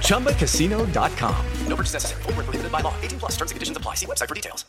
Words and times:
ChumbaCasino.com. 0.00 1.46
No 1.68 1.76
purchase 1.76 1.92
necessary. 1.92 2.22
Full 2.22 2.32
prohibited 2.32 2.72
by 2.72 2.80
law. 2.80 2.94
18 3.02 3.18
plus 3.18 3.32
terms 3.32 3.50
and 3.50 3.56
conditions 3.56 3.76
apply. 3.76 3.94
See 3.94 4.06
website 4.06 4.28
for 4.28 4.34
details. 4.34 4.64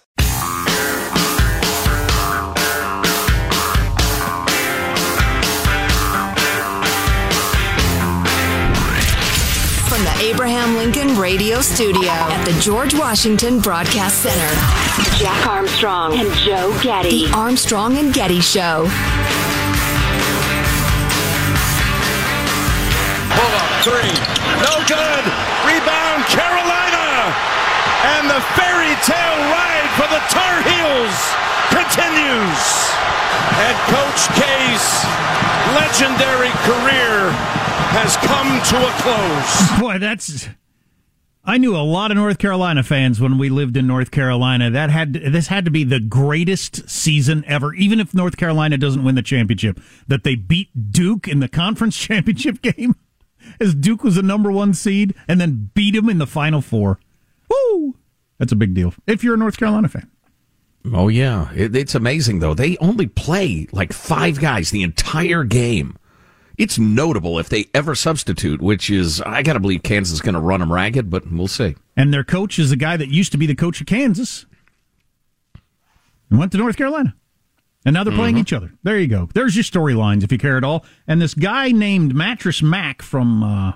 From 9.88 10.04
the 10.04 10.18
Abraham 10.20 10.76
Lincoln 10.76 11.18
Radio 11.18 11.62
Studio 11.62 12.12
at 12.12 12.44
the 12.46 12.60
George 12.60 12.94
Washington 12.94 13.60
Broadcast 13.60 14.22
Center, 14.22 15.18
Jack 15.18 15.48
Armstrong 15.48 16.14
and 16.14 16.32
Joe 16.36 16.78
Getty. 16.84 17.28
The 17.28 17.34
Armstrong 17.34 17.98
and 17.98 18.14
Getty 18.14 18.42
Show. 18.42 18.88
Three. 23.88 24.12
No 24.68 24.76
good. 24.84 25.24
Rebound, 25.64 26.22
Carolina. 26.28 27.32
And 28.04 28.28
the 28.28 28.42
fairy 28.60 28.92
tale 29.08 29.40
ride 29.48 29.88
for 29.96 30.08
the 30.12 30.20
Tar 30.28 30.60
Heels 30.68 31.16
continues. 31.72 32.64
And 33.64 33.76
Coach 33.88 34.28
K's 34.36 34.86
legendary 35.72 36.52
career 36.68 37.32
has 37.96 38.18
come 38.18 38.60
to 38.72 38.78
a 38.78 38.92
close. 39.02 39.80
Boy, 39.80 39.98
that's. 40.00 40.50
I 41.46 41.58
knew 41.58 41.74
a 41.74 41.80
lot 41.80 42.12
of 42.12 42.18
North 42.18 42.40
Carolina 42.40 42.84
fans 42.84 43.22
when 43.22 43.38
we 43.38 43.50
lived 43.50 43.78
in 43.78 43.88
North 43.88 44.12
Carolina. 44.12 44.70
That 44.70 44.90
had 44.90 45.14
this 45.14 45.48
had 45.48 45.64
to 45.64 45.72
be 45.72 45.86
the 45.86 46.02
greatest 46.02 46.90
season 46.90 47.46
ever. 47.48 47.74
Even 47.74 48.02
if 48.02 48.14
North 48.14 48.36
Carolina 48.36 48.78
doesn't 48.78 49.04
win 49.04 49.16
the 49.16 49.22
championship, 49.22 49.80
that 50.08 50.26
they 50.26 50.36
beat 50.36 50.92
Duke 50.92 51.26
in 51.26 51.40
the 51.40 51.48
conference 51.48 51.98
championship 51.98 52.62
game, 52.62 52.96
as 53.60 53.76
Duke 53.76 54.04
was 54.04 54.16
the 54.16 54.24
number 54.24 54.52
one 54.52 54.74
seed, 54.74 55.14
and 55.28 55.40
then 55.40 55.72
beat 55.74 55.96
him 55.96 56.10
in 56.10 56.18
the 56.18 56.28
final 56.28 56.62
four. 56.62 57.00
Woo! 57.50 57.96
That's 58.38 58.52
a 58.52 58.56
big 58.58 58.74
deal 58.74 58.94
if 59.06 59.24
you're 59.24 59.36
a 59.36 59.38
North 59.38 59.58
Carolina 59.58 59.90
fan. 59.90 60.10
Oh 60.94 61.08
yeah, 61.08 61.52
it, 61.54 61.76
it's 61.76 61.96
amazing 61.96 62.40
though. 62.40 62.54
They 62.54 62.78
only 62.78 63.08
play 63.08 63.68
like 63.72 63.94
five 63.94 64.40
guys 64.40 64.72
the 64.72 64.84
entire 64.84 65.44
game. 65.44 65.98
It's 66.58 66.80
notable 66.80 67.38
if 67.38 67.50
they 67.50 67.66
ever 67.74 67.94
substitute, 67.94 68.62
which 68.62 68.90
is 68.90 69.22
I 69.22 69.44
got 69.44 69.54
to 69.54 69.60
believe 69.60 69.84
Kansas 69.84 70.14
is 70.14 70.22
going 70.22 70.36
to 70.36 70.42
run 70.42 70.60
them 70.60 70.74
ragged, 70.74 71.10
but 71.10 71.32
we'll 71.32 71.48
see. 71.48 71.76
And 71.96 72.14
their 72.14 72.24
coach 72.24 72.58
is 72.58 72.72
a 72.72 72.76
guy 72.76 72.98
that 72.98 73.10
used 73.10 73.32
to 73.34 73.38
be 73.38 73.46
the 73.46 73.56
coach 73.56 73.80
of 73.80 73.88
Kansas 73.88 74.46
and 76.30 76.40
went 76.40 76.52
to 76.54 76.58
North 76.58 76.78
Carolina. 76.78 77.16
And 77.86 77.94
now 77.94 78.04
they're 78.04 78.14
playing 78.14 78.36
Mm-hmm. 78.36 78.42
each 78.42 78.54
other. 78.54 78.74
There 78.84 79.00
you 79.00 79.08
go. 79.08 79.30
There's 79.34 79.56
your 79.56 79.64
storylines 79.64 80.24
if 80.24 80.32
you 80.32 80.38
care 80.38 80.58
at 80.58 80.64
all. 80.64 80.84
And 81.08 81.22
this 81.22 81.34
guy 81.34 81.72
named 81.72 82.14
Mattress 82.14 82.62
Mac 82.62 83.02
from 83.02 83.44
uh, 83.44 83.74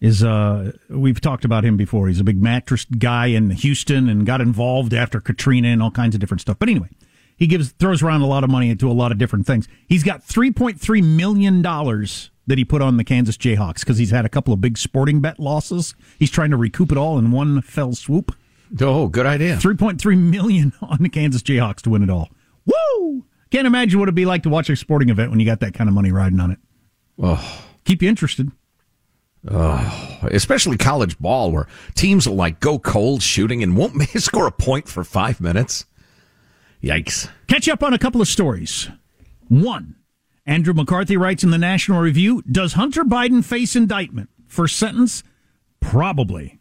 is 0.00 0.22
uh 0.24 0.72
we've 0.88 1.20
talked 1.20 1.44
about 1.44 1.64
him 1.64 1.76
before. 1.76 2.08
He's 2.08 2.20
a 2.20 2.24
big 2.24 2.40
mattress 2.40 2.84
guy 2.86 3.26
in 3.26 3.50
Houston 3.50 4.08
and 4.08 4.24
got 4.24 4.40
involved 4.40 4.94
after 4.94 5.20
Katrina 5.20 5.68
and 5.68 5.82
all 5.82 5.90
kinds 5.90 6.14
of 6.14 6.20
different 6.20 6.40
stuff. 6.40 6.58
But 6.58 6.68
anyway, 6.68 6.88
he 7.36 7.46
gives 7.46 7.72
throws 7.72 8.02
around 8.02 8.22
a 8.22 8.26
lot 8.26 8.44
of 8.44 8.50
money 8.50 8.70
into 8.70 8.90
a 8.90 8.94
lot 8.94 9.12
of 9.12 9.18
different 9.18 9.46
things. 9.46 9.66
He's 9.88 10.04
got 10.04 10.22
3.3 10.26 11.02
million 11.04 11.62
dollars 11.62 12.30
that 12.46 12.58
he 12.58 12.64
put 12.64 12.82
on 12.82 12.96
the 12.96 13.04
Kansas 13.04 13.36
Jayhawks 13.36 13.80
because 13.80 13.98
he's 13.98 14.10
had 14.10 14.24
a 14.24 14.28
couple 14.28 14.52
of 14.54 14.60
big 14.60 14.78
sporting 14.78 15.20
bet 15.20 15.38
losses. 15.38 15.94
He's 16.18 16.30
trying 16.30 16.50
to 16.50 16.56
recoup 16.56 16.90
it 16.92 16.98
all 16.98 17.18
in 17.18 17.30
one 17.30 17.60
fell 17.62 17.92
swoop. 17.94 18.34
Oh, 18.80 19.08
good 19.08 19.26
idea. 19.26 19.56
3.3 19.56 20.18
million 20.18 20.72
on 20.82 20.98
the 21.00 21.08
Kansas 21.08 21.42
Jayhawks 21.42 21.80
to 21.82 21.90
win 21.90 22.02
it 22.02 22.10
all. 22.10 22.28
Woo! 22.66 23.24
Can't 23.50 23.66
imagine 23.66 23.98
what 23.98 24.04
it'd 24.04 24.14
be 24.14 24.26
like 24.26 24.44
to 24.44 24.48
watch 24.48 24.70
a 24.70 24.76
sporting 24.76 25.08
event 25.08 25.30
when 25.30 25.40
you 25.40 25.46
got 25.46 25.60
that 25.60 25.74
kind 25.74 25.88
of 25.88 25.94
money 25.94 26.12
riding 26.12 26.38
on 26.38 26.52
it. 26.52 26.58
Oh. 27.20 27.64
Keep 27.84 28.02
you 28.02 28.08
interested. 28.08 28.50
Oh, 29.48 30.18
especially 30.30 30.76
college 30.76 31.18
ball 31.18 31.50
where 31.50 31.66
teams 31.94 32.28
will 32.28 32.36
like 32.36 32.60
go 32.60 32.78
cold 32.78 33.22
shooting 33.22 33.62
and 33.62 33.76
won't 33.76 34.00
score 34.20 34.46
a 34.46 34.52
point 34.52 34.86
for 34.86 35.02
five 35.02 35.40
minutes. 35.40 35.86
Yikes. 36.82 37.28
Catch 37.48 37.68
up 37.68 37.82
on 37.82 37.94
a 37.94 37.98
couple 37.98 38.20
of 38.20 38.28
stories. 38.28 38.90
One, 39.48 39.96
Andrew 40.46 40.74
McCarthy 40.74 41.16
writes 41.16 41.42
in 41.42 41.50
the 41.50 41.58
National 41.58 42.00
Review 42.00 42.42
Does 42.42 42.74
Hunter 42.74 43.02
Biden 43.02 43.44
face 43.44 43.74
indictment? 43.74 44.28
First 44.46 44.76
sentence, 44.76 45.22
probably. 45.80 46.59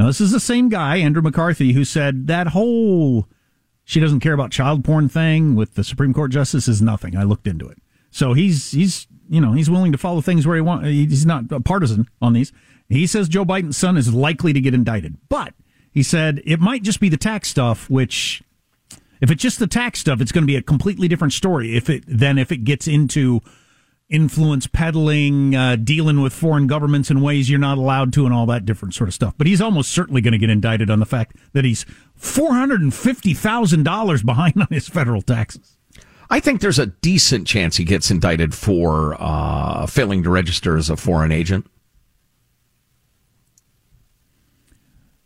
Now, 0.00 0.06
this 0.06 0.22
is 0.22 0.32
the 0.32 0.40
same 0.40 0.70
guy, 0.70 0.96
Andrew 0.96 1.20
McCarthy, 1.20 1.74
who 1.74 1.84
said 1.84 2.26
that 2.26 2.46
whole 2.46 3.28
she 3.84 4.00
doesn't 4.00 4.20
care 4.20 4.32
about 4.32 4.50
child 4.50 4.82
porn 4.82 5.10
thing 5.10 5.54
with 5.54 5.74
the 5.74 5.84
Supreme 5.84 6.14
Court 6.14 6.30
justice 6.30 6.68
is 6.68 6.80
nothing. 6.80 7.18
I 7.18 7.24
looked 7.24 7.46
into 7.46 7.68
it. 7.68 7.76
So 8.10 8.32
he's, 8.32 8.70
he's, 8.70 9.06
you 9.28 9.42
know, 9.42 9.52
he's 9.52 9.68
willing 9.68 9.92
to 9.92 9.98
follow 9.98 10.22
things 10.22 10.46
where 10.46 10.56
he 10.56 10.62
wants. 10.62 10.86
He's 10.86 11.26
not 11.26 11.52
a 11.52 11.60
partisan 11.60 12.08
on 12.22 12.32
these. 12.32 12.50
He 12.88 13.06
says 13.06 13.28
Joe 13.28 13.44
Biden's 13.44 13.76
son 13.76 13.98
is 13.98 14.14
likely 14.14 14.54
to 14.54 14.60
get 14.62 14.72
indicted, 14.72 15.18
but 15.28 15.52
He 15.92 16.02
said 16.02 16.40
it 16.46 16.60
might 16.60 16.82
just 16.82 16.98
be 17.00 17.10
the 17.10 17.16
tax 17.18 17.48
stuff, 17.48 17.90
which 17.90 18.42
if 19.20 19.30
it's 19.30 19.42
just 19.42 19.58
the 19.58 19.66
tax 19.66 19.98
stuff, 19.98 20.22
it's 20.22 20.32
going 20.32 20.44
to 20.44 20.50
be 20.50 20.56
a 20.56 20.62
completely 20.62 21.08
different 21.08 21.34
story. 21.34 21.76
If 21.76 21.90
it 21.90 22.04
then 22.06 22.38
if 22.38 22.50
it 22.50 22.64
gets 22.64 22.88
into 22.88 23.40
influence 24.10 24.66
peddling, 24.66 25.54
uh, 25.54 25.76
dealing 25.76 26.20
with 26.20 26.32
foreign 26.32 26.66
governments 26.66 27.10
in 27.10 27.20
ways 27.20 27.48
you're 27.48 27.58
not 27.58 27.78
allowed 27.78 28.12
to, 28.14 28.26
and 28.26 28.34
all 28.34 28.46
that 28.46 28.66
different 28.66 28.94
sort 28.94 29.08
of 29.08 29.14
stuff. 29.14 29.34
But 29.38 29.46
he's 29.46 29.60
almost 29.60 29.92
certainly 29.92 30.20
going 30.20 30.32
to 30.32 30.38
get 30.38 30.50
indicted 30.50 30.90
on 30.90 30.98
the 30.98 31.06
fact 31.06 31.36
that 31.52 31.64
he's 31.64 31.86
four 32.14 32.52
hundred 32.52 32.82
and 32.82 32.92
fifty 32.92 33.32
thousand 33.32 33.84
dollars 33.84 34.22
behind 34.22 34.56
on 34.56 34.68
his 34.70 34.88
federal 34.88 35.22
taxes. 35.22 35.76
I 36.28 36.40
think 36.40 36.60
there's 36.60 36.78
a 36.78 36.86
decent 36.86 37.46
chance 37.46 37.76
he 37.76 37.84
gets 37.84 38.10
indicted 38.10 38.54
for 38.54 39.16
uh, 39.18 39.86
failing 39.86 40.22
to 40.22 40.30
register 40.30 40.76
as 40.76 40.90
a 40.90 40.96
foreign 40.96 41.32
agent. 41.32 41.66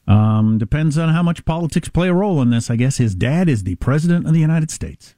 Um, 0.07 0.59
depends 0.59 0.99
on 0.99 1.09
how 1.11 1.23
much 1.23 1.45
politics 1.45 1.89
play 1.89 2.09
a 2.09 2.15
role 2.15 2.43
in 2.43 2.51
this. 2.51 2.71
I 2.71 2.77
guess 2.77 2.99
his 2.99 3.15
dad 3.15 3.49
is 3.49 3.65
the 3.65 3.75
president 3.77 4.27
of 4.27 4.35
the 4.35 4.41
United 4.41 4.71
States. 4.71 5.15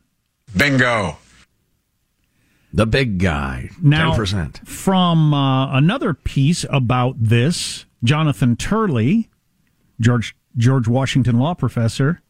Bingo. 0.56 1.18
The 2.76 2.86
big 2.86 3.18
guy. 3.18 3.70
Now, 3.80 4.12
10%. 4.14 4.66
from 4.68 5.32
uh, 5.32 5.74
another 5.74 6.12
piece 6.12 6.66
about 6.68 7.16
this, 7.18 7.86
Jonathan 8.04 8.54
Turley, 8.54 9.30
George 9.98 10.36
George 10.58 10.86
Washington 10.86 11.38
law 11.38 11.54
professor, 11.54 12.20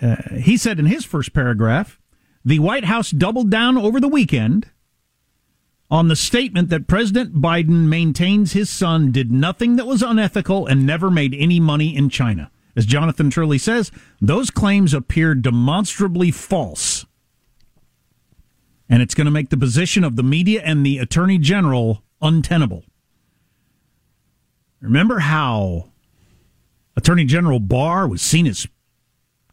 uh, 0.00 0.16
he 0.34 0.56
said 0.56 0.78
in 0.78 0.86
his 0.86 1.04
first 1.04 1.34
paragraph, 1.34 2.00
the 2.42 2.58
White 2.58 2.84
House 2.84 3.10
doubled 3.10 3.50
down 3.50 3.76
over 3.76 4.00
the 4.00 4.08
weekend 4.08 4.70
on 5.90 6.08
the 6.08 6.16
statement 6.16 6.70
that 6.70 6.86
President 6.86 7.34
Biden 7.34 7.88
maintains 7.88 8.52
his 8.54 8.70
son 8.70 9.12
did 9.12 9.30
nothing 9.30 9.76
that 9.76 9.86
was 9.86 10.02
unethical 10.02 10.66
and 10.66 10.86
never 10.86 11.10
made 11.10 11.34
any 11.34 11.60
money 11.60 11.94
in 11.94 12.08
China. 12.08 12.50
As 12.74 12.86
Jonathan 12.86 13.30
Turley 13.30 13.58
says, 13.58 13.92
those 14.22 14.50
claims 14.50 14.94
appear 14.94 15.34
demonstrably 15.34 16.30
false. 16.30 17.04
And 18.88 19.02
it's 19.02 19.14
going 19.14 19.24
to 19.24 19.30
make 19.30 19.50
the 19.50 19.56
position 19.56 20.04
of 20.04 20.16
the 20.16 20.22
media 20.22 20.62
and 20.64 20.86
the 20.86 20.98
attorney 20.98 21.38
general 21.38 22.02
untenable. 22.22 22.84
Remember 24.80 25.18
how 25.18 25.90
Attorney 26.96 27.24
General 27.24 27.58
Barr 27.58 28.06
was 28.06 28.22
seen 28.22 28.46
as 28.46 28.66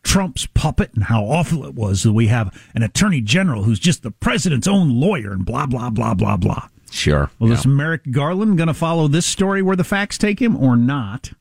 Trump's 0.03 0.45
puppet 0.53 0.91
and 0.94 1.06
how 1.06 1.24
awful 1.24 1.65
it 1.65 1.74
was 1.75 2.03
that 2.03 2.13
we 2.13 2.27
have 2.27 2.56
an 2.75 2.83
attorney 2.83 3.21
general 3.21 3.63
who's 3.63 3.80
just 3.80 4.03
the 4.03 4.12
president's 4.12 4.68
own 4.68 5.00
lawyer 5.00 5.31
and 5.31 5.45
blah, 5.45 5.65
blah, 5.65 5.89
blah, 5.89 6.13
blah, 6.13 6.38
blah. 6.38 6.68
Sure. 6.91 7.31
Well, 7.39 7.50
yeah. 7.50 7.57
is 7.57 7.65
Merrick 7.65 8.12
Garland 8.12 8.57
going 8.57 8.68
to 8.68 8.74
follow 8.74 9.07
this 9.07 9.25
story 9.25 9.62
where 9.62 9.75
the 9.75 9.83
facts 9.83 10.18
take 10.18 10.39
him 10.39 10.56
or 10.56 10.75
not? 10.75 11.31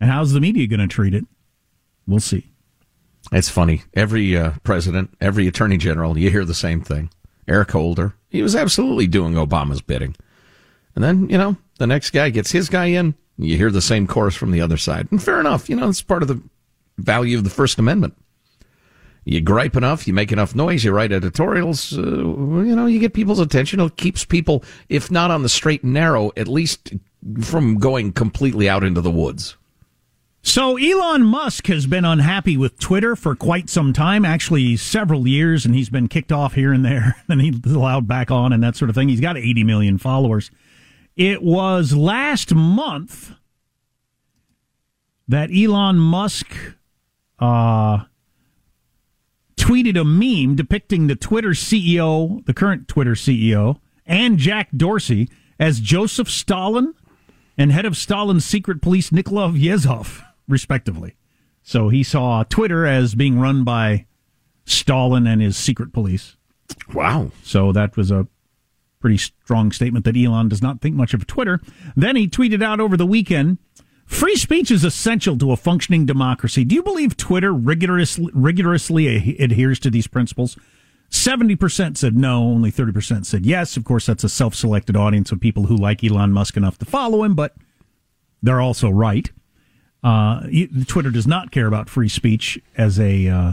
And 0.00 0.10
how's 0.10 0.32
the 0.32 0.40
media 0.40 0.66
going 0.66 0.80
to 0.80 0.88
treat 0.88 1.14
it? 1.14 1.24
We'll 2.06 2.20
see. 2.20 2.48
It's 3.30 3.48
funny. 3.48 3.82
Every 3.94 4.36
uh, 4.36 4.52
president, 4.64 5.16
every 5.20 5.46
attorney 5.46 5.78
general, 5.78 6.18
you 6.18 6.30
hear 6.30 6.44
the 6.44 6.54
same 6.54 6.82
thing. 6.82 7.08
Eric 7.48 7.72
Holder, 7.72 8.14
he 8.28 8.42
was 8.42 8.56
absolutely 8.56 9.06
doing 9.06 9.34
Obama's 9.34 9.82
bidding. 9.82 10.14
And 10.94 11.02
then, 11.02 11.28
you 11.28 11.38
know, 11.38 11.56
the 11.78 11.86
next 11.86 12.10
guy 12.10 12.30
gets 12.30 12.52
his 12.52 12.68
guy 12.68 12.86
in, 12.86 13.14
you 13.38 13.56
hear 13.56 13.70
the 13.70 13.82
same 13.82 14.06
chorus 14.06 14.34
from 14.34 14.50
the 14.50 14.60
other 14.60 14.76
side. 14.76 15.08
And 15.10 15.22
fair 15.22 15.40
enough, 15.40 15.68
you 15.68 15.76
know, 15.76 15.88
it's 15.88 16.02
part 16.02 16.22
of 16.22 16.28
the 16.28 16.40
value 16.98 17.38
of 17.38 17.44
the 17.44 17.50
First 17.50 17.78
Amendment. 17.78 18.14
You 19.24 19.40
gripe 19.40 19.76
enough, 19.76 20.08
you 20.08 20.12
make 20.12 20.32
enough 20.32 20.54
noise, 20.54 20.82
you 20.82 20.92
write 20.92 21.12
editorials, 21.12 21.96
uh, 21.96 22.02
you 22.02 22.74
know, 22.74 22.86
you 22.86 22.98
get 22.98 23.14
people's 23.14 23.38
attention. 23.38 23.78
It 23.78 23.96
keeps 23.96 24.24
people, 24.24 24.64
if 24.88 25.10
not 25.10 25.30
on 25.30 25.42
the 25.42 25.48
straight 25.48 25.84
and 25.84 25.92
narrow, 25.92 26.32
at 26.36 26.48
least 26.48 26.92
from 27.40 27.78
going 27.78 28.12
completely 28.12 28.68
out 28.68 28.82
into 28.82 29.00
the 29.00 29.12
woods. 29.12 29.56
So 30.44 30.76
Elon 30.76 31.22
Musk 31.22 31.68
has 31.68 31.86
been 31.86 32.04
unhappy 32.04 32.56
with 32.56 32.78
Twitter 32.78 33.14
for 33.14 33.36
quite 33.36 33.70
some 33.70 33.92
time, 33.92 34.24
actually 34.24 34.76
several 34.76 35.26
years, 35.26 35.64
and 35.64 35.74
he's 35.74 35.88
been 35.88 36.08
kicked 36.08 36.32
off 36.32 36.54
here 36.54 36.72
and 36.72 36.84
there, 36.84 37.16
and 37.28 37.40
he's 37.40 37.72
allowed 37.72 38.08
back 38.08 38.30
on 38.30 38.52
and 38.52 38.62
that 38.62 38.76
sort 38.76 38.88
of 38.88 38.94
thing. 38.94 39.08
He's 39.08 39.20
got 39.20 39.36
80 39.36 39.64
million 39.64 39.98
followers. 39.98 40.50
It 41.16 41.42
was 41.42 41.94
last 41.94 42.54
month 42.54 43.32
that 45.28 45.50
Elon 45.54 45.98
Musk 45.98 46.54
uh, 47.38 48.04
tweeted 49.56 49.98
a 49.98 50.04
meme 50.04 50.56
depicting 50.56 51.06
the 51.06 51.16
Twitter 51.16 51.50
CEO, 51.50 52.44
the 52.46 52.54
current 52.54 52.88
Twitter 52.88 53.12
CEO, 53.12 53.78
and 54.04 54.38
Jack 54.38 54.70
Dorsey 54.76 55.28
as 55.58 55.80
Joseph 55.80 56.28
Stalin 56.28 56.94
and 57.56 57.70
head 57.70 57.84
of 57.84 57.96
Stalin's 57.96 58.44
secret 58.44 58.82
police 58.82 59.12
Nikolai 59.12 59.50
Yezhov, 59.52 60.24
respectively. 60.52 61.16
So 61.64 61.88
he 61.88 62.04
saw 62.04 62.44
Twitter 62.44 62.86
as 62.86 63.16
being 63.16 63.40
run 63.40 63.64
by 63.64 64.06
Stalin 64.64 65.26
and 65.26 65.42
his 65.42 65.56
secret 65.56 65.92
police. 65.92 66.36
Wow. 66.94 67.32
So 67.42 67.72
that 67.72 67.96
was 67.96 68.10
a 68.10 68.28
pretty 69.00 69.18
strong 69.18 69.72
statement 69.72 70.04
that 70.04 70.16
Elon 70.16 70.48
does 70.48 70.62
not 70.62 70.80
think 70.80 70.94
much 70.94 71.14
of 71.14 71.26
Twitter. 71.26 71.60
Then 71.96 72.14
he 72.14 72.28
tweeted 72.28 72.62
out 72.62 72.78
over 72.78 72.96
the 72.96 73.06
weekend 73.06 73.58
Free 74.12 74.36
speech 74.36 74.70
is 74.70 74.84
essential 74.84 75.38
to 75.38 75.52
a 75.52 75.56
functioning 75.56 76.04
democracy. 76.04 76.64
Do 76.64 76.74
you 76.74 76.82
believe 76.82 77.16
Twitter 77.16 77.52
rigorously, 77.52 78.30
rigorously 78.34 79.36
adheres 79.38 79.78
to 79.80 79.90
these 79.90 80.06
principles? 80.06 80.56
70% 81.10 81.96
said 81.96 82.16
no, 82.16 82.42
only 82.42 82.70
30% 82.70 83.24
said 83.24 83.46
yes. 83.46 83.76
Of 83.76 83.84
course, 83.84 84.06
that's 84.06 84.22
a 84.22 84.28
self 84.28 84.54
selected 84.54 84.96
audience 84.96 85.32
of 85.32 85.40
people 85.40 85.64
who 85.64 85.76
like 85.76 86.04
Elon 86.04 86.32
Musk 86.32 86.58
enough 86.58 86.78
to 86.78 86.84
follow 86.84 87.22
him, 87.22 87.34
but 87.34 87.54
they're 88.42 88.60
also 88.60 88.90
right. 88.90 89.30
Uh, 90.02 90.46
Twitter 90.86 91.10
does 91.10 91.26
not 91.26 91.50
care 91.52 91.66
about 91.66 91.88
free 91.88 92.08
speech 92.08 92.58
as 92.76 92.98
a 92.98 93.28
uh, 93.28 93.52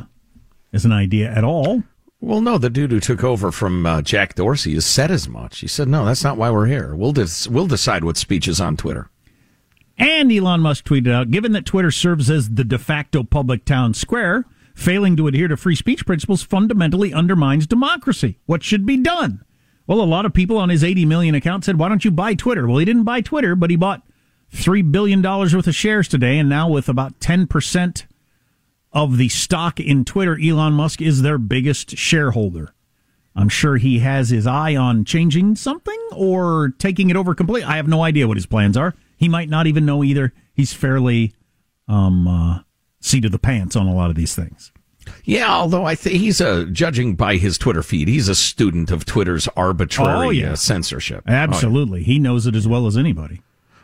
as 0.73 0.85
an 0.85 0.91
idea 0.91 1.31
at 1.31 1.43
all. 1.43 1.83
Well, 2.21 2.41
no, 2.41 2.57
the 2.57 2.69
dude 2.69 2.91
who 2.91 2.99
took 2.99 3.23
over 3.23 3.51
from 3.51 3.85
uh, 3.85 4.01
Jack 4.01 4.35
Dorsey 4.35 4.73
has 4.73 4.85
said 4.85 5.09
as 5.11 5.27
much. 5.29 5.59
He 5.59 5.67
said, 5.67 5.87
"No, 5.87 6.05
that's 6.05 6.23
not 6.23 6.37
why 6.37 6.49
we're 6.49 6.65
here. 6.65 6.95
We'll 6.95 7.13
dis- 7.13 7.47
we'll 7.47 7.67
decide 7.67 8.03
what 8.03 8.17
speech 8.17 8.47
is 8.47 8.59
on 8.59 8.77
Twitter." 8.77 9.09
And 9.97 10.31
Elon 10.31 10.61
Musk 10.61 10.85
tweeted 10.85 11.11
out, 11.11 11.29
given 11.29 11.51
that 11.51 11.65
Twitter 11.65 11.91
serves 11.91 12.29
as 12.29 12.51
the 12.51 12.63
de 12.63 12.79
facto 12.79 13.21
public 13.23 13.65
town 13.65 13.93
square, 13.93 14.45
failing 14.73 15.17
to 15.17 15.27
adhere 15.27 15.49
to 15.49 15.57
free 15.57 15.75
speech 15.75 16.05
principles 16.05 16.41
fundamentally 16.41 17.13
undermines 17.13 17.67
democracy. 17.67 18.39
What 18.45 18.63
should 18.63 18.85
be 18.85 18.95
done? 18.95 19.43
Well, 19.87 20.01
a 20.01 20.03
lot 20.03 20.25
of 20.25 20.33
people 20.33 20.57
on 20.57 20.69
his 20.69 20.85
80 20.85 21.05
million 21.05 21.35
account 21.35 21.65
said, 21.65 21.77
why 21.77 21.89
don't 21.89 22.05
you 22.05 22.11
buy 22.11 22.33
Twitter? 22.33 22.65
Well, 22.65 22.77
he 22.77 22.85
didn't 22.85 23.03
buy 23.03 23.19
Twitter, 23.21 23.55
but 23.55 23.71
he 23.71 23.75
bought 23.75 24.03
$3 24.53 24.91
billion 24.91 25.21
worth 25.21 25.67
of 25.67 25.75
shares 25.75 26.07
today. 26.07 26.37
And 26.37 26.49
now 26.49 26.69
with 26.69 26.89
about 26.89 27.19
10% 27.19 28.05
of 28.91 29.17
the 29.17 29.29
stock 29.29 29.79
in 29.79 30.05
Twitter, 30.05 30.37
Elon 30.41 30.73
Musk 30.73 31.01
is 31.01 31.21
their 31.21 31.37
biggest 31.37 31.97
shareholder. 31.97 32.73
I'm 33.35 33.49
sure 33.49 33.77
he 33.77 33.99
has 33.99 34.29
his 34.29 34.47
eye 34.47 34.75
on 34.75 35.06
changing 35.06 35.56
something 35.56 35.99
or 36.11 36.73
taking 36.77 37.09
it 37.09 37.15
over 37.15 37.35
completely. 37.35 37.69
I 37.69 37.77
have 37.77 37.87
no 37.87 38.03
idea 38.03 38.27
what 38.27 38.37
his 38.37 38.45
plans 38.45 38.75
are. 38.75 38.95
He 39.18 39.29
might 39.29 39.49
not 39.49 39.68
even 39.68 39.85
know 39.85 40.03
either. 40.03 40.33
He's 40.53 40.73
fairly 40.73 41.33
um, 41.87 42.27
uh, 42.27 42.59
seat 42.99 43.25
of 43.25 43.31
the 43.31 43.39
pants 43.39 43.75
on 43.75 43.87
a 43.87 43.94
lot 43.94 44.09
of 44.09 44.15
these 44.15 44.35
things. 44.35 44.71
Yeah, 45.23 45.51
although 45.51 45.85
I 45.85 45.95
think 45.95 46.18
he's 46.18 46.41
a 46.41 46.65
judging 46.65 47.15
by 47.15 47.37
his 47.37 47.57
Twitter 47.57 47.81
feed, 47.81 48.07
he's 48.07 48.27
a 48.27 48.35
student 48.35 48.91
of 48.91 49.06
Twitter's 49.06 49.47
arbitrary 49.56 50.27
oh, 50.27 50.29
yeah. 50.29 50.51
uh, 50.51 50.56
censorship. 50.56 51.23
Absolutely, 51.27 51.99
oh, 51.99 52.01
yeah. 52.01 52.06
he 52.06 52.19
knows 52.19 52.45
it 52.45 52.56
as 52.56 52.68
well 52.68 52.87
as 52.87 52.97
anybody. 52.97 53.41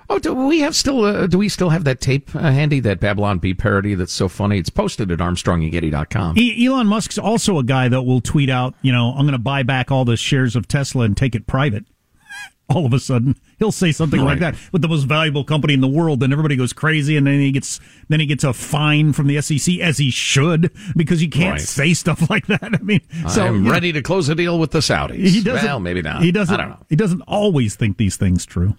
Oh, 0.10 0.20
do 0.20 0.34
we 0.34 0.60
have 0.60 0.76
still? 0.76 1.04
Uh, 1.04 1.28
do 1.28 1.38
we 1.38 1.50
still 1.50 1.70
have 1.70 1.84
that 1.86 2.02
tape 2.02 2.36
uh, 2.36 2.40
handy? 2.40 2.80
That 2.80 3.00
Babylon 3.00 3.40
Bee 3.40 3.54
parody 3.54 3.96
that's 3.96 4.14
so 4.14 4.28
funny. 4.28 4.60
It's 4.60 4.70
posted 4.70 5.12
at 5.12 5.20
ArmstrongandGetty.com. 5.20 6.38
E- 6.38 6.66
Elon 6.66 6.88
Musk's 6.88 7.18
also 7.18 7.58
a 7.58 7.64
guy 7.64 7.88
that 7.88 8.04
will 8.04 8.22
tweet 8.22 8.50
out, 8.50 8.76
you 8.82 8.92
know, 8.92 9.12
I'm 9.12 9.26
going 9.26 9.32
to 9.32 9.40
buy 9.40 9.64
back 9.64 9.92
all 9.92 10.06
the 10.06 10.18
shares 10.18 10.56
of 10.56 10.68
Tesla 10.68 11.06
and 11.06 11.18
take 11.18 11.36
it 11.36 11.48
private 11.48 11.86
all 12.70 12.86
of 12.86 12.94
a 12.94 13.00
sudden 13.00 13.36
he'll 13.60 13.72
say 13.72 13.92
something 13.92 14.20
right. 14.22 14.28
like 14.28 14.40
that 14.40 14.56
with 14.72 14.82
the 14.82 14.88
most 14.88 15.04
valuable 15.04 15.44
company 15.44 15.74
in 15.74 15.82
the 15.82 15.88
world 15.88 16.24
and 16.24 16.34
everybody 16.34 16.56
goes 16.56 16.74
crazy 16.74 17.16
and 17.16 17.28
then 17.28 17.40
he 17.40 17.52
gets 17.52 17.80
then 18.10 18.20
he 18.20 18.26
gets 18.26 18.44
a 18.44 18.54
fine 18.54 19.14
from 19.14 19.28
the 19.28 19.40
SEC 19.42 19.80
as 19.80 19.98
he 19.98 20.10
should 20.10 20.72
because 20.96 21.22
you 21.22 21.30
can't 21.30 21.60
right. 21.60 21.62
say 21.62 21.94
stuff 21.94 22.30
like 22.30 22.48
that. 22.48 22.64
I 22.64 22.78
mean, 22.80 23.02
so 23.30 23.46
I'm 23.46 23.68
ready 23.68 23.92
know, 23.92 24.00
to 24.00 24.04
close 24.04 24.30
a 24.30 24.36
deal 24.36 24.60
with 24.60 24.72
the 24.72 24.80
Saudis. 24.80 25.28
He 25.28 25.44
doesn't, 25.44 25.66
well, 25.66 25.80
maybe 25.80 26.02
not. 26.02 26.22
He 26.22 26.32
doesn't. 26.32 26.54
I 26.54 26.58
don't 26.58 26.70
know. 26.72 26.86
He 26.90 26.96
doesn't 26.96 27.22
always 27.22 27.76
think 27.76 27.98
these 27.98 28.18
things 28.18 28.46
true. 28.46 28.76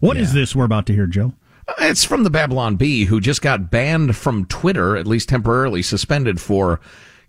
What 0.00 0.16
yeah. 0.16 0.22
is 0.22 0.32
this 0.32 0.54
we're 0.54 0.64
about 0.64 0.86
to 0.86 0.92
hear, 0.92 1.06
Joe? 1.06 1.32
It's 1.78 2.04
from 2.04 2.22
the 2.22 2.30
Babylon 2.30 2.76
Bee, 2.76 3.04
who 3.04 3.20
just 3.20 3.42
got 3.42 3.70
banned 3.70 4.16
from 4.16 4.44
Twitter, 4.44 4.96
at 4.96 5.06
least 5.06 5.28
temporarily 5.28 5.82
suspended 5.82 6.40
for 6.40 6.80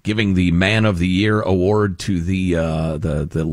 giving 0.04 0.36
the 0.36 0.52
Man 0.52 0.86
of 0.86 1.00
the 1.00 1.08
Year 1.08 1.42
award 1.42 2.00
to 2.00 2.22
the 2.22 2.56
uh, 2.56 2.98
the 2.98 3.26
the 3.26 3.44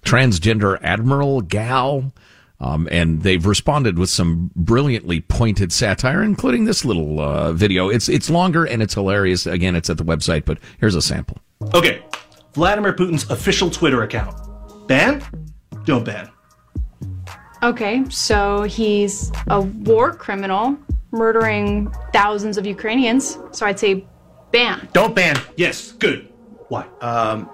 transgender 0.00 0.78
admiral 0.82 1.40
gal. 1.40 2.12
Um, 2.62 2.88
and 2.90 3.22
they've 3.22 3.46
responded 3.46 3.98
with 3.98 4.10
some 4.10 4.50
brilliantly 4.54 5.22
pointed 5.22 5.72
satire, 5.72 6.22
including 6.22 6.66
this 6.66 6.84
little 6.84 7.18
uh, 7.18 7.52
video. 7.54 7.88
It's 7.88 8.08
it's 8.08 8.28
longer 8.28 8.64
and 8.66 8.82
it's 8.82 8.94
hilarious. 8.94 9.46
Again, 9.46 9.74
it's 9.74 9.88
at 9.88 9.96
the 9.96 10.04
website, 10.04 10.44
but 10.44 10.58
here's 10.78 10.94
a 10.94 11.00
sample. 11.00 11.38
Okay, 11.74 12.02
Vladimir 12.52 12.92
Putin's 12.92 13.30
official 13.30 13.70
Twitter 13.70 14.02
account. 14.02 14.36
Ban? 14.88 15.22
Don't 15.84 16.04
ban. 16.04 16.30
Okay, 17.62 18.04
so 18.08 18.62
he's 18.62 19.30
a 19.48 19.60
war 19.60 20.14
criminal 20.14 20.78
murdering 21.10 21.92
thousands 22.12 22.56
of 22.56 22.64
Ukrainians. 22.64 23.38
So 23.52 23.66
I'd 23.66 23.78
say 23.78 24.06
ban. 24.50 24.88
Don't 24.92 25.14
ban. 25.14 25.36
Yes, 25.56 25.92
good. 25.92 26.32
Why? 26.68 26.86
Um, 27.00 27.50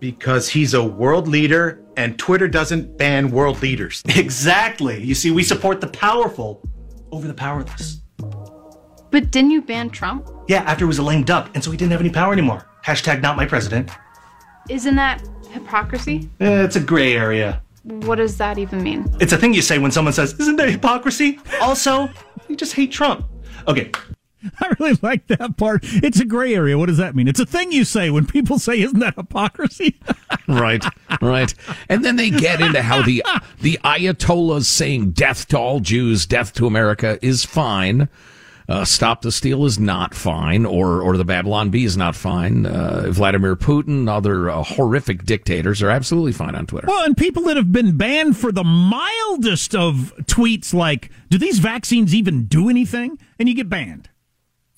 because 0.00 0.48
he's 0.48 0.74
a 0.74 0.82
world 0.82 1.28
leader 1.28 1.84
and 1.96 2.18
Twitter 2.18 2.48
doesn't 2.48 2.98
ban 2.98 3.30
world 3.30 3.62
leaders. 3.62 4.02
Exactly. 4.16 5.02
You 5.02 5.14
see, 5.14 5.30
we 5.30 5.42
support 5.42 5.80
the 5.80 5.88
powerful 5.88 6.62
over 7.12 7.26
the 7.28 7.34
powerless. 7.34 8.00
But 9.10 9.30
didn't 9.30 9.52
you 9.52 9.62
ban 9.62 9.90
Trump? 9.90 10.28
Yeah, 10.48 10.62
after 10.62 10.84
he 10.84 10.88
was 10.88 10.98
a 10.98 11.02
lame 11.02 11.22
duck, 11.24 11.50
and 11.54 11.62
so 11.62 11.70
he 11.70 11.76
didn't 11.76 11.92
have 11.92 12.00
any 12.00 12.10
power 12.10 12.32
anymore. 12.32 12.66
Hashtag 12.84 13.22
not 13.22 13.36
my 13.36 13.46
president. 13.46 13.90
Isn't 14.68 14.96
that 14.96 15.22
hypocrisy? 15.50 16.28
Eh, 16.40 16.64
it's 16.64 16.76
a 16.76 16.80
gray 16.80 17.14
area. 17.14 17.62
What 17.84 18.16
does 18.16 18.36
that 18.38 18.58
even 18.58 18.82
mean? 18.82 19.06
It's 19.20 19.32
a 19.32 19.38
thing 19.38 19.54
you 19.54 19.62
say 19.62 19.78
when 19.78 19.90
someone 19.90 20.12
says, 20.12 20.34
Isn't 20.38 20.56
that 20.56 20.68
hypocrisy? 20.68 21.40
Also, 21.60 22.08
you 22.48 22.56
just 22.56 22.74
hate 22.74 22.92
Trump. 22.92 23.26
Okay. 23.66 23.90
I 24.60 24.72
really 24.78 24.98
like 25.02 25.26
that 25.28 25.56
part. 25.56 25.80
It's 25.82 26.20
a 26.20 26.24
gray 26.24 26.54
area. 26.54 26.78
What 26.78 26.86
does 26.86 26.98
that 26.98 27.14
mean? 27.14 27.28
It's 27.28 27.40
a 27.40 27.46
thing 27.46 27.72
you 27.72 27.84
say 27.84 28.10
when 28.10 28.26
people 28.26 28.58
say, 28.58 28.80
"Isn't 28.80 29.00
that 29.00 29.16
hypocrisy?" 29.16 29.98
right, 30.48 30.84
right. 31.20 31.52
And 31.88 32.04
then 32.04 32.16
they 32.16 32.30
get 32.30 32.60
into 32.60 32.82
how 32.82 33.02
the 33.02 33.24
the 33.60 33.78
Ayatollahs 33.84 34.64
saying 34.64 35.10
"death 35.10 35.48
to 35.48 35.58
all 35.58 35.80
Jews, 35.80 36.26
death 36.26 36.52
to 36.54 36.66
America" 36.66 37.18
is 37.20 37.44
fine. 37.44 38.08
Uh, 38.68 38.84
Stop 38.84 39.22
the 39.22 39.32
Steal 39.32 39.64
is 39.64 39.78
not 39.78 40.14
fine, 40.14 40.66
or 40.66 41.00
or 41.00 41.16
the 41.16 41.24
Babylon 41.24 41.70
Bee 41.70 41.84
is 41.84 41.96
not 41.96 42.14
fine. 42.14 42.66
Uh, 42.66 43.06
Vladimir 43.08 43.56
Putin, 43.56 44.10
other 44.10 44.50
uh, 44.50 44.62
horrific 44.62 45.24
dictators 45.24 45.82
are 45.82 45.88
absolutely 45.88 46.32
fine 46.32 46.54
on 46.54 46.66
Twitter. 46.66 46.86
Well, 46.86 47.04
and 47.04 47.16
people 47.16 47.44
that 47.44 47.56
have 47.56 47.72
been 47.72 47.96
banned 47.96 48.36
for 48.36 48.52
the 48.52 48.64
mildest 48.64 49.74
of 49.74 50.12
tweets, 50.24 50.74
like 50.74 51.10
"Do 51.30 51.38
these 51.38 51.60
vaccines 51.60 52.14
even 52.14 52.44
do 52.44 52.68
anything?" 52.68 53.18
and 53.38 53.48
you 53.48 53.54
get 53.54 53.70
banned. 53.70 54.10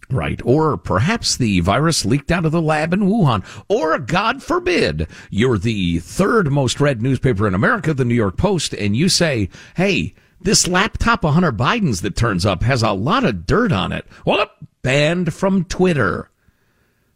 Right. 0.08 0.40
Or 0.44 0.76
perhaps 0.76 1.36
the 1.36 1.60
virus 1.60 2.04
leaked 2.04 2.32
out 2.32 2.44
of 2.44 2.52
the 2.52 2.60
lab 2.60 2.92
in 2.92 3.00
Wuhan. 3.00 3.44
Or, 3.68 3.98
God 3.98 4.42
forbid, 4.42 5.06
you're 5.30 5.58
the 5.58 6.00
third 6.00 6.50
most 6.50 6.80
read 6.80 7.00
newspaper 7.00 7.46
in 7.46 7.54
America, 7.54 7.94
the 7.94 8.04
New 8.04 8.14
York 8.14 8.36
Post, 8.36 8.74
and 8.74 8.96
you 8.96 9.08
say, 9.08 9.48
hey, 9.76 10.14
this 10.40 10.66
laptop 10.66 11.24
of 11.24 11.34
Hunter 11.34 11.52
Biden's 11.52 12.00
that 12.02 12.16
turns 12.16 12.46
up 12.46 12.62
has 12.62 12.82
a 12.82 12.92
lot 12.92 13.24
of 13.24 13.46
dirt 13.46 13.72
on 13.72 13.92
it. 13.92 14.06
Well, 14.24 14.46
banned 14.82 15.34
from 15.34 15.64
Twitter. 15.64 16.30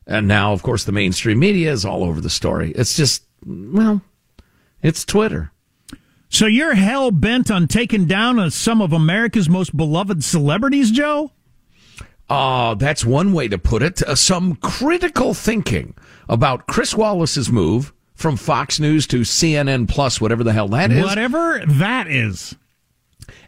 And 0.07 0.29
now, 0.29 0.53
of 0.53 0.63
course, 0.63 0.85
the 0.85 0.93
mainstream 0.93 1.39
media 1.39 1.73
is 1.73 1.85
all 1.85 2.05
over 2.05 2.21
the 2.21 2.31
story. 2.31 2.73
It's 2.73 2.97
just, 2.97 3.25
well, 3.47 4.03
it's 4.83 5.05
Twitter. 5.05 5.51
So 6.29 6.47
you're 6.47 6.75
hell 6.75 7.11
bent 7.11 7.51
on 7.51 7.69
taking 7.69 8.07
down 8.07 8.51
some 8.51 8.83
of 8.83 8.93
America's 8.93 9.49
most 9.49 9.75
beloved 9.77 10.23
celebrities, 10.25 10.91
Joe? 10.91 11.31
Uh, 12.29 12.75
that's 12.75 13.05
one 13.05 13.33
way 13.33 13.49
to 13.49 13.59
put 13.59 13.83
it. 13.83 14.03
Uh, 14.03 14.15
some 14.15 14.57
critical 14.57 15.33
thinking 15.33 15.95
about 16.29 16.67
Chris 16.67 16.95
Wallace's 16.95 17.51
move 17.51 17.93
from 18.15 18.37
Fox 18.37 18.81
News 18.81 19.07
to 19.09 19.21
CNN 19.21 19.89
Plus, 19.89 20.21
whatever 20.21 20.43
the 20.43 20.53
hell 20.53 20.69
that 20.69 20.91
is. 20.91 21.05
Whatever 21.05 21.63
that 21.67 22.09
is. 22.09 22.57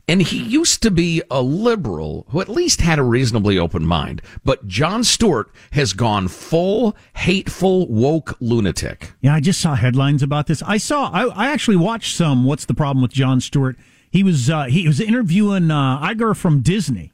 And 0.09 0.23
he 0.23 0.41
used 0.41 0.83
to 0.83 0.91
be 0.91 1.23
a 1.31 1.43
liberal 1.43 2.27
who 2.31 2.41
at 2.41 2.49
least 2.49 2.81
had 2.81 2.99
a 2.99 3.03
reasonably 3.03 3.59
open 3.59 3.85
mind. 3.85 4.23
But 4.45 4.69
Jon 4.69 5.03
Stewart 5.03 5.51
has 5.73 5.93
gone 5.93 6.29
full 6.29 6.97
hateful 7.17 7.89
woke 7.89 8.37
lunatic. 8.41 9.13
Yeah, 9.21 9.35
I 9.35 9.41
just 9.41 9.61
saw 9.61 9.75
headlines 9.75 10.23
about 10.23 10.47
this. 10.47 10.63
I 10.63 10.77
saw, 10.77 11.11
I, 11.11 11.25
I 11.25 11.49
actually 11.51 11.77
watched 11.77 12.17
some 12.17 12.45
What's 12.45 12.65
the 12.65 12.75
Problem 12.75 13.03
with 13.03 13.13
Jon 13.13 13.41
Stewart? 13.41 13.77
He 14.11 14.23
was, 14.23 14.49
uh, 14.49 14.65
he 14.65 14.87
was 14.87 15.01
interviewing 15.01 15.71
uh, 15.71 16.01
Iger 16.01 16.37
from 16.37 16.63
Disney 16.63 17.13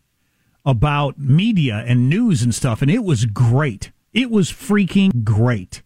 about 0.65 1.19
media 1.19 1.83
and 1.87 2.09
news 2.09 2.43
and 2.43 2.55
stuff, 2.55 2.83
and 2.83 2.91
it 2.91 3.05
was 3.05 3.25
great. 3.25 3.91
It 4.13 4.31
was 4.31 4.53
freaking 4.53 5.25
great 5.25 5.83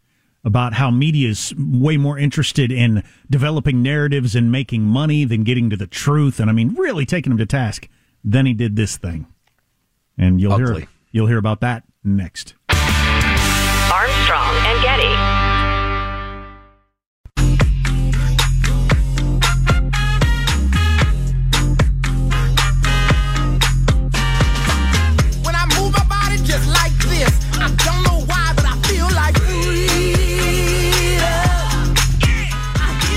about 0.46 0.74
how 0.74 0.90
media 0.92 1.28
is 1.28 1.52
way 1.58 1.96
more 1.96 2.16
interested 2.18 2.70
in 2.70 3.02
developing 3.28 3.82
narratives 3.82 4.36
and 4.36 4.50
making 4.50 4.82
money 4.82 5.24
than 5.24 5.42
getting 5.42 5.68
to 5.68 5.76
the 5.76 5.88
truth. 5.88 6.38
And 6.38 6.48
I 6.48 6.52
mean, 6.52 6.74
really 6.76 7.04
taking 7.04 7.32
him 7.32 7.38
to 7.38 7.46
task. 7.46 7.88
Then 8.24 8.46
he 8.46 8.54
did 8.54 8.76
this 8.76 8.96
thing, 8.96 9.26
and 10.16 10.40
you'll 10.40 10.52
Ugly. 10.52 10.80
hear 10.80 10.88
you'll 11.10 11.26
hear 11.26 11.38
about 11.38 11.60
that 11.60 11.82
next. 12.02 12.54
Armstrong 12.70 14.54
and 14.66 14.82
Getty. 14.82 15.35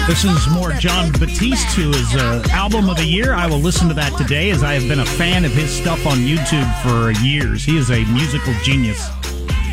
This 0.09 0.23
is 0.23 0.49
more 0.49 0.71
Jon 0.71 1.11
Batiste, 1.11 1.67
who 1.75 1.91
is 1.91 2.15
uh, 2.15 2.43
album 2.49 2.89
of 2.89 2.97
the 2.97 3.05
year. 3.05 3.35
I 3.35 3.45
will 3.45 3.59
listen 3.59 3.87
to 3.89 3.93
that 3.93 4.17
today, 4.17 4.49
as 4.49 4.63
I 4.63 4.73
have 4.73 4.87
been 4.87 5.01
a 5.01 5.05
fan 5.05 5.45
of 5.45 5.51
his 5.51 5.69
stuff 5.69 6.07
on 6.07 6.17
YouTube 6.17 6.65
for 6.81 7.11
years. 7.23 7.63
He 7.63 7.77
is 7.77 7.91
a 7.91 8.03
musical 8.05 8.53
genius 8.63 9.07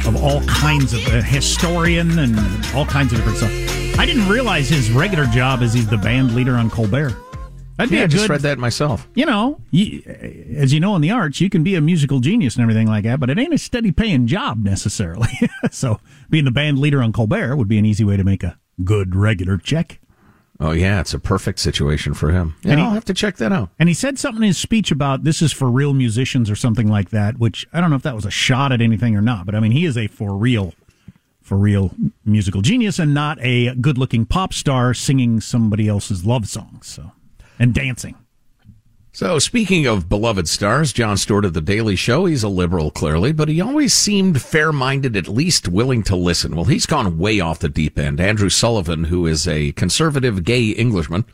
of 0.06 0.22
all 0.22 0.42
kinds 0.42 0.92
of 0.92 1.00
a 1.06 1.22
historian 1.22 2.18
and 2.18 2.36
all 2.74 2.84
kinds 2.84 3.14
of 3.14 3.18
different 3.18 3.38
stuff. 3.38 3.98
I 3.98 4.04
didn't 4.04 4.28
realize 4.28 4.68
his 4.68 4.90
regular 4.90 5.24
job 5.24 5.62
is 5.62 5.72
he's 5.72 5.88
the 5.88 5.96
band 5.96 6.34
leader 6.34 6.56
on 6.56 6.68
Colbert. 6.68 7.16
That'd 7.78 7.90
be 7.90 7.96
yeah, 7.96 8.02
a 8.02 8.04
I 8.04 8.08
just 8.08 8.24
good- 8.24 8.32
read 8.32 8.40
that 8.42 8.58
myself. 8.58 9.08
You 9.14 9.24
know, 9.24 9.58
you, 9.70 10.02
as 10.54 10.70
you 10.70 10.80
know 10.80 10.94
in 10.96 11.00
the 11.00 11.12
arts, 11.12 11.40
you 11.40 11.48
can 11.48 11.64
be 11.64 11.76
a 11.76 11.80
musical 11.80 12.20
genius 12.20 12.56
and 12.56 12.62
everything 12.62 12.88
like 12.88 13.04
that, 13.04 13.20
but 13.20 13.30
it 13.30 13.38
ain't 13.38 13.54
a 13.54 13.58
steady 13.58 13.90
paying 13.90 14.26
job 14.26 14.62
necessarily. 14.62 15.30
so, 15.70 15.98
being 16.28 16.44
the 16.44 16.50
band 16.50 16.78
leader 16.78 17.02
on 17.02 17.14
Colbert 17.14 17.56
would 17.56 17.68
be 17.68 17.78
an 17.78 17.86
easy 17.86 18.04
way 18.04 18.18
to 18.18 18.22
make 18.22 18.42
a 18.42 18.58
good 18.84 19.16
regular 19.16 19.56
check. 19.56 19.98
Oh 20.58 20.72
yeah, 20.72 21.00
it's 21.00 21.12
a 21.12 21.18
perfect 21.18 21.58
situation 21.58 22.14
for 22.14 22.30
him. 22.30 22.54
Yeah, 22.62 22.70
And 22.72 22.80
he- 22.80 22.86
I'll 22.86 22.92
have 22.94 23.04
to 23.06 23.14
check 23.14 23.36
that 23.36 23.52
out. 23.52 23.70
And 23.78 23.88
he 23.90 23.94
said 23.94 24.18
something 24.18 24.42
in 24.42 24.48
his 24.48 24.58
speech 24.58 24.90
about 24.90 25.24
this 25.24 25.42
is 25.42 25.52
for 25.52 25.70
real 25.70 25.92
musicians 25.92 26.50
or 26.50 26.56
something 26.56 26.88
like 26.88 27.10
that, 27.10 27.38
which 27.38 27.66
I 27.72 27.80
don't 27.80 27.90
know 27.90 27.96
if 27.96 28.02
that 28.02 28.14
was 28.14 28.24
a 28.24 28.30
shot 28.30 28.72
at 28.72 28.80
anything 28.80 29.14
or 29.14 29.20
not, 29.20 29.44
but 29.46 29.54
I 29.54 29.60
mean, 29.60 29.72
he 29.72 29.84
is 29.84 29.96
a 29.98 30.06
for 30.06 30.34
real, 30.34 30.72
for 31.42 31.58
real 31.58 31.92
musical 32.24 32.62
genius 32.62 32.98
and 32.98 33.12
not 33.12 33.38
a 33.42 33.74
good 33.74 33.98
looking 33.98 34.24
pop 34.24 34.54
star 34.54 34.94
singing 34.94 35.40
somebody 35.40 35.88
else's 35.88 36.24
love 36.24 36.48
songs. 36.48 36.86
So, 36.86 37.12
and 37.58 37.74
dancing. 37.74 38.14
So, 39.16 39.38
speaking 39.38 39.86
of 39.86 40.10
beloved 40.10 40.46
stars, 40.46 40.92
Jon 40.92 41.16
Stewart 41.16 41.46
of 41.46 41.54
The 41.54 41.62
Daily 41.62 41.96
Show, 41.96 42.26
he's 42.26 42.42
a 42.42 42.50
liberal, 42.50 42.90
clearly, 42.90 43.32
but 43.32 43.48
he 43.48 43.62
always 43.62 43.94
seemed 43.94 44.42
fair 44.42 44.74
minded, 44.74 45.16
at 45.16 45.26
least 45.26 45.68
willing 45.68 46.02
to 46.02 46.14
listen. 46.14 46.54
Well, 46.54 46.66
he's 46.66 46.84
gone 46.84 47.16
way 47.16 47.40
off 47.40 47.60
the 47.60 47.70
deep 47.70 47.98
end. 47.98 48.20
Andrew 48.20 48.50
Sullivan, 48.50 49.04
who 49.04 49.26
is 49.26 49.48
a 49.48 49.72
conservative 49.72 50.44
gay 50.44 50.68
Englishman, 50.68 51.24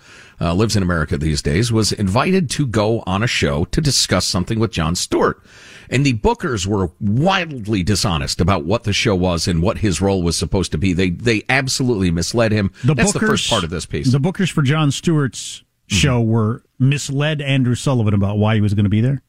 uh, 0.40 0.54
lives 0.54 0.76
in 0.76 0.84
America 0.84 1.18
these 1.18 1.42
days, 1.42 1.72
was 1.72 1.90
invited 1.90 2.48
to 2.50 2.68
go 2.68 3.02
on 3.04 3.24
a 3.24 3.26
show 3.26 3.64
to 3.64 3.80
discuss 3.80 4.28
something 4.28 4.60
with 4.60 4.70
Jon 4.70 4.94
Stewart. 4.94 5.42
And 5.90 6.06
the 6.06 6.14
bookers 6.14 6.68
were 6.68 6.92
wildly 7.00 7.82
dishonest 7.82 8.40
about 8.40 8.64
what 8.64 8.84
the 8.84 8.92
show 8.92 9.16
was 9.16 9.48
and 9.48 9.60
what 9.60 9.78
his 9.78 10.00
role 10.00 10.22
was 10.22 10.36
supposed 10.36 10.70
to 10.70 10.78
be. 10.78 10.92
They 10.92 11.10
they 11.10 11.42
absolutely 11.48 12.12
misled 12.12 12.52
him. 12.52 12.70
The 12.84 12.94
That's 12.94 13.10
bookers, 13.10 13.20
the 13.20 13.26
first 13.26 13.50
part 13.50 13.64
of 13.64 13.70
this 13.70 13.86
piece. 13.86 14.12
The 14.12 14.20
bookers 14.20 14.52
for 14.52 14.62
Jon 14.62 14.92
Stewart's 14.92 15.64
show 15.88 16.20
were 16.20 16.62
misled 16.82 17.40
Andrew 17.40 17.74
Sullivan 17.74 18.12
about 18.14 18.38
why 18.38 18.54
he 18.54 18.60
was 18.60 18.74
going 18.74 18.84
to 18.84 18.90
be 18.90 19.00
there. 19.00 19.22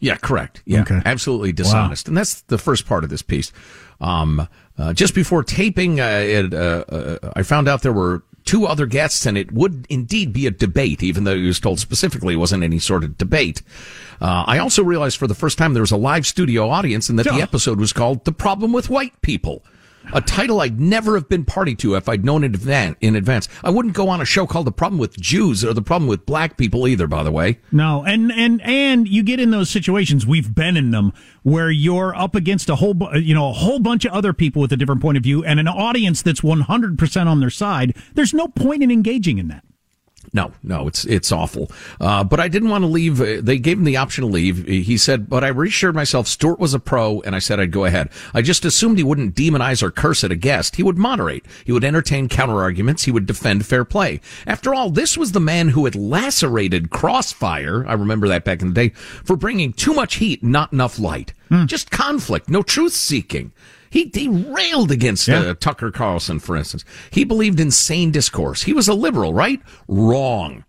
Yeah, 0.00 0.16
correct. 0.16 0.62
Yeah, 0.66 0.82
Okay. 0.82 1.00
absolutely 1.04 1.52
dishonest, 1.52 2.08
and 2.08 2.16
that's 2.16 2.42
the 2.42 2.58
first 2.58 2.84
part 2.86 3.04
of 3.04 3.10
this 3.10 3.22
piece. 3.22 3.52
Um, 4.00 4.48
uh, 4.76 4.92
just 4.92 5.14
before 5.14 5.44
taping, 5.44 6.00
uh, 6.00 6.04
it, 6.24 6.52
uh, 6.52 6.84
uh, 6.88 7.32
I 7.36 7.42
found 7.42 7.68
out 7.68 7.82
there 7.82 7.92
were 7.92 8.22
two 8.44 8.66
other 8.66 8.84
guests, 8.86 9.24
and 9.24 9.38
it 9.38 9.52
would 9.52 9.86
indeed 9.88 10.32
be 10.32 10.46
a 10.46 10.50
debate, 10.50 11.02
even 11.02 11.24
though 11.24 11.36
he 11.36 11.46
was 11.46 11.60
told 11.60 11.80
specifically 11.80 12.34
it 12.34 12.38
wasn't 12.38 12.62
any 12.64 12.78
sort 12.78 13.04
of 13.04 13.16
debate. 13.16 13.62
Uh, 14.20 14.44
I 14.46 14.58
also 14.58 14.82
realized 14.82 15.16
for 15.16 15.26
the 15.26 15.34
first 15.34 15.56
time 15.56 15.72
there 15.72 15.82
was 15.82 15.92
a 15.92 15.96
live 15.96 16.26
studio 16.26 16.68
audience, 16.68 17.08
and 17.08 17.18
that 17.18 17.24
the 17.24 17.40
episode 17.40 17.78
was 17.78 17.92
called 17.94 18.24
"The 18.24 18.32
Problem 18.32 18.72
with 18.72 18.90
White 18.90 19.20
People." 19.22 19.64
A 20.12 20.20
title 20.20 20.60
I'd 20.60 20.80
never 20.80 21.14
have 21.14 21.28
been 21.28 21.44
party 21.44 21.74
to 21.76 21.94
if 21.94 22.08
I'd 22.08 22.24
known 22.24 22.44
it. 22.44 22.54
In 23.00 23.16
advance, 23.16 23.48
I 23.62 23.70
wouldn't 23.70 23.94
go 23.94 24.08
on 24.08 24.20
a 24.20 24.24
show 24.24 24.46
called 24.46 24.66
"The 24.66 24.72
Problem 24.72 24.98
with 24.98 25.18
Jews" 25.18 25.64
or 25.64 25.72
"The 25.72 25.82
Problem 25.82 26.08
with 26.08 26.26
Black 26.26 26.56
People" 26.56 26.86
either. 26.86 27.06
By 27.06 27.22
the 27.22 27.32
way, 27.32 27.58
No, 27.72 28.04
and 28.04 28.30
and 28.32 28.60
and 28.62 29.08
you 29.08 29.22
get 29.22 29.40
in 29.40 29.50
those 29.50 29.70
situations. 29.70 30.26
We've 30.26 30.54
been 30.54 30.76
in 30.76 30.90
them 30.92 31.12
where 31.42 31.70
you're 31.70 32.14
up 32.14 32.34
against 32.34 32.70
a 32.70 32.76
whole, 32.76 32.96
you 33.16 33.34
know, 33.34 33.50
a 33.50 33.52
whole 33.52 33.80
bunch 33.80 34.04
of 34.04 34.12
other 34.12 34.32
people 34.32 34.62
with 34.62 34.72
a 34.72 34.76
different 34.76 35.02
point 35.02 35.16
of 35.16 35.22
view, 35.22 35.44
and 35.44 35.58
an 35.58 35.68
audience 35.68 36.22
that's 36.22 36.42
100 36.42 36.98
percent 36.98 37.28
on 37.28 37.40
their 37.40 37.50
side. 37.50 37.96
There's 38.14 38.34
no 38.34 38.48
point 38.48 38.82
in 38.82 38.90
engaging 38.90 39.38
in 39.38 39.48
that. 39.48 39.64
No, 40.34 40.52
no, 40.62 40.88
it's 40.88 41.04
it's 41.04 41.32
awful. 41.32 41.70
Uh, 42.00 42.24
but 42.24 42.40
I 42.40 42.48
didn't 42.48 42.68
want 42.68 42.82
to 42.82 42.88
leave. 42.88 43.20
Uh, 43.20 43.40
They 43.40 43.58
gave 43.58 43.78
him 43.78 43.84
the 43.84 43.96
option 43.96 44.22
to 44.22 44.28
leave. 44.30 44.66
He 44.66 44.98
said, 44.98 45.30
but 45.30 45.44
I 45.44 45.48
reassured 45.48 45.94
myself 45.94 46.26
Stewart 46.26 46.58
was 46.58 46.74
a 46.74 46.80
pro, 46.80 47.20
and 47.22 47.34
I 47.34 47.38
said 47.38 47.60
I'd 47.60 47.70
go 47.70 47.84
ahead. 47.84 48.10
I 48.34 48.42
just 48.42 48.64
assumed 48.64 48.98
he 48.98 49.04
wouldn't 49.04 49.34
demonize 49.36 49.82
or 49.82 49.90
curse 49.90 50.24
at 50.24 50.32
a 50.32 50.36
guest. 50.36 50.76
He 50.76 50.82
would 50.82 50.98
moderate. 50.98 51.46
He 51.64 51.72
would 51.72 51.84
entertain 51.84 52.28
counter 52.28 52.60
arguments. 52.60 53.04
He 53.04 53.12
would 53.12 53.26
defend 53.26 53.64
fair 53.64 53.84
play. 53.84 54.20
After 54.46 54.74
all, 54.74 54.90
this 54.90 55.16
was 55.16 55.32
the 55.32 55.40
man 55.40 55.68
who 55.70 55.84
had 55.84 55.94
lacerated 55.94 56.90
Crossfire. 56.90 57.86
I 57.86 57.92
remember 57.94 58.26
that 58.28 58.44
back 58.44 58.60
in 58.60 58.68
the 58.68 58.74
day 58.74 58.88
for 59.24 59.36
bringing 59.36 59.72
too 59.72 59.94
much 59.94 60.16
heat, 60.16 60.42
not 60.42 60.72
enough 60.72 60.98
light. 60.98 61.32
Just 61.66 61.92
conflict, 61.92 62.50
no 62.50 62.62
truth 62.64 62.94
seeking. 62.94 63.52
He, 63.94 64.10
he 64.12 64.26
railed 64.26 64.90
against 64.90 65.28
uh, 65.28 65.54
Tucker 65.54 65.92
Carlson, 65.92 66.40
for 66.40 66.56
instance. 66.56 66.84
He 67.12 67.22
believed 67.22 67.60
in 67.60 67.70
sane 67.70 68.10
discourse. 68.10 68.64
He 68.64 68.72
was 68.72 68.88
a 68.88 68.92
liberal, 68.92 69.32
right? 69.32 69.62
Wrong. 69.86 70.64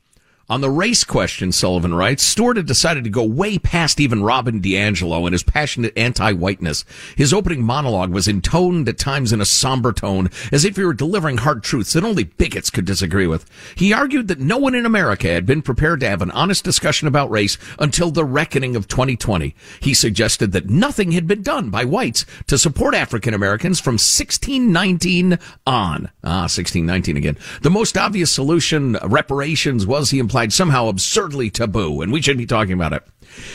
On 0.47 0.61
the 0.61 0.69
race 0.69 1.03
question, 1.03 1.51
Sullivan 1.51 1.95
writes, 1.95 2.21
Stewart 2.21 2.57
had 2.57 2.67
decided 2.67 3.03
to 3.03 3.09
go 3.09 3.23
way 3.23 3.57
past 3.57 3.99
even 3.99 4.21
Robin 4.21 4.61
DiAngelo 4.61 5.23
and 5.25 5.33
his 5.33 5.41
passionate 5.41 5.97
anti-whiteness. 5.97 6.85
His 7.15 7.33
opening 7.33 7.63
monologue 7.63 8.11
was 8.11 8.27
intoned 8.27 8.87
at 8.87 8.99
times 8.99 9.33
in 9.33 9.41
a 9.41 9.45
somber 9.45 9.91
tone, 9.91 10.29
as 10.51 10.63
if 10.63 10.75
he 10.75 10.83
were 10.83 10.93
delivering 10.93 11.37
hard 11.37 11.63
truths 11.63 11.93
that 11.93 12.03
only 12.03 12.25
bigots 12.25 12.69
could 12.69 12.85
disagree 12.85 13.25
with. 13.25 13.49
He 13.73 13.91
argued 13.91 14.27
that 14.27 14.39
no 14.39 14.59
one 14.59 14.75
in 14.75 14.85
America 14.85 15.29
had 15.29 15.47
been 15.47 15.63
prepared 15.63 16.01
to 16.01 16.09
have 16.09 16.21
an 16.21 16.29
honest 16.29 16.63
discussion 16.63 17.07
about 17.07 17.31
race 17.31 17.57
until 17.79 18.11
the 18.11 18.23
reckoning 18.23 18.75
of 18.75 18.87
2020. 18.87 19.55
He 19.79 19.95
suggested 19.95 20.51
that 20.51 20.69
nothing 20.69 21.13
had 21.13 21.25
been 21.25 21.41
done 21.41 21.71
by 21.71 21.85
whites 21.85 22.23
to 22.45 22.59
support 22.59 22.93
African 22.93 23.33
Americans 23.33 23.79
from 23.79 23.93
1619 23.93 25.39
on. 25.65 26.11
Ah, 26.23 26.45
1619 26.45 27.17
again. 27.17 27.37
The 27.63 27.71
most 27.71 27.97
obvious 27.97 28.31
solution, 28.31 28.95
reparations, 29.01 29.87
was 29.87 30.11
he 30.11 30.19
implied 30.19 30.34
somehow 30.53 30.87
absurdly 30.87 31.49
taboo, 31.49 32.01
and 32.01 32.11
we 32.11 32.21
should 32.21 32.37
be 32.37 32.45
talking 32.45 32.73
about 32.73 32.93
it. 32.93 33.03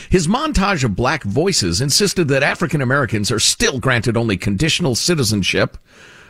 His 0.09 0.27
montage 0.27 0.83
of 0.83 0.95
black 0.95 1.23
voices 1.23 1.81
insisted 1.81 2.27
that 2.27 2.43
African 2.43 2.81
Americans 2.81 3.31
are 3.31 3.39
still 3.39 3.79
granted 3.79 4.17
only 4.17 4.37
conditional 4.37 4.95
citizenship, 4.95 5.77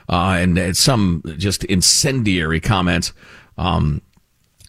uh, 0.10 0.38
and, 0.40 0.58
and 0.58 0.78
some 0.78 1.24
just 1.38 1.64
incendiary 1.66 2.60
comments. 2.60 3.14
Um, 3.58 4.02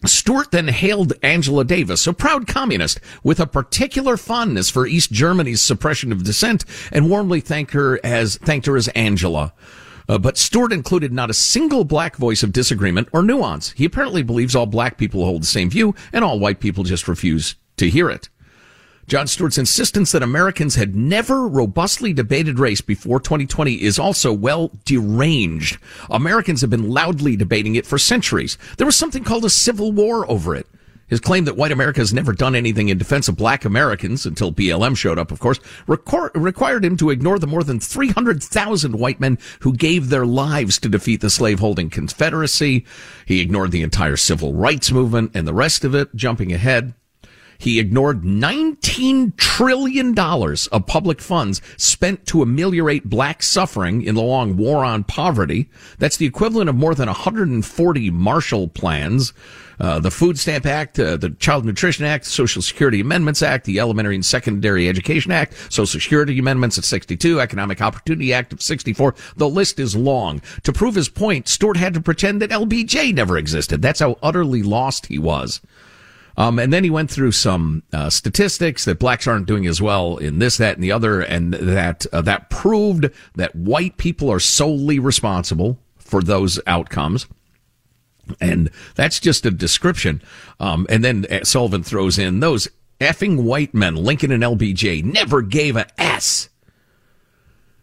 Stewart 0.05 0.51
then 0.51 0.67
hailed 0.67 1.13
Angela 1.21 1.63
Davis, 1.63 2.07
a 2.07 2.13
proud 2.13 2.47
communist, 2.47 2.99
with 3.23 3.39
a 3.39 3.47
particular 3.47 4.17
fondness 4.17 4.69
for 4.69 4.85
East 4.85 5.11
Germany's 5.11 5.61
suppression 5.61 6.11
of 6.11 6.23
dissent, 6.23 6.65
and 6.91 7.09
warmly 7.09 7.39
thanked 7.39 7.71
her 7.71 7.99
as 8.03 8.37
thanked 8.37 8.65
her 8.65 8.75
as 8.75 8.89
Angela. 8.89 9.53
Uh, 10.07 10.17
but 10.17 10.37
Stewart 10.37 10.73
included 10.73 11.13
not 11.13 11.29
a 11.29 11.33
single 11.33 11.83
black 11.83 12.15
voice 12.17 12.43
of 12.43 12.51
disagreement 12.51 13.07
or 13.11 13.23
nuance. 13.23 13.71
He 13.71 13.85
apparently 13.85 14.23
believes 14.23 14.55
all 14.55 14.65
black 14.65 14.97
people 14.97 15.25
hold 15.25 15.43
the 15.43 15.47
same 15.47 15.69
view, 15.69 15.95
and 16.11 16.23
all 16.23 16.39
white 16.39 16.59
people 16.59 16.83
just 16.83 17.07
refuse 17.07 17.55
to 17.77 17.89
hear 17.89 18.09
it. 18.09 18.29
Jon 19.05 19.27
Stewart's 19.27 19.57
insistence 19.57 20.13
that 20.13 20.23
Americans 20.23 20.75
had 20.75 20.95
never 20.95 21.45
robustly 21.47 22.13
debated 22.13 22.57
race 22.57 22.79
before 22.79 23.19
2020 23.19 23.81
is 23.81 23.99
also 23.99 24.31
well 24.31 24.71
deranged. 24.85 25.77
Americans 26.09 26.61
have 26.61 26.69
been 26.69 26.89
loudly 26.89 27.35
debating 27.35 27.75
it 27.75 27.85
for 27.85 27.97
centuries. 27.97 28.57
There 28.77 28.85
was 28.85 28.95
something 28.95 29.25
called 29.25 29.43
a 29.43 29.49
civil 29.49 29.91
war 29.91 30.29
over 30.31 30.55
it. 30.55 30.67
His 31.07 31.19
claim 31.19 31.45
that 31.45 31.57
white 31.57 31.71
America 31.71 31.99
has 31.99 32.13
never 32.13 32.33
done 32.33 32.55
anything 32.55 32.89
in 32.89 32.97
defense 32.97 33.27
of 33.27 33.37
black 33.37 33.65
Americans 33.65 34.25
until 34.25 34.51
BLM 34.51 34.97
showed 34.97 35.19
up, 35.19 35.31
of 35.31 35.39
course, 35.39 35.59
record, 35.85 36.31
required 36.33 36.85
him 36.85 36.97
to 36.97 37.09
ignore 37.09 37.37
the 37.39 37.47
more 37.47 37.63
than 37.63 37.79
300,000 37.79 38.97
white 38.97 39.19
men 39.19 39.37
who 39.59 39.73
gave 39.73 40.09
their 40.09 40.25
lives 40.25 40.79
to 40.79 40.89
defeat 40.89 41.21
the 41.21 41.29
slaveholding 41.29 41.89
Confederacy. 41.89 42.85
He 43.25 43.41
ignored 43.41 43.71
the 43.71 43.83
entire 43.83 44.17
civil 44.17 44.53
rights 44.53 44.91
movement 44.91 45.31
and 45.33 45.47
the 45.47 45.53
rest 45.53 45.83
of 45.83 45.93
it, 45.93 46.15
jumping 46.15 46.53
ahead. 46.53 46.93
He 47.63 47.79
ignored 47.79 48.23
$19 48.23 49.37
trillion 49.37 50.17
of 50.19 50.85
public 50.85 51.21
funds 51.21 51.61
spent 51.77 52.25
to 52.27 52.41
ameliorate 52.41 53.05
black 53.05 53.41
suffering 53.41 54.01
in 54.01 54.15
the 54.15 54.21
long 54.21 54.57
war 54.57 54.83
on 54.83 55.05
poverty. 55.05 55.69
That's 55.97 56.17
the 56.17 56.25
equivalent 56.25 56.69
of 56.69 56.75
more 56.75 56.93
than 56.93 57.07
140 57.07 58.09
Marshall 58.09 58.67
plans. 58.67 59.31
Uh, 59.79 59.99
the 59.99 60.11
Food 60.11 60.37
Stamp 60.37 60.65
Act, 60.65 60.99
uh, 60.99 61.17
the 61.17 61.31
Child 61.31 61.65
Nutrition 61.65 62.05
Act, 62.05 62.25
Social 62.25 62.61
Security 62.61 62.99
Amendments 62.99 63.41
Act, 63.41 63.65
the 63.65 63.79
Elementary 63.79 64.15
and 64.15 64.25
Secondary 64.25 64.87
Education 64.87 65.31
Act, 65.31 65.53
Social 65.71 65.99
Security 65.99 66.37
Amendments 66.39 66.77
of 66.77 66.85
62, 66.85 67.39
Economic 67.39 67.81
Opportunity 67.81 68.33
Act 68.33 68.53
of 68.53 68.61
64. 68.61 69.15
The 69.35 69.49
list 69.49 69.79
is 69.79 69.95
long. 69.95 70.41
To 70.63 70.73
prove 70.73 70.95
his 70.95 71.09
point, 71.09 71.47
Stewart 71.47 71.77
had 71.77 71.93
to 71.93 72.01
pretend 72.01 72.41
that 72.41 72.51
LBJ 72.51 73.13
never 73.13 73.37
existed. 73.37 73.81
That's 73.81 73.99
how 73.99 74.17
utterly 74.21 74.63
lost 74.63 75.07
he 75.07 75.19
was. 75.19 75.61
Um, 76.35 76.57
and 76.57 76.73
then 76.73 76.83
he 76.83 76.89
went 76.89 77.11
through 77.11 77.31
some 77.33 77.83
uh, 77.93 78.09
statistics 78.09 78.85
that 78.85 78.99
blacks 78.99 79.27
aren't 79.27 79.45
doing 79.45 79.67
as 79.67 79.81
well 79.81 80.17
in 80.17 80.39
this, 80.39 80.57
that, 80.57 80.75
and 80.75 80.83
the 80.83 80.91
other, 80.91 81.21
and 81.21 81.53
that 81.53 82.05
uh, 82.11 82.21
that 82.21 82.49
proved 82.49 83.09
that 83.35 83.55
white 83.55 83.97
people 83.97 84.31
are 84.31 84.39
solely 84.39 84.97
responsible 84.97 85.77
for 85.97 86.23
those 86.23 86.59
outcomes. 86.65 87.27
And 88.39 88.69
that's 88.95 89.19
just 89.19 89.45
a 89.45 89.51
description. 89.51 90.21
Um, 90.59 90.87
and 90.89 91.03
then 91.03 91.25
Sullivan 91.43 91.83
throws 91.83 92.17
in 92.17 92.39
those 92.39 92.67
effing 92.99 93.43
white 93.43 93.73
men, 93.73 93.95
Lincoln 93.95 94.31
and 94.31 94.43
LBJ, 94.43 95.03
never 95.03 95.41
gave 95.41 95.75
an 95.75 95.85
S. 95.97 96.49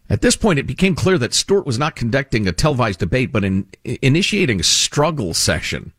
At 0.09 0.21
this 0.21 0.35
point, 0.35 0.59
it 0.59 0.67
became 0.67 0.95
clear 0.95 1.17
that 1.17 1.33
Stewart 1.33 1.65
was 1.65 1.79
not 1.79 1.95
conducting 1.95 2.47
a 2.47 2.51
televised 2.51 2.99
debate, 2.99 3.31
but 3.31 3.45
in, 3.45 3.67
initiating 3.83 4.59
a 4.59 4.63
struggle 4.63 5.33
session. 5.33 5.93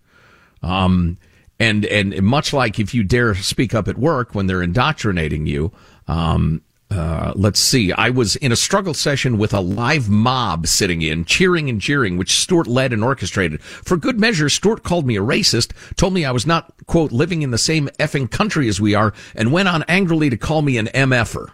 Um, 0.62 1.18
and 1.58 1.84
and 1.86 2.20
much 2.22 2.52
like 2.52 2.78
if 2.78 2.92
you 2.92 3.04
dare 3.04 3.34
speak 3.34 3.74
up 3.74 3.88
at 3.88 3.96
work 3.96 4.34
when 4.34 4.46
they're 4.48 4.62
indoctrinating 4.62 5.46
you, 5.46 5.72
um, 6.08 6.62
uh, 6.92 7.32
let's 7.34 7.60
see. 7.60 7.92
I 7.92 8.10
was 8.10 8.36
in 8.36 8.52
a 8.52 8.56
struggle 8.56 8.94
session 8.94 9.38
with 9.38 9.52
a 9.52 9.60
live 9.60 10.08
mob 10.08 10.66
sitting 10.66 11.02
in, 11.02 11.24
cheering 11.24 11.68
and 11.68 11.80
jeering, 11.80 12.16
which 12.16 12.38
Stewart 12.38 12.66
led 12.66 12.92
and 12.92 13.02
orchestrated. 13.02 13.62
For 13.62 13.96
good 13.96 14.20
measure, 14.20 14.48
Stewart 14.48 14.82
called 14.82 15.06
me 15.06 15.16
a 15.16 15.22
racist, 15.22 15.72
told 15.96 16.12
me 16.12 16.24
I 16.24 16.30
was 16.30 16.46
not, 16.46 16.72
quote, 16.86 17.12
living 17.12 17.42
in 17.42 17.50
the 17.50 17.58
same 17.58 17.88
effing 17.98 18.30
country 18.30 18.68
as 18.68 18.80
we 18.80 18.94
are, 18.94 19.12
and 19.34 19.52
went 19.52 19.68
on 19.68 19.84
angrily 19.88 20.30
to 20.30 20.36
call 20.36 20.62
me 20.62 20.78
an 20.78 20.86
MFer. 20.86 21.48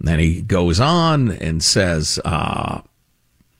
Then 0.00 0.18
he 0.18 0.42
goes 0.42 0.80
on 0.80 1.30
and 1.30 1.62
says, 1.62 2.20
uh, 2.24 2.82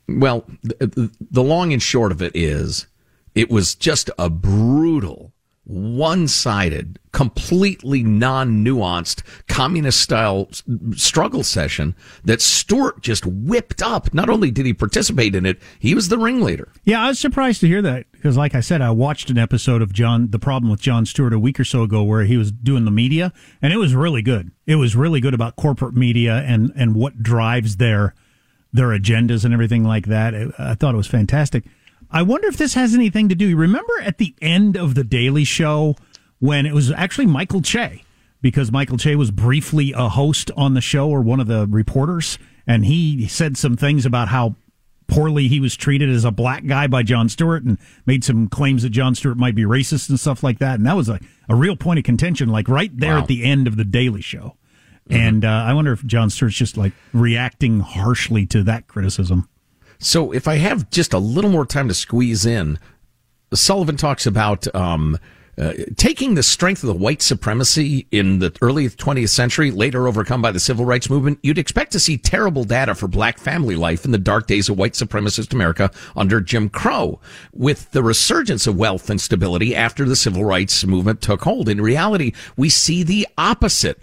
well, 0.08 0.44
the 0.62 1.42
long 1.42 1.72
and 1.72 1.82
short 1.82 2.12
of 2.12 2.22
it 2.22 2.32
is, 2.34 2.86
it 3.34 3.50
was 3.50 3.74
just 3.74 4.10
a 4.18 4.30
brutal, 4.30 5.32
one-sided, 5.68 6.98
completely 7.12 8.02
non-nuanced 8.02 9.22
communist 9.48 10.00
style 10.00 10.48
struggle 10.96 11.44
session 11.44 11.94
that 12.24 12.40
Stewart 12.40 13.02
just 13.02 13.26
whipped 13.26 13.82
up. 13.82 14.12
Not 14.14 14.30
only 14.30 14.50
did 14.50 14.64
he 14.64 14.72
participate 14.72 15.34
in 15.34 15.44
it, 15.44 15.60
he 15.78 15.94
was 15.94 16.08
the 16.08 16.18
ringleader. 16.18 16.72
Yeah, 16.84 17.02
I 17.02 17.08
was 17.08 17.18
surprised 17.18 17.60
to 17.60 17.68
hear 17.68 17.82
that 17.82 18.10
because, 18.12 18.36
like 18.36 18.54
I 18.54 18.60
said, 18.60 18.80
I 18.80 18.90
watched 18.90 19.28
an 19.28 19.36
episode 19.36 19.82
of 19.82 19.92
John, 19.92 20.30
the 20.30 20.38
problem 20.38 20.70
with 20.70 20.80
Jon 20.80 21.04
Stewart 21.04 21.34
a 21.34 21.38
week 21.38 21.60
or 21.60 21.64
so 21.64 21.82
ago, 21.82 22.02
where 22.02 22.24
he 22.24 22.38
was 22.38 22.50
doing 22.50 22.86
the 22.86 22.90
media, 22.90 23.32
and 23.60 23.72
it 23.72 23.76
was 23.76 23.94
really 23.94 24.22
good. 24.22 24.50
It 24.66 24.76
was 24.76 24.96
really 24.96 25.20
good 25.20 25.34
about 25.34 25.56
corporate 25.56 25.94
media 25.94 26.38
and 26.46 26.72
and 26.74 26.94
what 26.94 27.22
drives 27.22 27.76
their 27.76 28.14
their 28.72 28.88
agendas 28.88 29.44
and 29.44 29.52
everything 29.52 29.84
like 29.84 30.06
that. 30.06 30.34
I 30.58 30.74
thought 30.74 30.94
it 30.94 30.98
was 30.98 31.06
fantastic. 31.06 31.64
I 32.10 32.22
wonder 32.22 32.48
if 32.48 32.56
this 32.56 32.74
has 32.74 32.94
anything 32.94 33.28
to 33.28 33.34
do. 33.34 33.56
Remember 33.56 34.00
at 34.02 34.18
the 34.18 34.34
end 34.40 34.76
of 34.76 34.94
the 34.94 35.04
Daily 35.04 35.44
Show 35.44 35.96
when 36.38 36.66
it 36.66 36.72
was 36.72 36.90
actually 36.90 37.26
Michael 37.26 37.60
Che, 37.60 38.02
because 38.40 38.72
Michael 38.72 38.96
Che 38.96 39.16
was 39.16 39.30
briefly 39.30 39.92
a 39.94 40.08
host 40.08 40.50
on 40.56 40.74
the 40.74 40.80
show 40.80 41.08
or 41.08 41.20
one 41.20 41.40
of 41.40 41.46
the 41.46 41.66
reporters, 41.66 42.38
and 42.66 42.86
he 42.86 43.26
said 43.26 43.56
some 43.56 43.76
things 43.76 44.06
about 44.06 44.28
how 44.28 44.54
poorly 45.06 45.48
he 45.48 45.58
was 45.58 45.74
treated 45.74 46.10
as 46.10 46.24
a 46.24 46.30
black 46.30 46.66
guy 46.66 46.86
by 46.86 47.02
Jon 47.02 47.28
Stewart 47.28 47.64
and 47.64 47.78
made 48.06 48.22
some 48.22 48.46
claims 48.46 48.82
that 48.82 48.90
Jon 48.90 49.14
Stewart 49.14 49.38
might 49.38 49.54
be 49.54 49.62
racist 49.62 50.08
and 50.08 50.20
stuff 50.20 50.42
like 50.42 50.58
that. 50.58 50.74
And 50.74 50.86
that 50.86 50.96
was 50.96 51.08
a, 51.08 51.18
a 51.48 51.54
real 51.54 51.76
point 51.76 51.98
of 51.98 52.04
contention, 52.04 52.50
like 52.50 52.68
right 52.68 52.94
there 52.94 53.14
wow. 53.14 53.22
at 53.22 53.26
the 53.26 53.44
end 53.44 53.66
of 53.66 53.76
the 53.76 53.84
Daily 53.84 54.20
Show. 54.20 54.56
Mm-hmm. 55.08 55.20
And 55.20 55.44
uh, 55.44 55.48
I 55.48 55.72
wonder 55.72 55.92
if 55.92 56.04
Jon 56.04 56.30
Stewart's 56.30 56.56
just 56.56 56.76
like 56.76 56.92
reacting 57.12 57.80
harshly 57.80 58.46
to 58.46 58.62
that 58.64 58.86
criticism. 58.86 59.48
So 59.98 60.32
if 60.32 60.46
I 60.46 60.56
have 60.56 60.90
just 60.90 61.12
a 61.12 61.18
little 61.18 61.50
more 61.50 61.66
time 61.66 61.88
to 61.88 61.94
squeeze 61.94 62.46
in, 62.46 62.78
Sullivan 63.52 63.96
talks 63.96 64.26
about 64.26 64.72
um, 64.74 65.18
uh, 65.58 65.72
taking 65.96 66.34
the 66.34 66.42
strength 66.42 66.84
of 66.84 66.86
the 66.86 66.94
white 66.94 67.20
supremacy 67.20 68.06
in 68.12 68.38
the 68.38 68.56
early 68.62 68.88
20th 68.88 69.30
century, 69.30 69.72
later 69.72 70.06
overcome 70.06 70.40
by 70.40 70.52
the 70.52 70.60
civil 70.60 70.84
rights 70.84 71.10
movement. 71.10 71.40
You'd 71.42 71.58
expect 71.58 71.90
to 71.92 72.00
see 72.00 72.16
terrible 72.16 72.62
data 72.62 72.94
for 72.94 73.08
black 73.08 73.38
family 73.38 73.74
life 73.74 74.04
in 74.04 74.12
the 74.12 74.18
dark 74.18 74.46
days 74.46 74.68
of 74.68 74.78
white 74.78 74.92
supremacist 74.92 75.52
America 75.52 75.90
under 76.14 76.40
Jim 76.40 76.68
Crow, 76.68 77.18
with 77.52 77.90
the 77.90 78.04
resurgence 78.04 78.68
of 78.68 78.76
wealth 78.76 79.10
and 79.10 79.20
stability 79.20 79.74
after 79.74 80.04
the 80.04 80.14
civil 80.14 80.44
rights 80.44 80.84
movement 80.84 81.20
took 81.20 81.42
hold. 81.42 81.68
In 81.68 81.80
reality, 81.80 82.32
we 82.56 82.68
see 82.68 83.02
the 83.02 83.26
opposite 83.36 83.98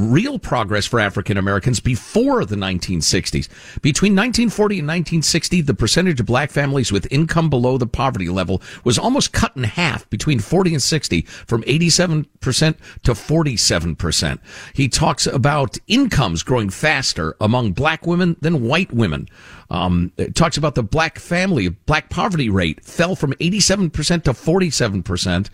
real 0.00 0.38
progress 0.38 0.86
for 0.86 0.98
African 0.98 1.36
Americans 1.36 1.80
before 1.80 2.44
the 2.44 2.56
1960s. 2.56 3.48
Between 3.82 4.12
1940 4.12 4.78
and 4.78 4.88
1960, 4.88 5.60
the 5.62 5.74
percentage 5.74 6.20
of 6.20 6.26
black 6.26 6.50
families 6.50 6.90
with 6.90 7.10
income 7.10 7.50
below 7.50 7.78
the 7.78 7.86
poverty 7.86 8.28
level 8.28 8.62
was 8.84 8.98
almost 8.98 9.32
cut 9.32 9.56
in 9.56 9.64
half 9.64 10.08
between 10.10 10.38
40 10.38 10.74
and 10.74 10.82
60 10.82 11.22
from 11.22 11.62
87% 11.64 12.26
to 13.02 13.12
47%. 13.12 14.38
He 14.74 14.88
talks 14.88 15.26
about 15.26 15.78
incomes 15.86 16.42
growing 16.42 16.70
faster 16.70 17.36
among 17.40 17.72
black 17.72 18.06
women 18.06 18.36
than 18.40 18.62
white 18.62 18.92
women. 18.92 19.28
Um, 19.70 20.12
it 20.16 20.34
talks 20.34 20.56
about 20.56 20.74
the 20.74 20.82
black 20.82 21.18
family, 21.18 21.68
black 21.68 22.10
poverty 22.10 22.50
rate 22.50 22.84
fell 22.84 23.14
from 23.14 23.32
87% 23.34 24.24
to 24.24 24.32
47%. 24.32 25.50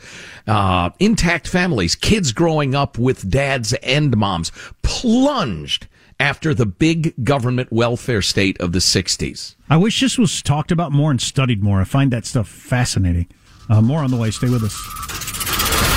Uh, 0.47 0.91
intact 0.99 1.47
families, 1.47 1.95
kids 1.95 2.33
growing 2.33 2.75
up 2.75 2.97
with 2.99 3.31
dads 3.31 3.75
and 3.75 4.17
moms 4.17 4.36
plunged 4.83 5.87
after 6.19 6.55
the 6.55 6.67
big 6.67 7.15
government 7.25 7.71
welfare 7.73 8.23
state 8.23 8.59
of 8.61 8.73
the 8.73 8.79
60s. 8.79 9.55
I 9.69 9.77
wish 9.77 10.01
this 10.01 10.19
was 10.19 10.43
talked 10.43 10.73
about 10.73 10.93
more 10.93 11.11
and 11.11 11.21
studied 11.21 11.63
more. 11.63 11.81
I 11.81 11.85
find 11.85 12.11
that 12.13 12.25
stuff 12.25 12.49
fascinating. 12.49 13.29
Uh, 13.69 13.83
more 13.83 14.01
on 14.01 14.11
the 14.11 14.17
way. 14.17 14.31
Stay 14.31 14.49
with 14.49 14.63
us. 14.63 14.75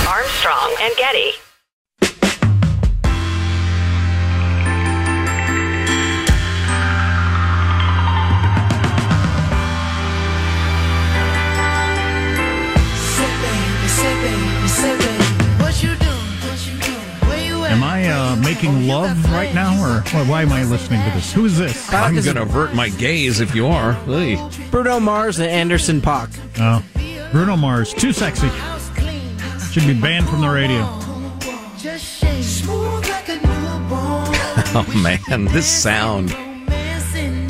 Armstrong 0.07 0.75
and 0.81 0.95
Getty. 0.97 1.31
I 17.99 18.07
uh, 18.07 18.35
making 18.37 18.87
love 18.87 19.25
right 19.25 19.53
now, 19.53 19.73
or 19.83 20.01
why, 20.11 20.23
why 20.29 20.41
am 20.43 20.53
I 20.53 20.63
listening 20.63 21.03
to 21.03 21.09
this? 21.11 21.33
Who 21.33 21.45
is 21.45 21.57
this? 21.57 21.91
I'm 21.91 22.13
going 22.13 22.35
to 22.35 22.43
avert 22.43 22.73
my 22.73 22.87
gaze 22.89 23.41
if 23.41 23.53
you 23.53 23.67
are. 23.67 23.93
Hey. 23.93 24.37
Bruno 24.71 25.01
Mars 25.01 25.39
and 25.39 25.49
Anderson 25.49 25.99
Paak. 25.99 26.29
Oh, 26.59 26.83
Bruno 27.31 27.57
Mars, 27.57 27.93
too 27.93 28.13
sexy. 28.13 28.49
Should 29.71 29.85
be 29.85 29.99
banned 29.99 30.29
from 30.29 30.41
the 30.41 30.49
radio. 30.49 30.87
Oh 34.71 34.85
man, 35.01 35.45
this 35.45 35.65
sound. 35.65 36.29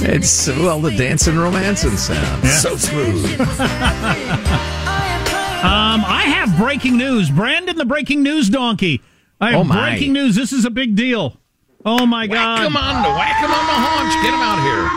It's 0.01 0.47
well 0.47 0.79
the 0.79 0.91
dancing 0.91 1.37
romancing 1.37 1.97
sound. 1.97 2.43
Yeah. 2.43 2.49
So 2.51 2.77
smooth. 2.77 3.35
Um, 5.59 6.05
I 6.05 6.21
have 6.21 6.55
breaking 6.55 6.95
news. 6.95 7.29
Brandon, 7.29 7.75
the 7.75 7.83
breaking 7.83 8.23
news 8.23 8.49
donkey. 8.49 9.01
I 9.39 9.51
have 9.51 9.59
Oh, 9.61 9.63
my. 9.63 9.91
breaking 9.91 10.13
news. 10.13 10.35
This 10.35 10.51
is 10.53 10.65
a 10.65 10.69
big 10.69 10.95
deal. 10.95 11.37
Oh 11.85 12.05
my 12.05 12.27
God! 12.27 12.57
Come 12.59 12.75
on, 12.75 13.03
whack 13.15 13.37
him 13.39 13.49
on 13.51 13.65
the 13.65 13.73
haunch. 13.73 14.13
Get 14.21 14.33
him 14.33 14.41
out 14.41 14.61
here. 14.63 14.89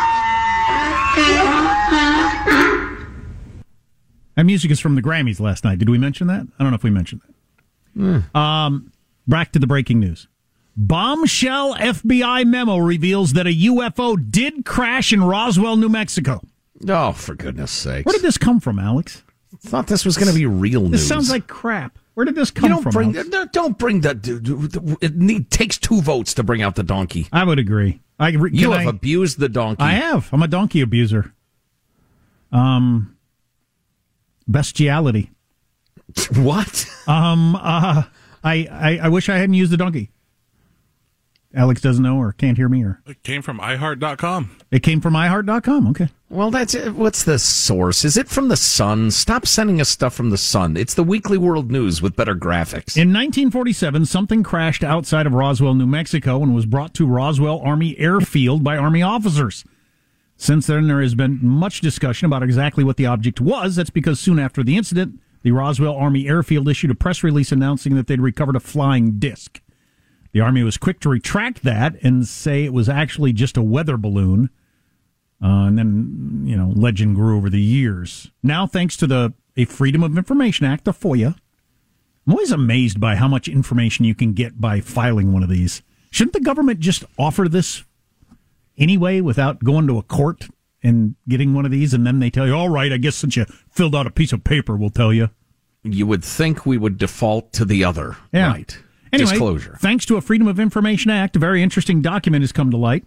That 4.35 4.45
music 4.47 4.71
is 4.71 4.81
from 4.81 4.95
the 4.95 5.03
Grammys 5.03 5.41
last 5.41 5.63
night. 5.63 5.79
Did 5.79 5.91
we 5.91 5.99
mention 5.99 6.27
that? 6.29 6.47
I 6.59 6.63
don't 6.63 6.71
know 6.71 6.77
if 6.77 6.83
we 6.83 6.91
mentioned 6.91 7.21
that. 7.95 8.39
Um, 8.39 8.91
back 9.29 9.53
to 9.53 9.59
the 9.59 9.67
breaking 9.67 10.01
news. 10.01 10.27
Bombshell 10.75 11.75
FBI 11.75 12.47
memo 12.47 12.79
reveals 12.79 13.35
that 13.35 13.47
a 13.47 13.51
UFO 13.55 14.17
did 14.31 14.65
crash 14.65 15.13
in 15.13 15.23
Roswell, 15.23 15.77
New 15.77 15.91
Mexico. 15.91 16.41
Oh, 16.89 17.13
for 17.13 17.35
goodness 17.35 17.71
sakes. 17.71 18.07
Where 18.07 18.15
did 18.15 18.23
this 18.23 18.39
come 18.39 18.59
from, 18.59 18.79
Alex? 18.79 19.23
Thought 19.61 19.87
this 19.87 20.07
was 20.07 20.17
going 20.17 20.29
to 20.29 20.35
be 20.35 20.47
real 20.47 20.81
news. 20.83 20.93
This 20.93 21.07
sounds 21.09 21.31
like 21.31 21.47
crap. 21.47 21.99
Where 22.15 22.27
did 22.27 22.35
this 22.35 22.51
come 22.51 22.65
you 22.65 22.69
don't 22.77 22.83
from? 22.83 22.93
bring 22.93 23.13
no, 23.31 23.47
don't 23.47 23.79
bring 23.79 24.01
the. 24.03 24.15
dude, 24.15 24.43
dude, 24.43 24.99
It 25.03 25.17
need, 25.17 25.51
takes 25.51 25.79
two 25.79 26.01
votes 26.03 26.35
to 26.35 26.43
bring 26.43 26.61
out 26.63 26.75
the 26.75 26.83
donkey. 26.83 27.27
I 27.33 27.45
would 27.45 27.59
agree. 27.59 28.01
I 28.19 28.29
You 28.29 28.73
have 28.73 28.87
I- 28.87 28.91
abused 28.91 29.39
the 29.39 29.49
donkey. 29.49 29.83
I 29.83 29.93
have. 29.93 30.29
I'm 30.33 30.43
a 30.43 30.49
donkey 30.49 30.81
abuser. 30.83 31.33
Um, 32.53 33.17
bestiality. 34.49 35.31
What? 36.37 36.87
Um. 37.07 37.57
Uh. 37.57 38.03
I, 38.45 38.67
I. 38.71 38.99
I 39.05 39.09
wish 39.09 39.29
I 39.31 39.37
hadn't 39.39 39.55
used 39.55 39.73
the 39.73 39.77
donkey. 39.79 40.11
Alex 41.55 41.81
doesn't 41.81 42.03
know 42.03 42.17
or 42.19 42.33
can't 42.33 42.57
hear 42.57 42.69
me 42.69 42.83
or 42.85 43.01
It 43.07 43.23
came 43.23 43.41
from 43.43 43.59
iHeart.com. 43.61 44.57
it 44.71 44.83
came 44.83 45.01
from 45.01 45.15
iHeart.com. 45.15 45.89
Okay. 45.89 46.09
Well, 46.33 46.51
that's 46.51 46.75
it. 46.75 46.95
What's 46.95 47.25
the 47.25 47.39
source? 47.39 48.07
Is 48.07 48.17
it 48.17 48.27
from 48.27 48.49
the 48.49 48.57
Sun? 48.57 49.11
Stop 49.11 49.47
sending 49.47 49.83
us 49.83 49.91
stuff 49.91 50.15
from 50.15 50.31
the 50.31 50.39
Sun. 50.39 50.79
It's 50.79 50.95
the 50.95 51.05
Weekly 51.05 51.37
World 51.37 51.71
News 51.71 52.01
with 52.01 52.17
better 52.17 52.35
graphics. 52.35 52.97
In 52.97 53.13
1947, 53.13 54.07
something 54.07 54.43
crashed 54.43 54.83
outside 54.83 55.27
of 55.27 55.35
Roswell, 55.35 55.75
New 55.75 55.87
Mexico, 55.87 56.43
and 56.43 56.55
was 56.55 56.65
brought 56.65 56.95
to 56.95 57.07
Roswell 57.07 57.61
Army 57.61 57.99
Airfield 57.99 58.65
by 58.65 58.79
Army 58.79 59.03
officers. 59.03 59.67
Since 60.39 60.69
then, 60.69 60.89
there 60.89 61.03
has 61.03 61.15
been 61.15 61.39
much 61.43 61.83
discussion 61.83 62.25
about 62.25 62.43
exactly 62.43 62.83
what 62.83 62.97
the 62.97 63.05
object 63.05 63.39
was. 63.39 63.77
That's 63.77 63.91
because 63.91 64.19
soon 64.19 64.39
after 64.39 64.65
the 64.65 64.79
incident, 64.79 65.21
the 65.43 65.53
Roswell 65.53 65.95
Army 65.95 66.29
Airfield 66.29 66.67
issued 66.67 66.93
a 66.93 66.95
press 66.95 67.23
release 67.23 67.53
announcing 67.53 67.95
that 67.97 68.07
they'd 68.07 68.23
recovered 68.23 68.57
a 68.57 68.61
flying 68.61 69.19
disc. 69.19 69.61
The 70.33 70.41
Army 70.41 70.63
was 70.63 70.79
quick 70.79 70.99
to 71.01 71.11
retract 71.11 71.63
that 71.65 72.03
and 72.03 72.27
say 72.27 72.65
it 72.65 72.73
was 72.73 72.89
actually 72.89 73.35
just 73.35 73.59
a 73.59 73.63
weather 73.63 73.99
balloon. 73.99 74.49
Uh, 75.43 75.67
and 75.67 75.77
then, 75.77 76.43
you 76.45 76.57
know, 76.57 76.73
legend 76.77 77.17
grew 77.17 77.37
over 77.37 77.51
the 77.51 77.61
years. 77.61 78.31
Now, 78.43 78.67
thanks 78.67 78.97
to 78.99 79.07
the 79.07 79.35
a 79.57 79.65
Freedom 79.65 80.03
of 80.03 80.17
Information 80.17 80.65
Act, 80.67 80.85
the 80.85 80.93
FOIA, 80.93 81.37
I'm 82.27 82.33
always 82.33 82.53
amazed 82.53 83.01
by 83.01 83.17
how 83.17 83.29
much 83.29 83.49
information 83.49 84.05
you 84.05 84.15
can 84.15 84.33
get 84.33 84.61
by 84.61 84.81
filing 84.81 85.33
one 85.33 85.43
of 85.43 85.49
these. 85.49 85.83
Shouldn't 86.11 86.35
the 86.35 86.41
government 86.41 86.81
just 86.81 87.05
offer 87.19 87.49
this 87.49 87.85
anyway 88.79 89.21
without 89.21 89.65
going 89.65 89.87
to 89.89 89.99
a 89.99 90.03
court 90.03 90.49
and 90.83 91.17
getting 91.29 91.55
one 91.55 91.65
of 91.65 91.71
these? 91.71 91.93
And 91.93 92.07
then 92.07 92.21
they 92.21 92.31
tell 92.31 92.47
you, 92.47 92.55
all 92.55 92.69
right, 92.69 92.93
I 92.93 92.97
guess 92.97 93.17
since 93.17 93.37
you 93.37 93.45
filled 93.71 93.97
out 93.97 94.07
a 94.07 94.11
piece 94.11 94.33
of 94.33 94.45
paper, 94.45 94.77
we'll 94.77 94.91
tell 94.91 95.13
you. 95.13 95.31
You 95.83 96.07
would 96.07 96.23
think 96.23 96.65
we 96.65 96.79
would 96.79 96.97
default 96.97 97.53
to 97.55 97.65
the 97.65 97.83
other. 97.83 98.17
Yeah. 98.33 98.53
Right. 98.53 98.79
Anyway, 99.13 99.31
Disclosure. 99.31 99.77
thanks 99.81 100.07
to 100.07 100.17
a 100.17 100.21
Freedom 100.21 100.47
of 100.47 100.59
Information 100.61 101.11
Act, 101.11 101.37
a 101.37 101.39
very 101.39 101.63
interesting 101.63 102.01
document 102.01 102.43
has 102.43 102.53
come 102.53 102.71
to 102.71 102.77
light. 102.77 103.05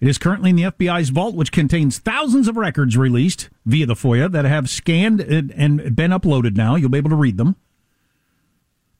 It 0.00 0.08
is 0.08 0.16
currently 0.16 0.50
in 0.50 0.56
the 0.56 0.62
FBI's 0.62 1.10
vault, 1.10 1.34
which 1.34 1.52
contains 1.52 1.98
thousands 1.98 2.48
of 2.48 2.56
records 2.56 2.96
released 2.96 3.50
via 3.66 3.84
the 3.84 3.94
FOIA 3.94 4.32
that 4.32 4.46
have 4.46 4.70
scanned 4.70 5.20
and, 5.20 5.52
and 5.52 5.94
been 5.94 6.10
uploaded 6.10 6.56
now. 6.56 6.74
You'll 6.74 6.88
be 6.88 6.98
able 6.98 7.10
to 7.10 7.16
read 7.16 7.36
them. 7.36 7.56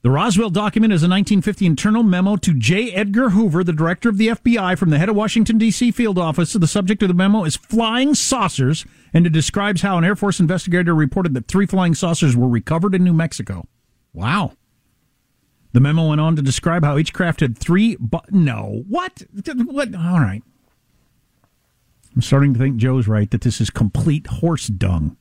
The 0.02 0.10
Roswell 0.10 0.48
document 0.48 0.94
is 0.94 1.02
a 1.02 1.08
1950 1.08 1.66
internal 1.66 2.02
memo 2.02 2.36
to 2.36 2.54
J. 2.54 2.90
Edgar 2.92 3.30
Hoover, 3.30 3.62
the 3.62 3.72
director 3.72 4.08
of 4.08 4.16
the 4.16 4.28
FBI, 4.28 4.78
from 4.78 4.88
the 4.88 4.98
head 4.98 5.10
of 5.10 5.16
Washington, 5.16 5.58
D.C. 5.58 5.90
field 5.90 6.18
office. 6.18 6.54
The 6.54 6.66
subject 6.66 7.02
of 7.02 7.08
the 7.08 7.14
memo 7.14 7.44
is 7.44 7.56
flying 7.56 8.14
saucers, 8.14 8.86
and 9.12 9.26
it 9.26 9.32
describes 9.32 9.82
how 9.82 9.98
an 9.98 10.04
Air 10.04 10.16
Force 10.16 10.40
investigator 10.40 10.94
reported 10.94 11.34
that 11.34 11.48
three 11.48 11.66
flying 11.66 11.94
saucers 11.94 12.34
were 12.34 12.48
recovered 12.48 12.94
in 12.94 13.04
New 13.04 13.12
Mexico. 13.12 13.66
Wow. 14.14 14.52
The 15.72 15.80
memo 15.80 16.08
went 16.08 16.20
on 16.20 16.34
to 16.36 16.42
describe 16.42 16.82
how 16.82 16.96
each 16.96 17.12
craft 17.12 17.40
had 17.40 17.58
three. 17.58 17.96
Bu- 18.00 18.20
no, 18.30 18.84
what? 18.88 19.22
What? 19.66 19.94
All 19.94 20.20
right. 20.20 20.42
I'm 22.14 22.22
starting 22.22 22.52
to 22.54 22.58
think 22.60 22.76
Joe's 22.76 23.06
right 23.08 23.30
that 23.30 23.40
this 23.42 23.60
is 23.60 23.70
complete 23.70 24.26
horse 24.26 24.66
dung, 24.66 25.16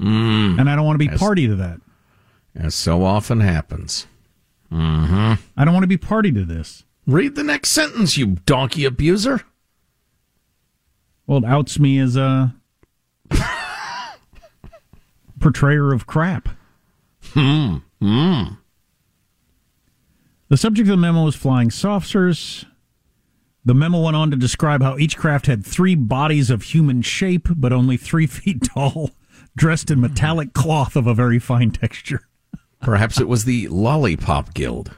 Mm. 0.00 0.58
and 0.58 0.68
I 0.70 0.74
don't 0.76 0.84
want 0.86 0.94
to 1.00 1.06
be 1.06 1.12
As- 1.12 1.20
party 1.20 1.46
to 1.46 1.54
that. 1.56 1.80
As 2.54 2.74
so 2.74 3.04
often 3.04 3.40
happens. 3.40 4.06
Mm-hmm. 4.72 5.34
I 5.56 5.64
don't 5.64 5.74
want 5.74 5.82
to 5.84 5.88
be 5.88 5.96
party 5.96 6.32
to 6.32 6.44
this. 6.44 6.84
Read 7.06 7.34
the 7.34 7.44
next 7.44 7.70
sentence, 7.70 8.16
you 8.16 8.36
donkey 8.46 8.84
abuser. 8.84 9.42
Well, 11.26 11.38
it 11.38 11.44
outs 11.44 11.78
me 11.78 11.98
as 11.98 12.16
a 12.16 12.54
portrayer 15.40 15.92
of 15.92 16.06
crap. 16.06 16.48
Hmm. 17.32 17.76
Hmm. 18.00 18.42
The 20.48 20.56
subject 20.56 20.88
of 20.88 20.92
the 20.92 21.00
memo 21.00 21.26
is 21.26 21.34
flying 21.34 21.70
saucers. 21.70 22.64
The 23.64 23.74
memo 23.74 24.02
went 24.02 24.16
on 24.16 24.30
to 24.30 24.36
describe 24.36 24.82
how 24.82 24.98
each 24.98 25.16
craft 25.16 25.46
had 25.46 25.64
three 25.64 25.94
bodies 25.94 26.50
of 26.50 26.62
human 26.62 27.02
shape, 27.02 27.48
but 27.56 27.72
only 27.72 27.96
three 27.96 28.26
feet 28.28 28.62
tall, 28.74 29.10
dressed 29.56 29.90
in 29.90 30.00
metallic 30.00 30.52
cloth 30.52 30.96
of 30.96 31.06
a 31.06 31.14
very 31.14 31.38
fine 31.38 31.70
texture. 31.70 32.28
Perhaps 32.80 33.20
it 33.20 33.28
was 33.28 33.44
the 33.44 33.68
Lollipop 33.68 34.52
Guild. 34.52 34.94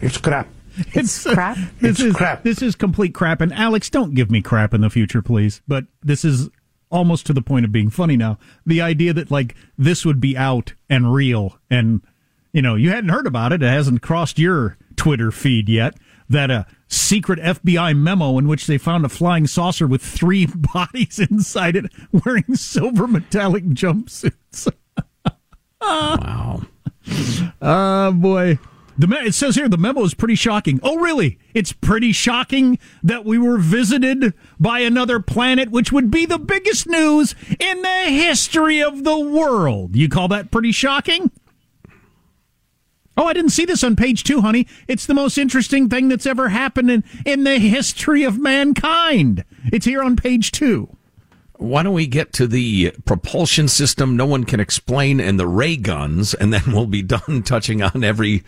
It's 0.00 0.18
crap. 0.18 0.48
It's 0.94 1.24
crap. 1.24 1.58
This 1.80 2.00
is 2.00 2.14
crap. 2.14 2.42
This 2.42 2.62
is 2.62 2.74
complete 2.74 3.14
crap. 3.14 3.40
And 3.40 3.52
Alex, 3.52 3.90
don't 3.90 4.14
give 4.14 4.30
me 4.30 4.42
crap 4.42 4.74
in 4.74 4.80
the 4.80 4.90
future, 4.90 5.22
please. 5.22 5.62
But 5.68 5.84
this 6.02 6.24
is 6.24 6.48
almost 6.90 7.26
to 7.26 7.32
the 7.32 7.42
point 7.42 7.64
of 7.64 7.72
being 7.72 7.90
funny 7.90 8.16
now. 8.16 8.38
The 8.66 8.80
idea 8.80 9.12
that 9.12 9.30
like 9.30 9.54
this 9.78 10.04
would 10.04 10.20
be 10.20 10.36
out 10.36 10.74
and 10.88 11.12
real, 11.12 11.58
and 11.70 12.02
you 12.52 12.62
know 12.62 12.74
you 12.74 12.90
hadn't 12.90 13.10
heard 13.10 13.26
about 13.26 13.52
it. 13.52 13.62
It 13.62 13.66
hasn't 13.66 14.02
crossed 14.02 14.38
your 14.38 14.76
Twitter 14.96 15.30
feed 15.30 15.68
yet. 15.68 15.94
That 16.28 16.50
a 16.50 16.66
secret 16.88 17.38
FBI 17.40 17.96
memo 17.96 18.38
in 18.38 18.48
which 18.48 18.66
they 18.66 18.78
found 18.78 19.04
a 19.04 19.08
flying 19.10 19.46
saucer 19.46 19.86
with 19.86 20.02
three 20.02 20.46
bodies 20.54 21.18
inside 21.18 21.76
it, 21.76 21.92
wearing 22.24 22.54
silver 22.54 23.06
metallic 23.06 23.64
jumpsuits. 23.66 24.72
wow. 25.80 26.62
Oh 27.60 28.12
boy. 28.12 28.58
The 28.98 29.06
me- 29.06 29.16
it 29.18 29.34
says 29.34 29.56
here 29.56 29.68
the 29.68 29.78
memo 29.78 30.04
is 30.04 30.14
pretty 30.14 30.34
shocking. 30.34 30.78
Oh, 30.82 30.96
really? 30.98 31.38
It's 31.54 31.72
pretty 31.72 32.12
shocking 32.12 32.78
that 33.02 33.24
we 33.24 33.38
were 33.38 33.58
visited 33.58 34.34
by 34.60 34.80
another 34.80 35.18
planet, 35.18 35.70
which 35.70 35.90
would 35.92 36.10
be 36.10 36.26
the 36.26 36.38
biggest 36.38 36.86
news 36.86 37.34
in 37.58 37.82
the 37.82 37.88
history 38.04 38.82
of 38.82 39.02
the 39.04 39.18
world. 39.18 39.96
You 39.96 40.08
call 40.08 40.28
that 40.28 40.50
pretty 40.50 40.72
shocking? 40.72 41.30
Oh, 43.16 43.26
I 43.26 43.32
didn't 43.34 43.50
see 43.50 43.64
this 43.64 43.84
on 43.84 43.96
page 43.96 44.24
two, 44.24 44.40
honey. 44.40 44.66
It's 44.88 45.06
the 45.06 45.14
most 45.14 45.36
interesting 45.36 45.88
thing 45.88 46.08
that's 46.08 46.26
ever 46.26 46.48
happened 46.48 46.90
in, 46.90 47.04
in 47.26 47.44
the 47.44 47.58
history 47.58 48.24
of 48.24 48.38
mankind. 48.38 49.44
It's 49.72 49.86
here 49.86 50.02
on 50.02 50.16
page 50.16 50.50
two. 50.50 50.96
Why 51.56 51.82
don't 51.82 51.94
we 51.94 52.06
get 52.06 52.32
to 52.34 52.46
the 52.46 52.92
propulsion 53.04 53.68
system 53.68 54.16
no 54.16 54.26
one 54.26 54.44
can 54.44 54.60
explain 54.60 55.20
and 55.20 55.38
the 55.38 55.46
ray 55.46 55.76
guns, 55.76 56.34
and 56.34 56.52
then 56.52 56.62
we'll 56.72 56.86
be 56.86 57.02
done 57.02 57.42
touching 57.44 57.82
on 57.82 58.02
every 58.02 58.42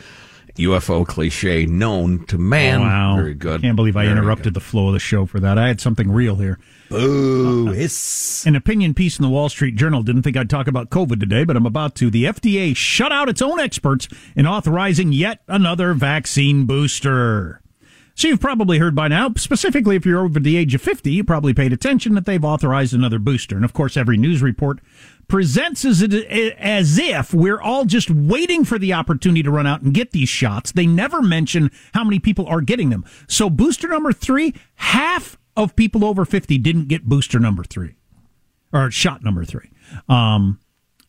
UFO 0.56 1.06
cliche 1.06 1.66
known 1.66 2.24
to 2.26 2.38
man. 2.38 2.80
Oh, 2.80 2.84
wow. 2.84 3.16
Very 3.16 3.34
good. 3.34 3.62
Can't 3.62 3.76
believe 3.76 3.96
I 3.96 4.04
Very 4.04 4.16
interrupted 4.16 4.54
the 4.54 4.60
flow 4.60 4.88
of 4.88 4.92
the 4.92 5.00
show 5.00 5.26
for 5.26 5.40
that. 5.40 5.58
I 5.58 5.66
had 5.66 5.80
something 5.80 6.10
real 6.10 6.36
here. 6.36 6.58
Boo. 6.90 7.68
Uh, 7.68 7.72
hiss. 7.72 8.44
An 8.46 8.54
opinion 8.54 8.94
piece 8.94 9.18
in 9.18 9.24
the 9.24 9.28
Wall 9.28 9.48
Street 9.48 9.74
Journal 9.74 10.02
didn't 10.02 10.22
think 10.22 10.36
I'd 10.36 10.50
talk 10.50 10.68
about 10.68 10.90
COVID 10.90 11.18
today, 11.18 11.44
but 11.44 11.56
I'm 11.56 11.66
about 11.66 11.96
to. 11.96 12.10
The 12.10 12.24
FDA 12.24 12.76
shut 12.76 13.10
out 13.10 13.28
its 13.28 13.42
own 13.42 13.58
experts 13.58 14.06
in 14.36 14.46
authorizing 14.46 15.12
yet 15.12 15.40
another 15.48 15.92
vaccine 15.92 16.66
booster. 16.66 17.60
So 18.16 18.28
you've 18.28 18.40
probably 18.40 18.78
heard 18.78 18.94
by 18.94 19.08
now, 19.08 19.32
specifically 19.36 19.96
if 19.96 20.06
you're 20.06 20.24
over 20.24 20.38
the 20.38 20.56
age 20.56 20.72
of 20.72 20.82
50, 20.82 21.10
you 21.10 21.24
probably 21.24 21.52
paid 21.52 21.72
attention 21.72 22.14
that 22.14 22.26
they've 22.26 22.44
authorized 22.44 22.94
another 22.94 23.18
booster. 23.18 23.56
And 23.56 23.64
of 23.64 23.72
course, 23.72 23.96
every 23.96 24.16
news 24.16 24.40
report 24.40 24.78
presents 25.28 25.84
as, 25.84 26.02
as 26.02 26.98
if 26.98 27.32
we're 27.32 27.60
all 27.60 27.84
just 27.84 28.10
waiting 28.10 28.64
for 28.64 28.78
the 28.78 28.92
opportunity 28.92 29.42
to 29.42 29.50
run 29.50 29.66
out 29.66 29.82
and 29.82 29.94
get 29.94 30.12
these 30.12 30.28
shots. 30.28 30.72
They 30.72 30.86
never 30.86 31.22
mention 31.22 31.70
how 31.92 32.04
many 32.04 32.18
people 32.18 32.46
are 32.46 32.60
getting 32.60 32.90
them. 32.90 33.04
So 33.28 33.48
booster 33.50 33.88
number 33.88 34.12
three, 34.12 34.54
half 34.76 35.38
of 35.56 35.76
people 35.76 36.04
over 36.04 36.24
50 36.24 36.58
didn't 36.58 36.88
get 36.88 37.04
booster 37.04 37.38
number 37.38 37.64
three 37.64 37.94
or 38.72 38.90
shot 38.90 39.22
number 39.22 39.44
three. 39.44 39.70
Um, 40.08 40.60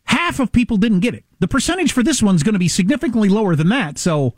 half 0.04 0.38
of 0.38 0.52
people 0.52 0.76
didn't 0.76 1.00
get 1.00 1.14
it. 1.14 1.24
The 1.40 1.48
percentage 1.48 1.92
for 1.92 2.02
this 2.02 2.22
one's 2.22 2.42
going 2.42 2.54
to 2.54 2.58
be 2.58 2.68
significantly 2.68 3.28
lower 3.28 3.56
than 3.56 3.68
that. 3.70 3.98
So 3.98 4.34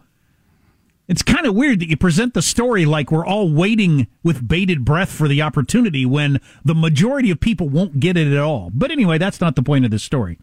it's 1.09 1.23
kind 1.23 1.47
of 1.47 1.55
weird 1.55 1.81
that 1.81 1.89
you 1.89 1.97
present 1.97 2.35
the 2.35 2.43
story 2.43 2.85
like 2.85 3.11
we're 3.11 3.27
all 3.27 3.51
waiting 3.51 4.07
with 4.23 4.47
bated 4.47 4.85
breath 4.85 5.11
for 5.11 5.27
the 5.27 5.41
opportunity 5.41 6.05
when 6.05 6.39
the 6.65 6.75
majority 6.75 7.31
of 7.31 7.41
people 7.41 7.69
won't 7.69 7.99
get 7.99 8.19
it 8.19 8.31
at 8.31 8.39
all. 8.39 8.71
But 8.75 8.91
anyway, 8.91 9.17
that's 9.17 9.41
not 9.41 9.57
the 9.57 9.63
point 9.63 9.87
of 9.87 9.91
this 9.91 10.03
story. 10.03 10.39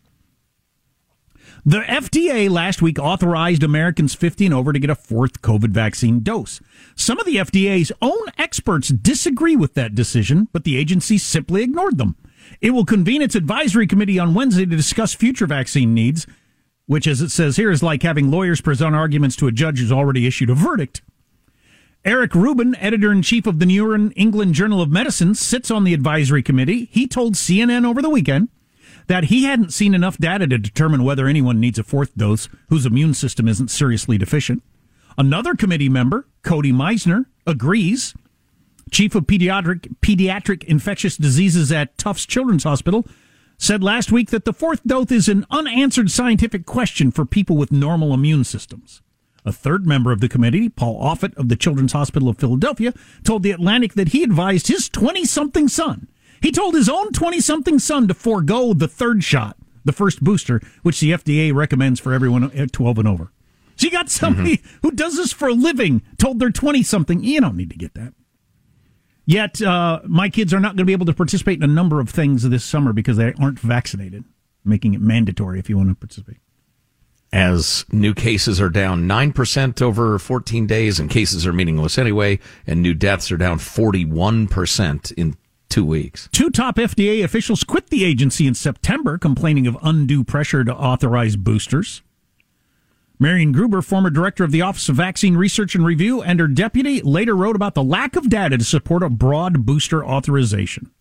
The 1.68 1.82
FDA 1.82 2.50
last 2.50 2.82
week 2.82 3.00
authorized 3.00 3.64
Americans 3.64 4.14
50 4.14 4.46
and 4.46 4.54
over 4.54 4.74
to 4.74 4.80
get 4.80 4.90
a 4.90 4.96
fourth 4.96 5.42
COVID 5.42 5.70
vaccine 5.70 6.22
dose. 6.22 6.62
Some 6.96 7.20
of 7.20 7.26
the 7.26 7.38
FDA's 7.38 7.92
own 8.02 8.26
experts 8.38 8.90
disagree 8.90 9.56
with 9.56 9.74
that 9.76 9.96
decision, 9.96 10.48
but 10.52 10.64
the 10.64 10.78
agency 10.78 11.18
simply 11.18 11.64
ignored 11.64 11.98
them. 11.98 12.16
It 12.62 12.72
will 12.72 12.86
convene 12.86 13.22
its 13.22 13.36
advisory 13.36 13.88
committee 13.88 14.20
on 14.20 14.36
Wednesday 14.36 14.66
to 14.66 14.76
discuss 14.76 15.16
future 15.16 15.48
vaccine 15.48 15.94
needs 15.94 16.28
which, 16.88 17.08
as 17.08 17.22
it 17.22 17.30
says 17.30 17.56
here, 17.56 17.72
is 17.72 17.84
like 17.84 18.04
having 18.04 18.30
lawyers 18.30 18.62
present 18.62 18.96
arguments 18.96 19.36
to 19.38 19.48
a 19.48 19.52
judge 19.52 19.80
who's 19.80 19.92
already 19.92 20.28
issued 20.28 20.50
a 20.50 20.56
verdict. 20.56 21.02
Eric 22.04 22.36
Rubin, 22.36 22.76
editor 22.76 23.12
in 23.12 23.24
chief 23.24 23.48
of 23.48 23.58
the 23.58 23.66
New 23.66 24.12
England 24.16 24.54
Journal 24.54 24.82
of 24.82 24.92
Medicine, 24.92 25.34
sits 25.34 25.72
on 25.72 25.84
the 25.84 25.94
advisory 25.94 26.44
committee. 26.44 26.88
He 26.92 27.08
told 27.08 27.34
CNN 27.34 27.84
over 27.84 28.00
the 28.00 28.12
weekend 28.12 28.50
that 29.08 29.26
he 29.26 29.46
hadn't 29.46 29.74
seen 29.74 29.96
enough 29.96 30.18
data 30.18 30.46
to 30.46 30.58
determine 30.60 31.04
whether 31.04 31.28
anyone 31.28 31.60
needs 31.60 31.80
a 31.80 31.84
fourth 31.84 32.16
dose 32.16 32.48
whose 32.70 32.86
immune 32.86 33.16
system 33.16 33.48
isn't 33.48 33.72
seriously 33.72 34.20
deficient. 34.20 34.62
Another 35.18 35.56
committee 35.56 35.90
member, 35.90 36.28
Cody 36.44 36.72
Meissner, 36.72 37.26
agrees. 37.48 38.14
Chief 38.92 39.16
of 39.16 39.24
pediatric 39.24 39.96
pediatric 40.02 40.64
infectious 40.66 41.18
diseases 41.18 41.72
at 41.72 41.98
Tufts 41.98 42.26
Children's 42.28 42.66
Hospital 42.66 43.08
said 43.58 43.84
last 43.84 44.12
week 44.12 44.30
that 44.30 44.46
the 44.46 44.54
fourth 44.54 44.84
dose 44.84 45.12
is 45.12 45.28
an 45.28 45.46
unanswered 45.50 46.12
scientific 46.12 46.66
question 46.66 47.12
for 47.12 47.26
people 47.26 47.58
with 47.58 47.72
normal 47.72 48.14
immune 48.14 48.44
systems. 48.44 49.02
A 49.46 49.52
third 49.52 49.86
member 49.86 50.12
of 50.12 50.22
the 50.22 50.30
committee, 50.30 50.70
Paul 50.70 51.02
Offit 51.02 51.36
of 51.38 51.50
the 51.50 51.56
Children's 51.56 51.94
Hospital 51.94 52.30
of 52.30 52.38
Philadelphia, 52.38 52.94
told 53.24 53.44
The 53.44 53.52
Atlantic 53.52 53.94
that 53.94 54.10
he 54.10 54.24
advised 54.24 54.68
his 54.68 54.90
20 54.90 55.24
something 55.26 55.68
son. 55.68 56.08
He 56.42 56.52
told 56.52 56.74
his 56.74 56.90
own 56.90 57.12
20 57.12 57.40
something 57.40 57.80
son 57.80 58.08
to 58.08 58.14
forego 58.14 58.74
the 58.74 58.88
third 58.88 59.24
shot, 59.24 59.58
the 59.84 59.94
first 59.94 60.24
booster, 60.24 60.62
which 60.82 61.00
the 61.00 61.12
FDA 61.12 61.54
recommends 61.54 62.00
for 62.00 62.12
everyone 62.12 62.52
at 62.52 62.72
12 62.72 63.00
and 63.00 63.08
over. 63.08 63.32
So 63.76 63.86
you 63.86 63.92
got 63.92 64.10
somebody 64.10 64.58
mm-hmm. 64.58 64.78
who 64.82 64.92
does 64.92 65.18
this 65.18 65.32
for 65.32 65.48
a 65.48 65.54
living 65.54 66.02
told 66.18 66.40
their 66.40 66.50
20 66.50 66.82
something, 66.84 67.24
you 67.24 67.42
don't 67.42 67.58
need 67.58 67.70
to 67.70 67.78
get 67.78 67.94
that. 67.94 68.14
Yet, 69.26 69.62
uh, 69.62 70.02
my 70.06 70.30
kids 70.30 70.54
are 70.54 70.60
not 70.60 70.70
going 70.70 70.78
to 70.78 70.86
be 70.86 70.94
able 70.94 71.08
to 71.08 71.14
participate 71.14 71.58
in 71.58 71.64
a 71.64 71.74
number 71.74 72.00
of 72.00 72.10
things 72.10 72.48
this 72.48 72.64
summer 72.64 72.94
because 72.94 73.18
they 73.18 73.34
aren't 73.40 73.60
vaccinated, 73.60 74.24
making 74.64 74.94
it 74.94 75.02
mandatory 75.02 75.60
if 75.60 75.70
you 75.70 75.78
want 75.78 75.90
to 75.90 75.96
participate. 75.96 76.38
As 77.34 77.86
new 77.92 78.14
cases 78.14 78.62
are 78.62 78.70
down 78.70 79.08
9% 79.08 79.82
over 79.82 80.20
14 80.20 80.68
days, 80.68 81.00
and 81.00 81.10
cases 81.10 81.46
are 81.46 81.52
meaningless 81.52 81.98
anyway, 81.98 82.40
and 82.68 82.82
new 82.82 82.94
deaths 82.94 83.32
are 83.32 83.38
down 83.38 83.58
41% 83.58 85.12
in 85.14 85.36
two 85.68 85.84
weeks. 85.84 86.30
Two 86.32 86.50
top 86.50 86.78
FDA 86.78 87.24
officials 87.24 87.64
quit 87.64 87.90
the 87.90 88.06
agency 88.06 88.48
in 88.48 88.54
September, 88.54 89.18
complaining 89.18 89.68
of 89.68 89.78
undue 89.82 90.24
pressure 90.24 90.64
to 90.64 90.74
authorize 90.74 91.36
boosters. 91.36 92.04
Marion 93.18 93.52
Gruber, 93.52 93.82
former 93.82 94.10
director 94.10 94.44
of 94.44 94.52
the 94.52 94.62
Office 94.62 94.90
of 94.90 94.98
Vaccine 94.98 95.38
Research 95.38 95.76
and 95.76 95.86
Review, 95.86 96.22
and 96.22 96.40
her 96.40 96.48
deputy 96.48 97.02
later 97.02 97.36
wrote 97.36 97.56
about 97.56 97.74
the 97.74 97.84
lack 97.84 98.16
of 98.16 98.30
data 98.30 98.58
to 98.58 98.64
support 98.64 99.04
a 99.04 99.10
broad 99.10 99.66
booster 99.66 100.06
authorization. 100.06 100.92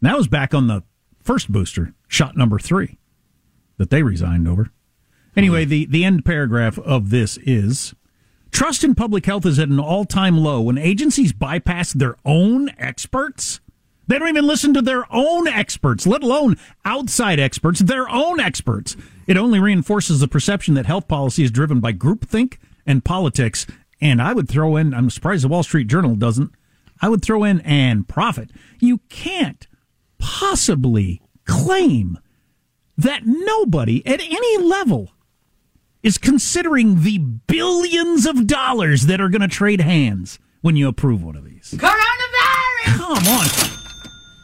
And 0.00 0.10
that 0.10 0.18
was 0.18 0.28
back 0.28 0.52
on 0.52 0.66
the 0.66 0.82
first 1.22 1.50
booster, 1.50 1.94
shot 2.08 2.36
number 2.36 2.58
three, 2.58 2.98
that 3.78 3.90
they 3.90 4.02
resigned 4.02 4.46
over. 4.46 4.70
Anyway, 5.36 5.62
oh, 5.62 5.66
the, 5.66 5.86
the 5.86 6.04
end 6.04 6.24
paragraph 6.24 6.78
of 6.78 7.10
this 7.10 7.38
is 7.38 7.94
trust 8.50 8.84
in 8.84 8.94
public 8.94 9.26
health 9.26 9.46
is 9.46 9.58
at 9.58 9.68
an 9.68 9.80
all 9.80 10.04
time 10.04 10.36
low 10.36 10.60
when 10.60 10.78
agencies 10.78 11.32
bypass 11.32 11.92
their 11.92 12.16
own 12.24 12.70
experts. 12.78 13.60
They 14.06 14.18
don't 14.18 14.28
even 14.28 14.46
listen 14.46 14.74
to 14.74 14.82
their 14.82 15.04
own 15.10 15.48
experts, 15.48 16.06
let 16.06 16.22
alone 16.22 16.58
outside 16.84 17.40
experts, 17.40 17.80
their 17.80 18.08
own 18.08 18.38
experts. 18.38 18.96
It 19.26 19.36
only 19.36 19.60
reinforces 19.60 20.20
the 20.20 20.28
perception 20.28 20.74
that 20.74 20.86
health 20.86 21.08
policy 21.08 21.44
is 21.44 21.50
driven 21.50 21.80
by 21.80 21.92
groupthink 21.92 22.58
and 22.86 23.04
politics. 23.04 23.66
And 24.00 24.20
I 24.20 24.32
would 24.32 24.48
throw 24.48 24.76
in, 24.76 24.92
I'm 24.92 25.10
surprised 25.10 25.44
the 25.44 25.48
Wall 25.48 25.62
Street 25.62 25.86
Journal 25.86 26.16
doesn't, 26.16 26.52
I 27.00 27.08
would 27.08 27.22
throw 27.22 27.44
in 27.44 27.60
and 27.60 28.06
profit. 28.08 28.50
You 28.80 28.98
can't 29.08 29.66
possibly 30.18 31.22
claim 31.44 32.18
that 32.96 33.22
nobody 33.24 34.06
at 34.06 34.20
any 34.20 34.58
level 34.58 35.10
is 36.02 36.18
considering 36.18 37.02
the 37.02 37.18
billions 37.18 38.26
of 38.26 38.46
dollars 38.46 39.06
that 39.06 39.20
are 39.20 39.28
going 39.28 39.40
to 39.40 39.48
trade 39.48 39.80
hands 39.80 40.38
when 40.60 40.76
you 40.76 40.86
approve 40.86 41.22
one 41.22 41.36
of 41.36 41.44
these. 41.44 41.74
Coronavirus! 41.76 42.96
Come 42.96 43.26
on. 43.28 43.46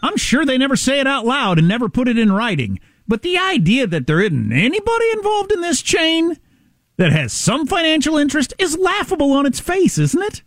I'm 0.03 0.17
sure 0.17 0.45
they 0.45 0.59
never 0.59 0.77
say 0.77 1.01
it 1.01 1.07
out 1.07 1.27
loud 1.27 1.59
and 1.59 1.69
never 1.69 1.89
put 1.89 2.09
it 2.09 2.19
in 2.19 2.33
writing. 2.33 2.81
But 3.11 3.23
the 3.23 3.37
idea 3.37 3.89
that 3.89 4.07
there 4.07 4.21
isn't 4.21 4.53
anybody 4.53 5.05
involved 5.15 5.51
in 5.51 5.63
this 5.63 5.83
chain 5.83 6.39
that 6.97 7.11
has 7.11 7.33
some 7.33 7.67
financial 7.67 8.17
interest 8.17 8.55
is 8.57 8.79
laughable 8.79 9.33
on 9.33 9.47
its 9.47 9.59
face, 9.59 9.99
isn't 9.99 10.23
it? 10.23 10.43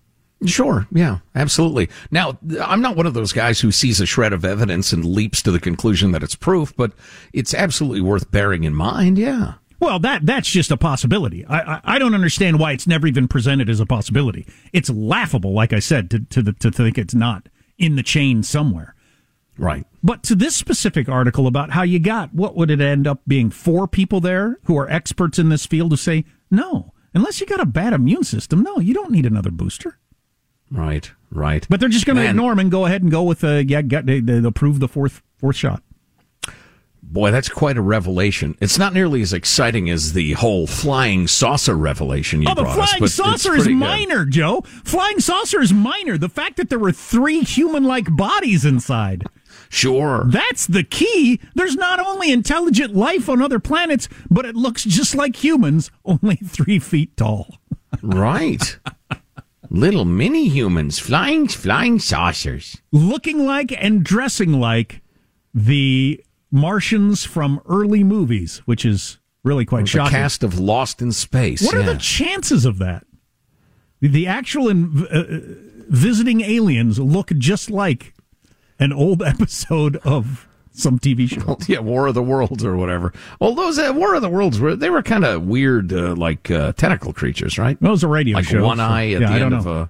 Sure. 0.46 0.88
Yeah, 0.90 1.18
absolutely. 1.36 1.90
Now, 2.10 2.40
I'm 2.62 2.80
not 2.80 2.96
one 2.96 3.06
of 3.06 3.14
those 3.14 3.34
guys 3.34 3.60
who 3.60 3.74
sees 3.74 4.00
a 4.00 4.06
shred 4.06 4.32
of 4.32 4.46
evidence 4.46 4.94
and 4.94 5.04
leaps 5.04 5.42
to 5.42 5.52
the 5.52 5.60
conclusion 5.60 6.14
that 6.14 6.24
it's 6.24 6.36
proof, 6.36 6.74
but 6.78 6.94
it's 7.34 7.54
absolutely 7.54 8.00
worth 8.00 8.32
bearing 8.32 8.64
in 8.64 8.74
mind. 8.74 9.18
Yeah. 9.18 9.56
Well, 9.82 10.00
that 10.00 10.26
that's 10.26 10.50
just 10.50 10.72
a 10.72 10.78
possibility. 10.78 11.46
I, 11.46 11.60
I, 11.60 11.82
I 11.84 12.00
don't 12.00 12.16
understand 12.16 12.60
why 12.62 12.72
it's 12.72 12.88
never 12.88 13.08
even 13.08 13.28
presented 13.28 13.70
as 13.70 13.82
a 13.82 13.86
possibility. 13.86 14.48
It's 14.72 14.90
laughable, 14.90 15.52
like 15.52 15.74
I 15.74 15.80
said, 15.80 16.10
to 16.12 16.20
to, 16.20 16.42
the, 16.42 16.54
to 16.54 16.72
think 16.72 16.98
it's 16.98 17.14
not 17.14 17.50
in 17.78 17.98
the 17.98 18.04
chain 18.04 18.42
somewhere. 18.42 18.96
Right. 19.58 19.86
But 20.02 20.24
to 20.24 20.36
this 20.36 20.56
specific 20.56 21.08
article 21.08 21.48
about 21.48 21.72
how 21.72 21.84
you 21.84 22.00
got, 22.00 22.34
what 22.34 22.56
would 22.56 22.72
it 22.72 22.82
end 22.82 23.08
up 23.08 23.22
being? 23.28 23.52
Four 23.52 23.88
people 23.88 24.20
there 24.20 24.58
who 24.64 24.78
are 24.78 24.90
experts 24.90 25.38
in 25.38 25.50
this 25.50 25.66
field 25.66 25.92
who 25.92 25.98
say, 25.98 26.26
no, 26.50 26.94
unless 27.14 27.40
you 27.40 27.46
got 27.46 27.60
a 27.60 27.66
bad 27.66 27.94
immune 27.94 28.24
system, 28.24 28.64
no, 28.64 28.80
you 28.80 28.94
don't 28.94 29.12
need 29.12 29.26
another 29.26 29.52
booster. 29.52 30.00
Right, 30.72 31.12
right. 31.30 31.68
But 31.70 31.80
they're 31.80 31.90
just 31.90 32.08
going 32.08 32.16
to 32.18 32.28
ignore 32.28 32.52
them 32.52 32.60
and 32.60 32.72
go 32.72 32.86
ahead 32.88 33.04
and 33.04 33.12
go 33.12 33.22
with, 33.22 33.44
uh, 33.44 33.64
yeah, 33.68 33.84
get, 33.84 34.08
they, 34.08 34.20
they'll 34.20 34.48
approve 34.48 34.80
the 34.80 34.88
fourth, 34.88 35.22
fourth 35.38 35.56
shot. 35.56 35.84
Boy, 37.04 37.30
that's 37.30 37.50
quite 37.50 37.78
a 37.78 37.82
revelation. 37.82 38.58
It's 38.60 38.80
not 38.80 38.92
nearly 38.92 39.22
as 39.22 39.34
exciting 39.34 39.88
as 39.88 40.14
the 40.14 40.34
whole 40.34 40.66
flying 40.66 41.28
saucer 41.28 41.76
revelation 41.76 42.42
you 42.42 42.48
oh, 42.50 42.56
the 42.56 42.64
brought 42.64 42.90
flying 42.90 43.04
us. 43.04 43.14
saucer 43.14 43.54
is 43.54 43.68
minor, 43.68 44.24
good. 44.26 44.34
Joe. 44.34 44.62
Flying 44.84 45.20
saucer 45.20 45.62
is 45.62 45.72
minor. 45.72 46.18
The 46.18 46.30
fact 46.30 46.58
that 46.58 46.70
there 46.70 46.80
were 46.80 46.92
three 46.92 47.42
human-like 47.42 48.16
bodies 48.16 48.66
inside. 48.66 49.26
Sure. 49.74 50.26
That's 50.28 50.68
the 50.68 50.84
key. 50.84 51.40
There's 51.56 51.76
not 51.76 52.00
only 52.00 52.32
intelligent 52.32 52.96
life 52.96 53.28
on 53.28 53.42
other 53.42 53.60
planets, 53.60 54.08
but 54.30 54.46
it 54.46 54.56
looks 54.56 54.84
just 54.84 55.16
like 55.16 55.44
humans, 55.44 55.90
only 56.06 56.36
three 56.46 56.78
feet 56.78 57.18
tall. 57.18 57.58
right. 58.04 58.78
Little 59.72 60.06
mini 60.06 60.48
humans, 60.48 61.00
flying 61.00 61.48
flying 61.48 61.98
saucers. 61.98 62.78
Looking 62.92 63.48
like 63.48 63.74
and 63.84 64.04
dressing 64.04 64.54
like 64.60 65.02
the 65.56 66.24
Martians 66.52 67.26
from 67.26 67.60
early 67.68 68.04
movies, 68.04 68.62
which 68.66 68.86
is 68.86 69.18
really 69.44 69.66
quite 69.66 69.86
the 69.86 69.88
shocking. 69.88 70.12
cast 70.12 70.44
of 70.44 70.60
Lost 70.60 71.02
in 71.02 71.12
Space. 71.12 71.64
What 71.64 71.74
are 71.74 71.82
the 71.82 71.98
chances 71.98 72.64
of 72.66 72.78
that? 72.78 73.08
The 74.02 74.28
actual 74.28 74.70
in, 74.70 75.08
uh, 75.08 75.86
visiting 75.90 76.42
aliens 76.42 77.00
look 77.00 77.32
just 77.40 77.72
like 77.72 78.14
an 78.80 78.94
old 78.94 79.22
episode 79.26 79.98
of 79.98 80.48
some 80.72 80.98
TV 81.00 81.30
show. 81.30 81.58
yeah, 81.68 81.80
War 81.80 82.08
of 82.08 82.16
the 82.16 82.24
Worlds 82.24 82.64
or 82.66 82.76
whatever. 82.76 83.14
Well, 83.40 83.54
those 83.54 83.78
uh, 83.78 83.92
War 83.96 84.16
of 84.16 84.22
the 84.22 84.30
Worlds 84.30 84.60
were 84.60 84.76
they 84.76 84.90
were 84.90 85.04
kind 85.04 85.24
of 85.26 85.46
weird, 85.46 85.94
uh, 85.94 86.16
like 86.16 86.50
uh, 86.50 86.74
tentacle 86.74 87.14
creatures, 87.14 87.58
right? 87.60 87.78
Those 87.82 88.04
are 88.04 88.08
radio 88.08 88.38
shows. 88.38 88.46
like 88.46 88.52
show, 88.60 88.66
one 88.66 88.78
so- 88.78 88.84
eye 88.84 89.04
at 89.12 89.22
yeah, 89.22 89.28
the 89.28 89.34
I 89.34 89.40
end 89.40 89.54
of 89.54 89.68
a. 89.68 89.90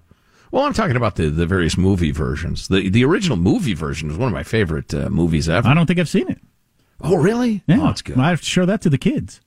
Well, 0.52 0.66
I'm 0.66 0.74
talking 0.74 0.96
about 0.96 1.16
the, 1.16 1.30
the 1.32 1.48
various 1.48 1.78
movie 1.78 2.12
versions. 2.12 2.68
The 2.68 2.88
the 2.90 3.04
original 3.06 3.38
movie 3.38 3.74
version 3.74 4.12
is 4.12 4.18
one 4.18 4.28
of 4.28 4.34
my 4.34 4.44
favorite 4.44 4.94
uh, 4.94 5.10
movies 5.10 5.50
ever. 5.50 5.68
I 5.68 5.74
don't 5.74 5.88
think 5.88 6.00
I've 6.00 6.10
seen 6.10 6.30
it. 6.30 6.40
Oh, 7.02 7.16
really? 7.18 7.64
Yeah, 7.68 7.80
Oh, 7.82 7.90
it's 7.90 8.02
good. 8.04 8.18
I 8.20 8.30
have 8.30 8.40
to 8.42 8.46
show 8.46 8.66
that 8.66 8.82
to 8.82 8.90
the 8.90 8.98
kids. 9.00 9.42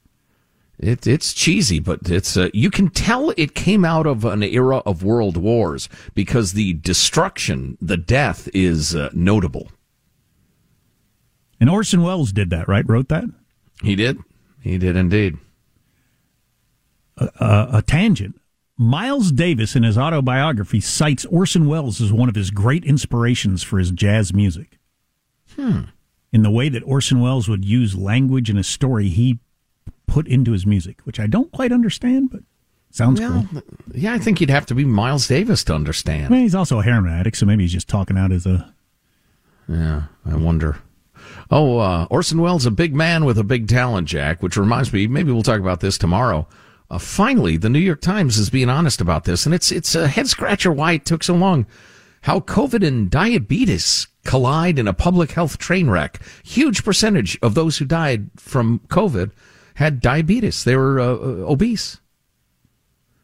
It, 0.78 1.06
it's 1.06 1.32
cheesy, 1.32 1.78
but 1.78 2.00
it's 2.10 2.36
uh, 2.36 2.50
you 2.52 2.70
can 2.70 2.90
tell 2.90 3.32
it 3.36 3.54
came 3.54 3.84
out 3.84 4.06
of 4.06 4.24
an 4.24 4.42
era 4.42 4.78
of 4.78 5.02
world 5.02 5.36
wars 5.36 5.88
because 6.14 6.52
the 6.52 6.74
destruction, 6.74 7.78
the 7.80 7.96
death 7.96 8.48
is 8.52 8.94
uh, 8.94 9.08
notable. 9.14 9.70
And 11.58 11.70
Orson 11.70 12.02
Welles 12.02 12.32
did 12.32 12.50
that, 12.50 12.68
right? 12.68 12.86
Wrote 12.86 13.08
that. 13.08 13.24
He 13.82 13.96
did. 13.96 14.18
He 14.60 14.76
did 14.76 14.96
indeed. 14.96 15.38
Uh, 17.16 17.68
a 17.72 17.82
tangent. 17.82 18.38
Miles 18.76 19.32
Davis, 19.32 19.74
in 19.74 19.82
his 19.82 19.96
autobiography, 19.96 20.80
cites 20.80 21.24
Orson 21.26 21.66
Welles 21.66 22.02
as 22.02 22.12
one 22.12 22.28
of 22.28 22.34
his 22.34 22.50
great 22.50 22.84
inspirations 22.84 23.62
for 23.62 23.78
his 23.78 23.90
jazz 23.90 24.34
music. 24.34 24.78
Hmm. 25.54 25.82
In 26.30 26.42
the 26.42 26.50
way 26.50 26.68
that 26.68 26.82
Orson 26.82 27.20
Welles 27.20 27.48
would 27.48 27.64
use 27.64 27.94
language 27.94 28.50
in 28.50 28.58
a 28.58 28.62
story 28.62 29.08
he 29.08 29.38
put 30.06 30.26
into 30.28 30.52
his 30.52 30.66
music, 30.66 31.00
which 31.04 31.20
I 31.20 31.26
don't 31.26 31.50
quite 31.52 31.72
understand, 31.72 32.30
but 32.30 32.40
sounds 32.90 33.20
Well, 33.20 33.46
cool. 33.52 33.62
Yeah, 33.94 34.14
I 34.14 34.18
think 34.18 34.40
you'd 34.40 34.50
have 34.50 34.66
to 34.66 34.74
be 34.74 34.84
Miles 34.84 35.28
Davis 35.28 35.64
to 35.64 35.74
understand. 35.74 36.26
I 36.26 36.28
mean, 36.30 36.42
he's 36.42 36.54
also 36.54 36.80
a 36.80 36.82
heroin 36.82 37.12
addict, 37.12 37.36
so 37.36 37.46
maybe 37.46 37.64
he's 37.64 37.72
just 37.72 37.88
talking 37.88 38.16
out 38.16 38.32
as 38.32 38.46
a. 38.46 38.72
Yeah, 39.68 40.04
I 40.24 40.36
wonder. 40.36 40.78
Oh, 41.50 41.78
uh, 41.78 42.06
Orson 42.10 42.40
Welles, 42.40 42.66
a 42.66 42.70
big 42.70 42.94
man 42.94 43.24
with 43.24 43.38
a 43.38 43.44
big 43.44 43.68
talent, 43.68 44.08
Jack, 44.08 44.42
which 44.42 44.56
reminds 44.56 44.92
me, 44.92 45.06
maybe 45.06 45.32
we'll 45.32 45.42
talk 45.42 45.60
about 45.60 45.80
this 45.80 45.98
tomorrow. 45.98 46.46
Uh, 46.90 46.98
finally, 46.98 47.56
the 47.56 47.68
New 47.68 47.80
York 47.80 48.00
Times 48.00 48.38
is 48.38 48.48
being 48.50 48.68
honest 48.68 49.00
about 49.00 49.24
this, 49.24 49.44
and 49.44 49.54
it's 49.54 49.72
it's 49.72 49.94
a 49.94 50.06
head 50.08 50.28
scratcher 50.28 50.70
why 50.70 50.92
it 50.92 51.04
took 51.04 51.24
so 51.24 51.34
long. 51.34 51.66
How 52.22 52.40
COVID 52.40 52.86
and 52.86 53.10
diabetes 53.10 54.06
collide 54.24 54.78
in 54.78 54.88
a 54.88 54.92
public 54.92 55.32
health 55.32 55.58
train 55.58 55.88
wreck. 55.90 56.20
Huge 56.44 56.84
percentage 56.84 57.38
of 57.42 57.54
those 57.54 57.78
who 57.78 57.84
died 57.84 58.30
from 58.36 58.80
COVID 58.88 59.30
had 59.76 60.00
diabetes. 60.00 60.64
They 60.64 60.76
were 60.76 61.00
uh, 61.00 61.04
uh, 61.04 61.16
obese. 61.50 62.00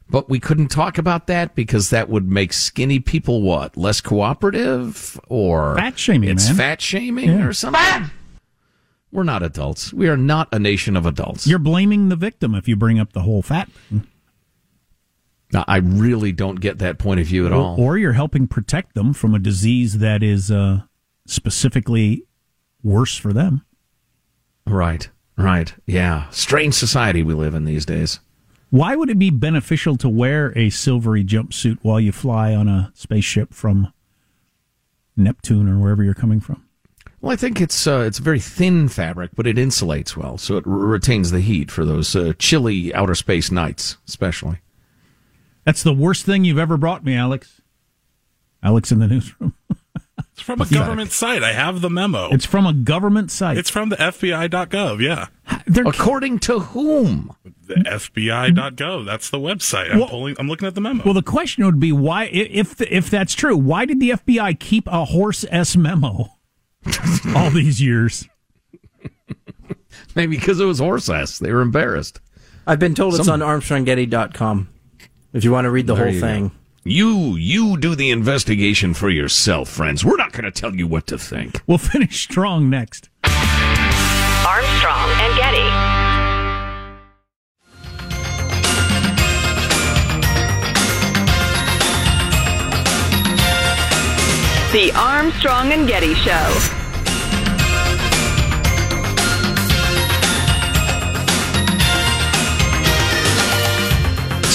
But 0.09 0.29
we 0.29 0.39
couldn't 0.41 0.69
talk 0.69 0.99
about 0.99 1.27
that 1.29 1.55
because 1.55 1.89
that 1.91 2.09
would 2.11 2.29
make 2.31 2.53
skinny 2.53 3.01
people 3.01 3.41
what? 3.43 3.77
Less 3.77 4.01
cooperative 4.03 5.19
or 5.29 5.75
Fat 5.77 5.99
shaming, 5.99 6.29
It's 6.31 6.49
man. 6.49 6.57
fat 6.57 6.81
shaming 6.83 7.31
Yeah. 7.31 7.47
or 7.47 7.53
something. 7.55 8.11
We're 9.11 9.23
not 9.25 9.43
adults. 9.43 9.93
We 9.93 10.09
are 10.09 10.17
not 10.17 10.49
a 10.53 10.59
nation 10.59 10.97
of 10.97 11.07
adults. 11.07 11.47
You're 11.47 11.59
blaming 11.59 12.09
the 12.11 12.17
victim 12.17 12.55
if 12.55 12.69
you 12.69 12.77
bring 12.77 12.99
up 12.99 13.13
the 13.15 13.23
whole 13.23 13.43
fat. 13.43 13.71
Now, 15.53 15.65
I 15.69 15.77
really 15.79 16.33
don't 16.33 16.61
get 16.61 16.79
that 16.79 16.99
point 16.99 17.21
of 17.21 17.27
view 17.27 17.45
at 17.47 17.53
all. 17.53 17.77
Or, 17.79 17.95
or 17.95 17.99
you're 17.99 18.13
helping 18.15 18.47
protect 18.47 18.95
them 18.95 19.13
from 19.13 19.35
a 19.35 19.39
disease 19.39 19.99
that 19.99 20.23
is 20.23 20.51
uh, 20.51 20.83
specifically 21.27 22.25
worse 22.83 23.17
for 23.19 23.33
them. 23.35 23.65
Right, 24.67 25.11
right. 25.37 25.75
Yeah. 25.87 26.29
Strange 26.31 26.75
society 26.75 27.23
we 27.23 27.35
live 27.35 27.55
in 27.55 27.65
these 27.65 27.87
days. 27.87 28.21
Why 28.71 28.97
would 28.97 29.11
it 29.11 29.19
be 29.19 29.31
beneficial 29.31 29.97
to 29.99 30.09
wear 30.09 30.57
a 30.57 30.71
silvery 30.71 31.23
jumpsuit 31.25 31.79
while 31.83 32.01
you 32.01 32.11
fly 32.11 32.55
on 32.55 32.69
a 32.69 32.91
spaceship 32.95 33.53
from 33.53 33.93
Neptune 35.17 35.69
or 35.69 35.79
wherever 35.79 36.03
you're 36.03 36.15
coming 36.15 36.41
from? 36.41 36.65
Well, 37.21 37.33
I 37.33 37.37
think 37.37 37.61
it's 37.61 37.87
uh, 37.87 38.01
it's 38.01 38.19
a 38.19 38.23
very 38.23 38.41
thin 38.41 38.89
fabric, 38.89 39.31
but 39.37 39.47
it 39.47 39.57
insulates 39.57 40.17
well, 40.17 40.39
so 40.39 40.57
it 40.57 40.67
r- 40.67 40.73
retains 40.73 41.31
the 41.31 41.41
heat 41.41 41.71
for 41.71 41.85
those 41.85 42.17
uh, 42.17 42.33
chilly 42.39 42.93
outer 42.95 43.15
space 43.15 43.51
nights, 43.51 43.97
especially. 44.09 44.59
That's 45.65 45.85
the 45.85 45.93
worst 45.93 46.25
thing 46.27 46.45
you've 46.45 46.59
ever 46.59 46.77
brought 46.77 47.05
me, 47.05 47.15
Alex. 47.15 47.61
Alex 48.63 48.91
in 48.91 48.99
the 48.99 49.07
newsroom. 49.07 49.55
It's 50.43 50.47
from 50.47 50.61
a 50.61 50.67
government 50.67 51.13
site. 51.13 51.43
I 51.45 51.53
have 51.53 51.81
the 51.81 51.89
memo. 51.91 52.29
It's 52.31 52.45
from 52.45 52.67
a 52.67 52.73
government 52.73 53.31
site. 53.31 53.57
It's 53.57 53.71
from 53.71 53.91
the 53.91 53.97
FBI.gov. 53.97 55.01
Yeah. 55.01 55.29
According 55.87 56.41
to 56.41 56.59
whom? 56.59 57.33
The 57.67 57.75
FBI.gov. 57.75 59.07
That's 59.07 59.31
the 59.31 59.39
website. 59.39 59.93
I'm 59.93 60.01
Well- 60.01 60.09
pulling. 60.09 60.35
I'm 60.39 60.49
looking 60.49 60.67
at 60.67 60.75
the 60.75 60.81
memo. 60.81 61.05
Well, 61.05 61.15
the 61.15 61.23
question 61.23 61.65
would 61.65 61.79
be 61.79 61.93
why, 61.93 62.25
if 62.25 62.81
if 62.81 63.09
that's 63.09 63.35
true, 63.35 63.57
why 63.57 63.85
did 63.85 64.01
the 64.01 64.11
FBI 64.11 64.59
keep 64.59 64.89
a 64.89 65.05
horse 65.05 65.45
s 65.51 65.77
memo 65.77 66.29
all 67.37 67.51
these 67.51 67.81
years? 67.81 68.29
Maybe 70.15 70.37
because 70.37 70.61
it 70.61 70.65
was 70.65 70.79
horse 70.81 71.09
ass. 71.09 71.39
They 71.39 71.53
were 71.53 71.61
embarrassed. 71.61 72.21
I've 72.67 72.79
been 72.79 72.95
told 72.95 73.15
it's 73.15 73.27
Some- 73.27 73.41
on 73.43 73.61
ArmstrongGetty.com. 73.61 74.69
If 75.33 75.45
you 75.45 75.53
want 75.53 75.65
to 75.67 75.71
read 75.71 75.87
the 75.87 75.95
There 75.95 76.11
whole 76.11 76.21
thing. 76.21 76.49
go. 76.49 76.55
You 76.85 77.37
you 77.37 77.77
do 77.77 77.95
the 77.95 78.11
investigation 78.11 78.93
for 78.93 79.09
yourself, 79.09 79.69
friends. 79.69 80.05
We're 80.05 80.17
not 80.17 80.33
going 80.33 80.47
to 80.47 80.51
tell 80.51 80.75
you 80.75 80.89
what 80.89 81.07
to 81.07 81.19
think. 81.19 81.63
We'll 81.65 81.79
finish 81.93 82.23
strong 82.23 82.69
next. 82.69 83.09
Armstrong 83.25 85.11
and 85.21 85.37
Getty. 85.37 85.69
The 94.73 94.91
Armstrong 94.97 95.71
and 95.71 95.87
Getty 95.87 96.15
Show. 96.15 96.82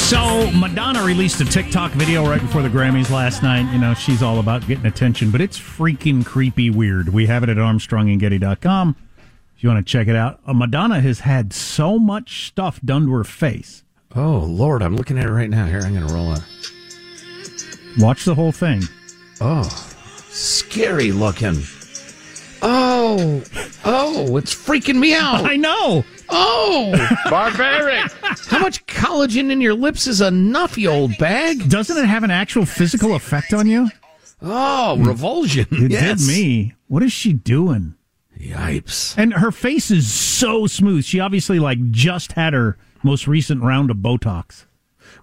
So 0.08 0.50
Madonna 0.52 1.04
released 1.04 1.42
a 1.42 1.44
TikTok 1.44 1.92
video 1.92 2.26
right 2.26 2.40
before 2.40 2.62
the 2.62 2.70
Grammys 2.70 3.10
last 3.10 3.44
night. 3.44 3.70
You 3.74 3.78
know, 3.78 3.94
she's 3.94 4.24
all 4.24 4.40
about 4.40 4.66
getting 4.66 4.86
attention, 4.86 5.32
but 5.32 5.42
it's 5.42 5.60
freaking 5.60 6.26
creepy 6.26 6.70
weird. 6.70 7.10
We 7.10 7.26
have 7.26 7.44
it 7.44 7.50
at 7.50 7.58
armstrongandgetty.com 7.58 8.96
if 9.58 9.64
you 9.64 9.68
want 9.68 9.86
to 9.86 9.92
check 9.92 10.08
it 10.08 10.16
out. 10.16 10.40
Uh, 10.48 10.54
Madonna 10.54 11.02
has 11.02 11.20
had 11.20 11.52
so 11.52 12.00
much 12.00 12.48
stuff 12.48 12.80
done 12.86 13.08
to 13.08 13.12
her 13.16 13.26
face. 13.26 13.84
Oh 14.16 14.46
Lord, 14.48 14.82
I'm 14.82 14.96
looking 14.96 15.18
at 15.20 15.26
it 15.26 15.32
right 15.32 15.50
now. 15.50 15.66
Here, 15.66 15.82
I'm 15.82 15.94
going 15.94 16.08
to 16.08 16.14
roll 16.14 16.32
it. 16.36 16.42
Watch 17.98 18.24
the 18.24 18.34
whole 18.34 18.54
thing. 18.54 18.84
Oh, 19.42 19.64
scary 20.30 21.12
looking. 21.12 21.58
Oh, 22.62 23.44
oh, 23.84 24.38
it's 24.38 24.56
freaking 24.56 25.00
me 25.00 25.14
out. 25.14 25.44
I 25.46 25.58
know. 25.58 26.06
Oh, 26.30 26.92
barbaric. 27.30 28.12
How 28.48 28.60
much 28.60 28.86
collagen 28.86 29.52
in 29.52 29.62
your 29.62 29.74
lips 29.74 30.08
is 30.08 30.22
enough, 30.22 30.78
you 30.78 30.90
old 30.90 31.18
bag? 31.18 31.70
Doesn't 31.70 31.98
it 31.98 32.06
have 32.06 32.24
an 32.24 32.32
actual 32.32 32.66
physical 32.66 33.16
effect 33.16 33.54
on 33.54 33.68
you? 33.68 33.90
Oh, 34.42 34.98
revulsion. 34.98 35.68
It 35.72 35.92
yes. 35.92 36.20
did 36.20 36.28
me. 36.28 36.74
What 36.88 37.04
is 37.04 37.12
she 37.12 37.34
doing? 37.34 37.96
Yipes. 38.40 39.18
And 39.18 39.34
her 39.34 39.52
face 39.52 39.90
is 39.90 40.12
so 40.12 40.68
smooth. 40.68 41.04
She 41.04 41.20
obviously 41.20 41.60
like 41.60 41.92
just 41.92 42.34
had 42.34 42.54
her 42.54 42.78
most 43.04 43.28
recent 43.28 43.64
round 43.64 43.90
of 43.90 43.98
Botox. 43.98 44.66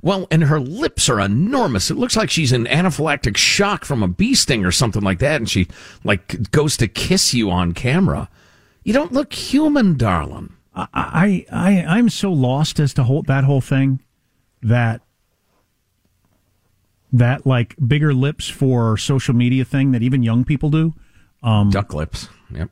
Well, 0.03 0.27
and 0.31 0.45
her 0.45 0.61
lips 0.61 1.09
are 1.09 1.21
enormous. 1.21 1.91
It 1.91 1.97
looks 1.97 2.17
like 2.17 2.31
she's 2.31 2.53
in 2.53 2.65
anaphylactic 2.65 3.37
shock 3.37 3.85
from 3.85 4.03
a 4.03 4.09
bee 4.09 4.35
sting 4.35 4.65
or 4.65 4.71
something 4.71 5.03
like 5.03 5.19
that, 5.21 5.37
and 5.37 5.49
she 5.49 5.69
like 6.03 6.51
goes 6.51 6.77
to 6.79 6.89
kiss 6.89 7.33
you 7.33 7.51
on 7.51 7.73
camera. 7.73 8.29
You 8.83 8.93
don't 8.93 9.13
look 9.13 9.33
human, 9.33 9.97
darling. 9.97 10.53
I, 10.75 10.87
I, 10.95 11.47
I 11.53 11.85
I'm 11.99 12.09
so 12.09 12.33
lost 12.33 12.81
as 12.81 12.95
to 12.95 13.05
whole, 13.05 13.23
that 13.23 13.45
whole 13.45 13.61
thing 13.61 14.01
that 14.63 15.03
that 17.13 17.47
like 17.47 17.77
bigger 17.87 18.13
lips 18.13 18.49
for 18.49 18.97
social 18.97 19.35
media 19.35 19.65
thing 19.65 19.93
that 19.93 20.03
even 20.03 20.23
young 20.23 20.45
people 20.45 20.69
do. 20.71 20.95
Um, 21.43 21.71
Duck 21.71 21.95
lips. 21.95 22.29
Yep. 22.51 22.71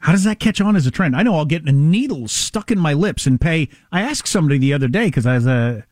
How 0.00 0.12
does 0.12 0.24
that 0.24 0.38
catch 0.38 0.60
on 0.60 0.76
as 0.76 0.86
a 0.86 0.90
trend? 0.90 1.16
I 1.16 1.22
know 1.22 1.34
I'll 1.34 1.46
get 1.46 1.66
a 1.66 1.72
needle 1.72 2.28
stuck 2.28 2.70
in 2.70 2.78
my 2.78 2.92
lips 2.92 3.26
and 3.26 3.40
pay. 3.40 3.68
I 3.90 4.02
asked 4.02 4.28
somebody 4.28 4.58
the 4.58 4.74
other 4.74 4.88
day 4.88 5.06
because 5.06 5.26
I 5.26 5.34
was 5.34 5.46
a 5.46 5.84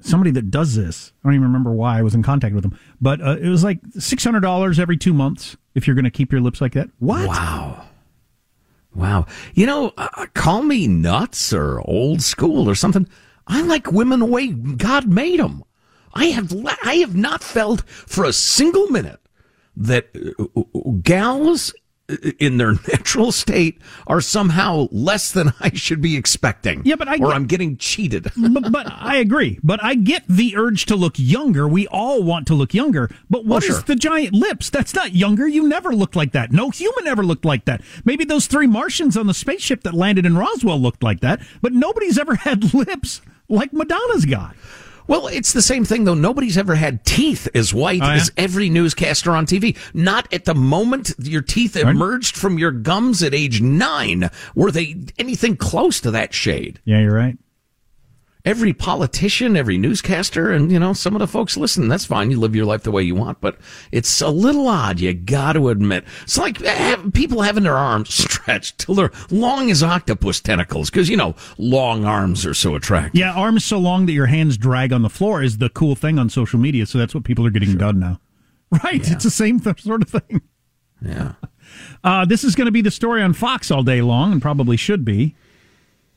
somebody 0.00 0.30
that 0.32 0.50
does 0.50 0.76
this. 0.76 1.12
I 1.24 1.28
don't 1.28 1.34
even 1.34 1.46
remember 1.46 1.72
why 1.72 1.98
I 1.98 2.02
was 2.02 2.14
in 2.14 2.22
contact 2.22 2.54
with 2.54 2.62
them, 2.62 2.78
but 3.00 3.20
uh, 3.22 3.36
it 3.40 3.48
was 3.48 3.64
like 3.64 3.80
six 3.98 4.22
hundred 4.22 4.40
dollars 4.40 4.78
every 4.78 4.98
two 4.98 5.14
months 5.14 5.56
if 5.74 5.86
you're 5.86 5.96
going 5.96 6.04
to 6.04 6.10
keep 6.10 6.30
your 6.30 6.42
lips 6.42 6.60
like 6.60 6.74
that. 6.74 6.90
What? 6.98 7.26
Wow. 7.26 7.85
Wow. 8.96 9.26
You 9.54 9.66
know, 9.66 9.92
uh, 9.98 10.26
call 10.32 10.62
me 10.62 10.86
nuts 10.86 11.52
or 11.52 11.80
old 11.80 12.22
school 12.22 12.68
or 12.68 12.74
something. 12.74 13.06
I 13.46 13.60
like 13.62 13.92
women 13.92 14.20
the 14.20 14.26
way 14.26 14.48
God 14.48 15.06
made 15.06 15.38
them. 15.38 15.64
I 16.14 16.26
have 16.26 16.52
I 16.82 16.94
have 16.94 17.14
not 17.14 17.44
felt 17.44 17.82
for 17.86 18.24
a 18.24 18.32
single 18.32 18.88
minute 18.88 19.20
that 19.76 20.08
uh, 20.16 20.60
uh, 20.60 20.90
gals 21.02 21.72
uh, 21.72 21.76
in 22.38 22.56
their 22.58 22.72
natural 22.88 23.32
state 23.32 23.80
are 24.06 24.20
somehow 24.20 24.86
less 24.92 25.32
than 25.32 25.52
I 25.60 25.70
should 25.74 26.00
be 26.00 26.16
expecting. 26.16 26.82
Yeah, 26.84 26.94
but 26.96 27.08
I 27.08 27.14
or 27.14 27.18
get- 27.28 27.34
I'm 27.34 27.46
getting 27.46 27.76
cheated. 27.76 28.30
but, 28.36 28.70
but 28.70 28.86
I 28.90 29.16
agree. 29.16 29.58
But 29.62 29.82
I 29.82 29.94
get 29.94 30.24
the 30.28 30.56
urge 30.56 30.86
to 30.86 30.96
look 30.96 31.14
younger. 31.18 31.66
We 31.66 31.86
all 31.88 32.22
want 32.22 32.46
to 32.48 32.54
look 32.54 32.72
younger. 32.74 33.10
But 33.28 33.44
what 33.44 33.64
is 33.64 33.70
Oh, 33.70 33.72
sure. 33.74 33.82
the 33.82 33.96
giant 33.96 34.34
lips? 34.34 34.70
That's 34.70 34.94
not 34.94 35.14
younger. 35.14 35.48
You 35.48 35.68
never 35.68 35.94
looked 35.94 36.16
like 36.16 36.32
that. 36.32 36.52
No 36.52 36.70
human 36.70 37.06
ever 37.06 37.24
looked 37.24 37.44
like 37.44 37.64
that. 37.64 37.82
Maybe 38.04 38.24
those 38.24 38.46
three 38.46 38.66
Martians 38.66 39.16
on 39.16 39.26
the 39.26 39.34
spaceship 39.34 39.82
that 39.82 39.94
landed 39.94 40.24
in 40.26 40.36
Roswell 40.38 40.80
looked 40.80 41.02
like 41.02 41.20
that. 41.20 41.40
But 41.62 41.72
nobody's 41.72 42.18
ever 42.18 42.34
had 42.46 42.72
lips 42.74 43.20
like 43.48 43.72
Madonna's 43.72 44.24
got. 44.24 44.54
Well, 45.08 45.26
it's 45.28 45.52
the 45.52 45.62
same 45.62 45.84
thing 45.84 46.04
though. 46.04 46.14
Nobody's 46.14 46.58
ever 46.58 46.74
had 46.74 47.04
teeth 47.04 47.48
as 47.54 47.72
white 47.72 48.02
Oh, 48.02 48.06
yeah? 48.06 48.14
as 48.14 48.32
every 48.36 48.68
newscaster 48.68 49.32
on 49.32 49.46
TV. 49.46 49.76
Not 49.94 50.32
at 50.32 50.44
the 50.44 50.54
moment 50.54 51.12
your 51.18 51.42
teeth 51.42 51.76
emerged 51.76 52.36
from 52.36 52.58
your 52.58 52.72
gums 52.72 53.22
at 53.22 53.34
age 53.34 53.60
nine. 53.60 54.30
Were 54.54 54.70
they 54.70 54.96
anything 55.18 55.56
close 55.56 56.00
to 56.00 56.10
that 56.12 56.34
shade? 56.34 56.80
Yeah, 56.84 57.00
you're 57.00 57.14
right. 57.14 57.38
Every 58.46 58.72
politician, 58.72 59.56
every 59.56 59.76
newscaster, 59.76 60.52
and 60.52 60.70
you 60.70 60.78
know, 60.78 60.92
some 60.92 61.16
of 61.16 61.18
the 61.18 61.26
folks 61.26 61.56
listen. 61.56 61.88
That's 61.88 62.04
fine. 62.04 62.30
You 62.30 62.38
live 62.38 62.54
your 62.54 62.64
life 62.64 62.84
the 62.84 62.92
way 62.92 63.02
you 63.02 63.16
want, 63.16 63.40
but 63.40 63.58
it's 63.90 64.20
a 64.20 64.28
little 64.28 64.68
odd. 64.68 65.00
You 65.00 65.12
got 65.12 65.54
to 65.54 65.68
admit. 65.68 66.04
It's 66.22 66.38
like 66.38 66.58
have, 66.58 67.12
people 67.12 67.42
having 67.42 67.64
their 67.64 67.76
arms 67.76 68.14
stretched 68.14 68.78
till 68.78 68.94
they're 68.94 69.10
long 69.30 69.68
as 69.70 69.82
octopus 69.82 70.40
tentacles, 70.40 70.90
because 70.90 71.08
you 71.08 71.16
know, 71.16 71.34
long 71.58 72.04
arms 72.04 72.46
are 72.46 72.54
so 72.54 72.76
attractive. 72.76 73.18
Yeah, 73.18 73.32
arms 73.32 73.64
so 73.64 73.78
long 73.78 74.06
that 74.06 74.12
your 74.12 74.26
hands 74.26 74.56
drag 74.56 74.92
on 74.92 75.02
the 75.02 75.10
floor 75.10 75.42
is 75.42 75.58
the 75.58 75.68
cool 75.68 75.96
thing 75.96 76.16
on 76.16 76.30
social 76.30 76.60
media. 76.60 76.86
So 76.86 76.98
that's 76.98 77.16
what 77.16 77.24
people 77.24 77.44
are 77.46 77.50
getting 77.50 77.76
done 77.76 77.98
now. 77.98 78.20
Right. 78.82 79.08
It's 79.10 79.22
the 79.22 79.30
same 79.30 79.60
th- 79.60 79.82
sort 79.82 80.02
of 80.02 80.08
thing. 80.08 80.42
Yeah. 81.02 81.32
Uh, 82.04 82.24
this 82.24 82.44
is 82.44 82.54
going 82.54 82.66
to 82.66 82.72
be 82.72 82.80
the 82.80 82.92
story 82.92 83.20
on 83.20 83.32
Fox 83.32 83.72
all 83.72 83.82
day 83.82 84.00
long, 84.00 84.30
and 84.30 84.40
probably 84.40 84.76
should 84.76 85.04
be. 85.04 85.34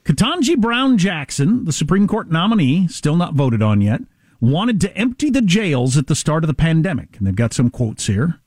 Ketanji 0.10 0.58
Brown 0.58 0.98
Jackson, 0.98 1.66
the 1.66 1.72
Supreme 1.72 2.08
Court 2.08 2.32
nominee, 2.32 2.88
still 2.88 3.16
not 3.16 3.36
voted 3.36 3.62
on 3.62 3.80
yet, 3.80 4.02
wanted 4.42 4.82
to 4.82 4.98
empty 4.98 5.30
the 5.30 5.40
jails 5.40 5.98
at 5.98 6.08
the 6.08 6.16
start 6.16 6.44
of 6.44 6.48
the 6.48 6.56
pandemic. 6.56 7.16
And 7.18 7.28
they've 7.28 7.36
got 7.36 7.54
some 7.54 7.70
quotes 7.70 8.08
here 8.08 8.40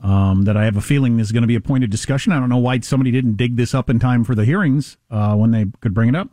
um, 0.00 0.42
that 0.42 0.54
I 0.54 0.66
have 0.66 0.76
a 0.76 0.82
feeling 0.82 1.18
is 1.18 1.32
going 1.32 1.44
to 1.44 1.48
be 1.48 1.54
a 1.54 1.62
point 1.62 1.82
of 1.82 1.88
discussion. 1.88 2.30
I 2.30 2.38
don't 2.38 2.50
know 2.50 2.58
why 2.58 2.80
somebody 2.80 3.10
didn't 3.10 3.38
dig 3.38 3.56
this 3.56 3.74
up 3.74 3.88
in 3.88 4.00
time 4.00 4.22
for 4.22 4.34
the 4.34 4.44
hearings 4.44 4.98
uh, 5.10 5.34
when 5.34 5.50
they 5.50 5.64
could 5.80 5.94
bring 5.94 6.10
it 6.10 6.14
up. 6.14 6.28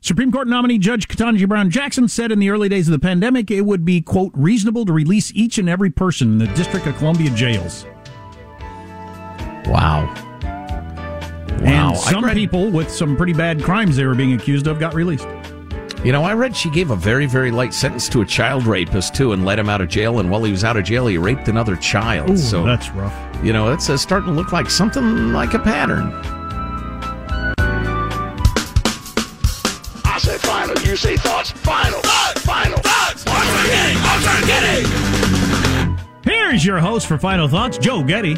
Supreme 0.00 0.32
Court 0.32 0.48
nominee 0.48 0.78
Judge 0.78 1.06
Ketanji 1.06 1.48
Brown 1.48 1.70
Jackson 1.70 2.08
said 2.08 2.32
in 2.32 2.40
the 2.40 2.50
early 2.50 2.68
days 2.68 2.88
of 2.88 2.92
the 2.92 2.98
pandemic 2.98 3.52
it 3.52 3.60
would 3.60 3.84
be, 3.84 4.00
quote, 4.00 4.32
reasonable 4.34 4.84
to 4.84 4.92
release 4.92 5.30
each 5.32 5.58
and 5.58 5.68
every 5.68 5.90
person 5.90 6.32
in 6.32 6.38
the 6.38 6.52
District 6.56 6.88
of 6.88 6.96
Columbia 6.96 7.30
jails. 7.30 7.86
Wow. 9.66 10.31
And 11.64 11.70
Wow. 11.70 11.92
I 11.92 12.10
some 12.10 12.24
read- 12.24 12.34
people 12.34 12.70
with 12.70 12.90
some 12.90 13.16
pretty 13.16 13.32
bad 13.32 13.62
crimes 13.62 13.96
they 13.96 14.04
were 14.04 14.14
being 14.14 14.32
accused 14.32 14.66
of 14.66 14.78
got 14.80 14.94
released. 14.94 15.26
You 16.04 16.10
know, 16.10 16.24
I 16.24 16.32
read 16.34 16.56
she 16.56 16.68
gave 16.70 16.90
a 16.90 16.96
very, 16.96 17.26
very 17.26 17.52
light 17.52 17.72
sentence 17.72 18.08
to 18.08 18.22
a 18.22 18.26
child 18.26 18.66
rapist 18.66 19.14
too, 19.14 19.32
and 19.32 19.44
let 19.44 19.56
him 19.60 19.68
out 19.68 19.80
of 19.80 19.88
jail. 19.88 20.18
And 20.18 20.28
while 20.30 20.42
he 20.42 20.50
was 20.50 20.64
out 20.64 20.76
of 20.76 20.82
jail, 20.82 21.06
he 21.06 21.16
raped 21.16 21.46
another 21.46 21.76
child. 21.76 22.30
Ooh, 22.30 22.36
so 22.36 22.64
that's 22.64 22.90
rough. 22.90 23.14
You 23.44 23.52
know, 23.52 23.72
it's 23.72 23.88
uh, 23.88 23.96
starting 23.96 24.30
to 24.30 24.32
look 24.34 24.50
like 24.52 24.68
something 24.68 25.32
like 25.32 25.54
a 25.54 25.60
pattern. 25.60 26.12
I 30.04 30.18
say 30.18 30.38
final, 30.38 30.76
you 30.84 30.96
say 30.96 31.16
thoughts. 31.16 31.52
Final, 31.52 32.00
thoughts, 32.00 32.40
final, 32.44 32.78
thoughts. 32.78 33.24
Armstrong 33.26 33.66
Getty, 33.66 33.98
Armstrong 34.08 34.46
Getty. 34.46 36.30
Here's 36.30 36.64
your 36.64 36.78
host 36.80 37.06
for 37.06 37.16
Final 37.18 37.46
Thoughts, 37.48 37.78
Joe 37.78 38.02
Getty. 38.02 38.34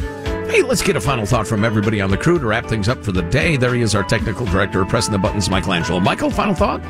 Hey, 0.54 0.62
let's 0.62 0.82
get 0.82 0.94
a 0.94 1.00
final 1.00 1.26
thought 1.26 1.48
from 1.48 1.64
everybody 1.64 2.00
on 2.00 2.12
the 2.12 2.16
crew 2.16 2.38
to 2.38 2.46
wrap 2.46 2.66
things 2.66 2.88
up 2.88 3.02
for 3.02 3.10
the 3.10 3.22
day. 3.22 3.56
There 3.56 3.74
he 3.74 3.80
is, 3.80 3.92
our 3.96 4.04
technical 4.04 4.46
director, 4.46 4.84
pressing 4.84 5.10
the 5.10 5.18
buttons, 5.18 5.50
Michelangelo. 5.50 5.98
Michael, 5.98 6.30
final 6.30 6.54
thought? 6.54 6.80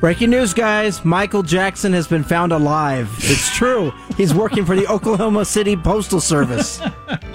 Breaking 0.00 0.28
news, 0.28 0.52
guys. 0.52 1.02
Michael 1.02 1.42
Jackson 1.42 1.94
has 1.94 2.06
been 2.06 2.24
found 2.24 2.52
alive. 2.52 3.10
It's 3.20 3.50
true. 3.56 3.90
He's 4.18 4.34
working 4.34 4.66
for 4.66 4.76
the 4.76 4.86
Oklahoma 4.92 5.46
City 5.46 5.74
Postal 5.74 6.20
Service. 6.20 6.82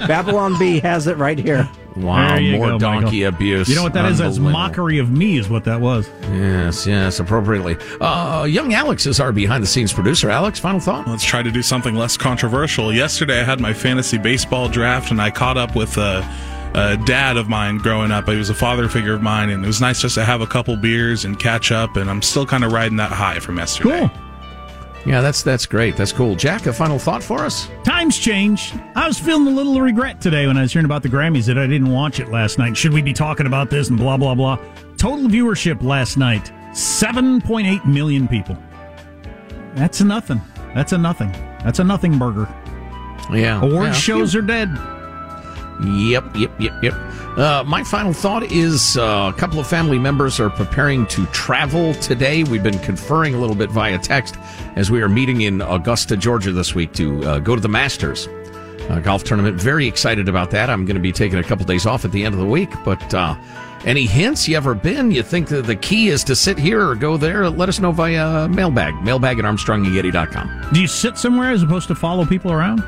Babylon 0.05 0.59
Bee 0.59 0.79
has 0.81 1.07
it 1.07 1.17
right 1.17 1.39
here. 1.39 1.67
Wow, 1.95 2.39
more 2.39 2.67
go, 2.69 2.79
donkey 2.79 3.23
Michael. 3.23 3.35
abuse. 3.35 3.69
You 3.69 3.75
know 3.75 3.83
what 3.83 3.93
that 3.93 4.05
is? 4.11 4.19
That's 4.19 4.37
mockery 4.37 4.99
of 4.99 5.09
me, 5.11 5.37
is 5.37 5.49
what 5.49 5.63
that 5.65 5.81
was. 5.81 6.09
Yes, 6.31 6.85
yes, 6.85 7.19
appropriately. 7.19 7.77
Uh, 7.99 8.45
young 8.49 8.73
Alex 8.73 9.05
is 9.05 9.19
our 9.19 9.31
behind 9.31 9.63
the 9.63 9.67
scenes 9.67 9.91
producer. 9.91 10.29
Alex, 10.29 10.59
final 10.59 10.79
thought? 10.79 11.07
Let's 11.07 11.25
try 11.25 11.43
to 11.43 11.51
do 11.51 11.61
something 11.61 11.95
less 11.95 12.17
controversial. 12.17 12.93
Yesterday, 12.93 13.41
I 13.41 13.43
had 13.43 13.59
my 13.59 13.73
fantasy 13.73 14.17
baseball 14.17 14.69
draft, 14.69 15.11
and 15.11 15.21
I 15.21 15.31
caught 15.31 15.57
up 15.57 15.75
with 15.75 15.97
a, 15.97 16.19
a 16.75 16.97
dad 17.05 17.37
of 17.37 17.49
mine 17.49 17.77
growing 17.77 18.11
up. 18.11 18.27
He 18.27 18.35
was 18.35 18.49
a 18.49 18.55
father 18.55 18.87
figure 18.87 19.13
of 19.13 19.21
mine, 19.21 19.49
and 19.49 19.63
it 19.63 19.67
was 19.67 19.81
nice 19.81 20.01
just 20.01 20.15
to 20.15 20.23
have 20.25 20.41
a 20.41 20.47
couple 20.47 20.75
beers 20.77 21.25
and 21.25 21.39
catch 21.39 21.71
up. 21.71 21.97
And 21.97 22.09
I'm 22.09 22.21
still 22.21 22.45
kind 22.45 22.63
of 22.63 22.71
riding 22.71 22.97
that 22.97 23.11
high 23.11 23.39
from 23.39 23.57
yesterday. 23.57 24.07
Cool. 24.07 24.28
Yeah, 25.09 25.21
that's 25.21 25.41
that's 25.41 25.65
great. 25.65 25.97
That's 25.97 26.11
cool. 26.11 26.35
Jack, 26.35 26.67
a 26.67 26.73
final 26.73 26.99
thought 26.99 27.23
for 27.23 27.39
us? 27.39 27.67
Times 27.83 28.19
change. 28.19 28.75
I 28.95 29.07
was 29.07 29.17
feeling 29.17 29.47
a 29.47 29.49
little 29.49 29.81
regret 29.81 30.21
today 30.21 30.45
when 30.45 30.55
I 30.55 30.61
was 30.61 30.71
hearing 30.71 30.85
about 30.85 31.01
the 31.01 31.09
Grammys 31.09 31.47
that 31.47 31.57
I 31.57 31.65
didn't 31.65 31.89
watch 31.89 32.19
it 32.19 32.29
last 32.29 32.59
night. 32.59 32.77
Should 32.77 32.93
we 32.93 33.01
be 33.01 33.11
talking 33.11 33.47
about 33.47 33.71
this 33.71 33.89
and 33.89 33.97
blah, 33.97 34.17
blah, 34.17 34.35
blah? 34.35 34.59
Total 34.97 35.25
viewership 35.25 35.81
last 35.81 36.17
night 36.17 36.51
7.8 36.73 37.85
million 37.87 38.27
people. 38.27 38.55
That's 39.73 39.99
a 39.99 40.05
nothing. 40.05 40.41
That's 40.75 40.91
a 40.91 40.97
nothing. 40.99 41.31
That's 41.63 41.79
a 41.79 41.83
nothing 41.83 42.19
burger. 42.19 42.47
Yeah. 43.33 43.63
Award 43.63 43.87
yeah. 43.87 43.93
shows 43.93 44.35
are 44.35 44.43
dead. 44.43 44.69
Yep, 45.83 46.35
yep, 46.35 46.51
yep, 46.59 46.83
yep. 46.83 46.93
Uh, 47.37 47.63
my 47.65 47.83
final 47.83 48.11
thought 48.11 48.43
is 48.43 48.97
uh, 48.97 49.31
a 49.33 49.37
couple 49.37 49.59
of 49.59 49.67
family 49.67 49.97
members 49.97 50.39
are 50.39 50.49
preparing 50.49 51.05
to 51.07 51.25
travel 51.27 51.93
today. 51.95 52.43
We've 52.43 52.63
been 52.63 52.79
conferring 52.79 53.33
a 53.33 53.39
little 53.39 53.55
bit 53.55 53.69
via 53.69 53.97
text 53.97 54.35
as 54.75 54.91
we 54.91 55.01
are 55.01 55.09
meeting 55.09 55.41
in 55.41 55.61
Augusta, 55.61 56.17
Georgia 56.17 56.51
this 56.51 56.75
week 56.75 56.93
to 56.93 57.23
uh, 57.23 57.39
go 57.39 57.55
to 57.55 57.61
the 57.61 57.69
Masters 57.69 58.27
uh, 58.89 58.99
golf 58.99 59.23
tournament. 59.23 59.61
Very 59.61 59.87
excited 59.87 60.27
about 60.27 60.51
that. 60.51 60.69
I'm 60.69 60.85
going 60.85 60.95
to 60.95 61.01
be 61.01 61.11
taking 61.11 61.39
a 61.39 61.43
couple 61.43 61.65
days 61.65 61.85
off 61.85 62.03
at 62.05 62.11
the 62.11 62.25
end 62.25 62.33
of 62.33 62.39
the 62.39 62.45
week, 62.45 62.69
but 62.83 63.13
uh, 63.13 63.35
any 63.85 64.05
hints 64.05 64.47
you 64.47 64.57
ever 64.57 64.73
been? 64.73 65.11
You 65.11 65.23
think 65.23 65.47
that 65.49 65.65
the 65.65 65.75
key 65.75 66.09
is 66.09 66.23
to 66.25 66.35
sit 66.35 66.57
here 66.57 66.85
or 66.85 66.95
go 66.95 67.15
there? 67.15 67.49
Let 67.49 67.69
us 67.69 67.79
know 67.79 67.91
via 67.91 68.49
mailbag, 68.49 68.95
mailbag 69.03 69.39
at 69.39 69.45
armstrongandgetty.com. 69.45 70.73
Do 70.73 70.81
you 70.81 70.87
sit 70.87 71.17
somewhere 71.17 71.51
as 71.51 71.63
opposed 71.63 71.87
to 71.87 71.95
follow 71.95 72.25
people 72.25 72.51
around? 72.51 72.83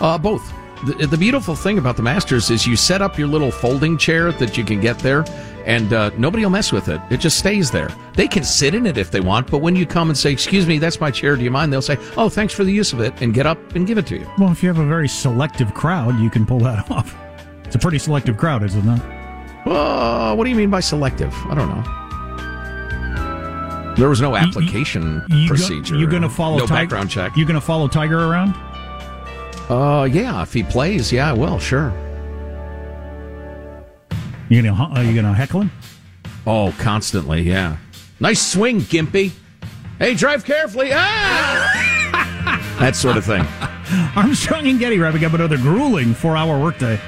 Uh, 0.00 0.18
both. 0.18 0.52
The, 0.84 1.06
the 1.06 1.16
beautiful 1.16 1.54
thing 1.54 1.78
about 1.78 1.96
the 1.96 2.02
Masters 2.02 2.50
is 2.50 2.66
you 2.66 2.76
set 2.76 3.00
up 3.00 3.18
your 3.18 3.28
little 3.28 3.50
folding 3.50 3.96
chair 3.96 4.30
that 4.32 4.58
you 4.58 4.64
can 4.64 4.78
get 4.80 4.98
there, 4.98 5.24
and 5.64 5.92
uh, 5.92 6.10
nobody 6.18 6.44
will 6.44 6.50
mess 6.50 6.70
with 6.70 6.88
it. 6.88 7.00
It 7.10 7.16
just 7.18 7.38
stays 7.38 7.70
there. 7.70 7.88
They 8.14 8.28
can 8.28 8.44
sit 8.44 8.74
in 8.74 8.84
it 8.86 8.98
if 8.98 9.10
they 9.10 9.20
want, 9.20 9.50
but 9.50 9.58
when 9.58 9.74
you 9.74 9.86
come 9.86 10.10
and 10.10 10.16
say, 10.18 10.30
"Excuse 10.32 10.66
me, 10.66 10.78
that's 10.78 11.00
my 11.00 11.10
chair. 11.10 11.34
Do 11.36 11.42
you 11.44 11.50
mind?" 11.50 11.72
They'll 11.72 11.80
say, 11.82 11.96
"Oh, 12.16 12.28
thanks 12.28 12.52
for 12.52 12.62
the 12.62 12.72
use 12.72 12.92
of 12.92 13.00
it," 13.00 13.14
and 13.22 13.32
get 13.32 13.46
up 13.46 13.58
and 13.74 13.86
give 13.86 13.96
it 13.98 14.06
to 14.08 14.18
you. 14.18 14.26
Well, 14.38 14.52
if 14.52 14.62
you 14.62 14.68
have 14.68 14.78
a 14.78 14.86
very 14.86 15.08
selective 15.08 15.72
crowd, 15.72 16.18
you 16.20 16.28
can 16.30 16.44
pull 16.44 16.60
that 16.60 16.90
off. 16.90 17.16
It's 17.64 17.74
a 17.74 17.78
pretty 17.78 17.98
selective 17.98 18.36
crowd, 18.36 18.62
is 18.62 18.74
it 18.76 18.84
not? 18.84 19.00
Uh, 19.66 20.34
what 20.36 20.44
do 20.44 20.50
you 20.50 20.56
mean 20.56 20.70
by 20.70 20.80
selective? 20.80 21.34
I 21.48 21.54
don't 21.54 21.68
know. 21.68 21.82
There 23.96 24.08
was 24.10 24.20
no 24.20 24.36
application 24.36 25.24
You 25.30 25.48
procedure. 25.48 25.96
you're 25.96 26.10
going 26.10 26.20
to 26.22 26.28
follow 26.28 26.58
no 26.58 26.66
Tiger? 26.66 26.82
background 26.82 27.10
check. 27.10 27.34
You're 27.34 27.46
going 27.46 27.58
to 27.58 27.64
follow 27.66 27.88
Tiger 27.88 28.18
around? 28.26 28.54
Uh, 29.68 30.08
yeah. 30.10 30.42
If 30.42 30.52
he 30.52 30.62
plays, 30.62 31.12
yeah, 31.12 31.30
I 31.30 31.32
will. 31.32 31.58
Sure. 31.58 31.92
You 34.48 34.62
to 34.62 34.72
are 34.72 35.02
you 35.02 35.12
going 35.12 35.24
to 35.24 35.32
heckle 35.32 35.62
him? 35.62 35.70
Oh, 36.46 36.74
constantly. 36.78 37.42
Yeah. 37.42 37.76
Nice 38.20 38.40
swing, 38.40 38.80
Gimpy. 38.80 39.32
Hey, 39.98 40.14
drive 40.14 40.44
carefully. 40.44 40.90
Ah! 40.92 42.76
that 42.78 42.94
sort 42.94 43.16
of 43.16 43.24
thing. 43.24 43.44
Armstrong 44.14 44.66
and 44.66 44.78
Getty 44.78 44.98
wrapping 44.98 45.24
up 45.24 45.32
another 45.32 45.56
grueling 45.56 46.14
four-hour 46.14 46.60
workday. 46.60 47.00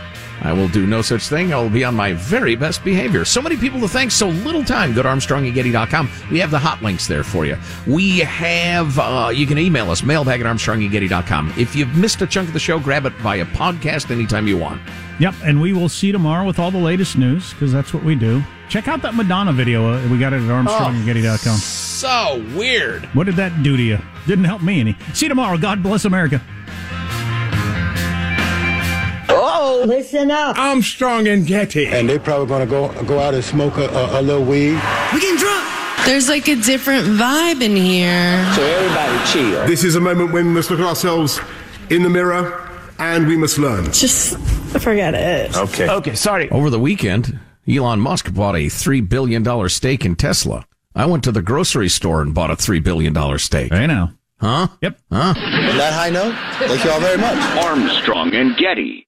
I 0.42 0.52
will 0.52 0.68
do 0.68 0.86
no 0.86 1.02
such 1.02 1.22
thing. 1.28 1.52
I 1.52 1.60
will 1.60 1.70
be 1.70 1.84
on 1.84 1.94
my 1.94 2.12
very 2.12 2.54
best 2.56 2.84
behavior. 2.84 3.24
So 3.24 3.42
many 3.42 3.56
people 3.56 3.80
to 3.80 3.88
thank, 3.88 4.10
so 4.10 4.28
little 4.28 4.64
time. 4.64 4.94
Go 4.94 5.02
to 5.02 5.08
armstrongandgetty.com. 5.08 6.10
We 6.30 6.38
have 6.38 6.50
the 6.50 6.58
hot 6.58 6.82
links 6.82 7.06
there 7.06 7.24
for 7.24 7.44
you. 7.44 7.56
We 7.86 8.20
have, 8.20 8.98
uh, 8.98 9.30
you 9.34 9.46
can 9.46 9.58
email 9.58 9.90
us, 9.90 10.02
mailbag 10.02 10.40
at 10.40 10.46
armstrongandgetty.com. 10.46 11.54
If 11.56 11.74
you've 11.74 11.96
missed 11.96 12.22
a 12.22 12.26
chunk 12.26 12.48
of 12.48 12.54
the 12.54 12.60
show, 12.60 12.78
grab 12.78 13.06
it 13.06 13.12
via 13.14 13.44
podcast 13.46 14.10
anytime 14.10 14.46
you 14.46 14.56
want. 14.56 14.80
Yep, 15.20 15.34
and 15.44 15.60
we 15.60 15.72
will 15.72 15.88
see 15.88 16.08
you 16.08 16.12
tomorrow 16.12 16.46
with 16.46 16.58
all 16.60 16.70
the 16.70 16.78
latest 16.78 17.18
news 17.18 17.52
because 17.52 17.72
that's 17.72 17.92
what 17.92 18.04
we 18.04 18.14
do. 18.14 18.42
Check 18.68 18.86
out 18.86 19.02
that 19.02 19.14
Madonna 19.14 19.52
video. 19.52 19.92
Uh, 19.92 20.08
we 20.08 20.18
got 20.18 20.32
it 20.32 20.36
at 20.42 20.48
ArmstrongandGetty.com. 20.48 21.56
So 21.56 22.44
weird. 22.56 23.06
What 23.06 23.24
did 23.24 23.36
that 23.36 23.62
do 23.62 23.76
to 23.76 23.82
you? 23.82 23.98
Didn't 24.26 24.44
help 24.44 24.62
me 24.62 24.78
any. 24.80 24.96
See 25.14 25.26
you 25.26 25.30
tomorrow. 25.30 25.56
God 25.58 25.82
bless 25.82 26.04
America. 26.04 26.40
Listen 29.76 30.30
up. 30.30 30.58
Armstrong 30.58 31.28
and 31.28 31.46
Getty. 31.46 31.86
And 31.86 32.08
they 32.08 32.18
probably 32.18 32.46
going 32.46 32.66
to 32.66 32.70
go 32.70 33.02
go 33.04 33.18
out 33.18 33.34
and 33.34 33.44
smoke 33.44 33.76
a, 33.76 33.88
a, 33.88 34.20
a 34.20 34.22
little 34.22 34.44
weed. 34.44 34.80
We 35.12 35.20
getting 35.20 35.36
drunk. 35.36 35.64
There's 36.06 36.28
like 36.28 36.48
a 36.48 36.56
different 36.56 37.06
vibe 37.06 37.60
in 37.62 37.76
here. 37.76 38.52
So 38.54 38.62
everybody 38.62 39.26
chill. 39.32 39.66
This 39.66 39.84
is 39.84 39.94
a 39.96 40.00
moment 40.00 40.32
when 40.32 40.46
we 40.46 40.52
must 40.52 40.70
look 40.70 40.80
at 40.80 40.86
ourselves 40.86 41.40
in 41.90 42.02
the 42.02 42.08
mirror 42.08 42.66
and 42.98 43.26
we 43.26 43.36
must 43.36 43.58
learn. 43.58 43.84
Just 43.92 44.38
forget 44.80 45.14
it. 45.14 45.56
Okay. 45.56 45.88
Okay, 45.88 46.14
sorry. 46.14 46.50
Over 46.50 46.70
the 46.70 46.80
weekend, 46.80 47.38
Elon 47.68 48.00
Musk 48.00 48.32
bought 48.32 48.54
a 48.56 48.66
$3 48.66 49.06
billion 49.08 49.68
stake 49.68 50.04
in 50.04 50.16
Tesla. 50.16 50.66
I 50.94 51.06
went 51.06 51.24
to 51.24 51.32
the 51.32 51.42
grocery 51.42 51.88
store 51.88 52.22
and 52.22 52.34
bought 52.34 52.50
a 52.50 52.54
$3 52.56 52.82
billion 52.82 53.38
stake. 53.38 53.72
I 53.72 53.86
know. 53.86 54.10
Huh? 54.40 54.68
Yep. 54.80 55.00
Huh? 55.10 55.34
On 55.36 55.76
that 55.76 55.92
high 55.92 56.10
note, 56.10 56.34
thank 56.68 56.84
you 56.84 56.90
all 56.90 57.00
very 57.00 57.18
much. 57.18 57.36
Armstrong 57.64 58.34
and 58.34 58.56
Getty. 58.56 59.07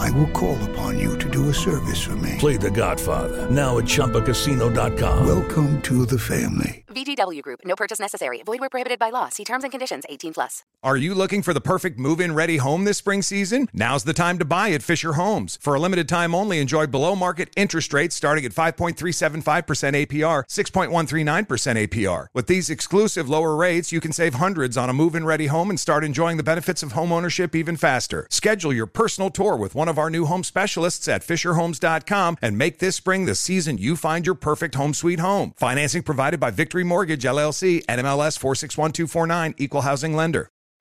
I 0.00 0.10
will 0.12 0.28
call 0.28 0.56
upon 0.70 0.98
you 0.98 1.18
to 1.18 1.28
do 1.28 1.50
a 1.50 1.54
service 1.54 2.00
for 2.02 2.16
me. 2.16 2.36
Play 2.38 2.56
The 2.56 2.70
Godfather 2.70 3.50
now 3.50 3.76
at 3.76 3.84
ChumbaCasino.com. 3.84 5.26
Welcome 5.26 5.82
to 5.82 6.06
the 6.06 6.18
family. 6.18 6.84
VGW 6.88 7.42
Group. 7.42 7.60
No 7.64 7.76
purchase 7.76 8.00
necessary. 8.00 8.42
Void 8.42 8.60
where 8.60 8.68
prohibited 8.70 8.98
by 8.98 9.10
law. 9.10 9.28
See 9.28 9.44
terms 9.44 9.62
and 9.62 9.70
conditions. 9.70 10.04
18 10.08 10.34
plus. 10.34 10.64
Are 10.82 10.96
you 10.96 11.14
looking 11.14 11.42
for 11.42 11.52
the 11.52 11.60
perfect 11.60 11.98
move-in 11.98 12.34
ready 12.34 12.56
home 12.56 12.84
this 12.84 12.96
spring 12.96 13.20
season? 13.20 13.68
Now's 13.74 14.04
the 14.04 14.14
time 14.14 14.38
to 14.38 14.46
buy 14.46 14.70
at 14.70 14.82
Fisher 14.82 15.12
Homes. 15.12 15.58
For 15.60 15.74
a 15.74 15.78
limited 15.78 16.08
time 16.08 16.34
only, 16.34 16.58
enjoy 16.58 16.86
below 16.86 17.14
market 17.14 17.50
interest 17.54 17.92
rates 17.92 18.16
starting 18.16 18.46
at 18.46 18.52
5.375% 18.52 19.44
APR, 19.44 20.44
6.139% 20.48 21.88
APR. 21.88 22.26
With 22.32 22.46
these 22.46 22.70
exclusive 22.70 23.28
lower 23.28 23.54
rates, 23.54 23.92
you 23.92 24.00
can 24.00 24.12
save 24.12 24.34
hundreds 24.34 24.78
on 24.78 24.88
a 24.88 24.94
move-in 24.94 25.26
ready 25.26 25.48
home 25.48 25.68
and 25.68 25.78
start 25.78 26.02
enjoying 26.02 26.38
the 26.38 26.42
benefits 26.42 26.82
of 26.82 26.92
home 26.92 27.12
ownership 27.12 27.54
even 27.54 27.76
faster. 27.76 28.26
Schedule 28.30 28.72
your 28.72 28.86
personal 28.86 29.28
tour 29.28 29.56
with 29.56 29.74
one 29.74 29.89
of 29.90 29.98
our 29.98 30.08
new 30.08 30.24
home 30.24 30.44
specialists 30.44 31.06
at 31.08 31.22
fisherhomes.com 31.22 32.38
and 32.40 32.56
make 32.56 32.78
this 32.78 32.96
spring 32.96 33.26
the 33.26 33.34
season 33.34 33.76
you 33.76 33.96
find 33.96 34.24
your 34.24 34.34
perfect 34.34 34.74
home 34.74 34.94
sweet 34.94 35.20
home. 35.20 35.52
Financing 35.56 36.02
provided 36.02 36.40
by 36.40 36.50
Victory 36.50 36.84
Mortgage 36.84 37.24
LLC, 37.24 37.84
NMLS 37.84 38.38
461249, 38.38 39.54
Equal 39.58 39.82
Housing 39.82 40.16
Lender. 40.16 40.50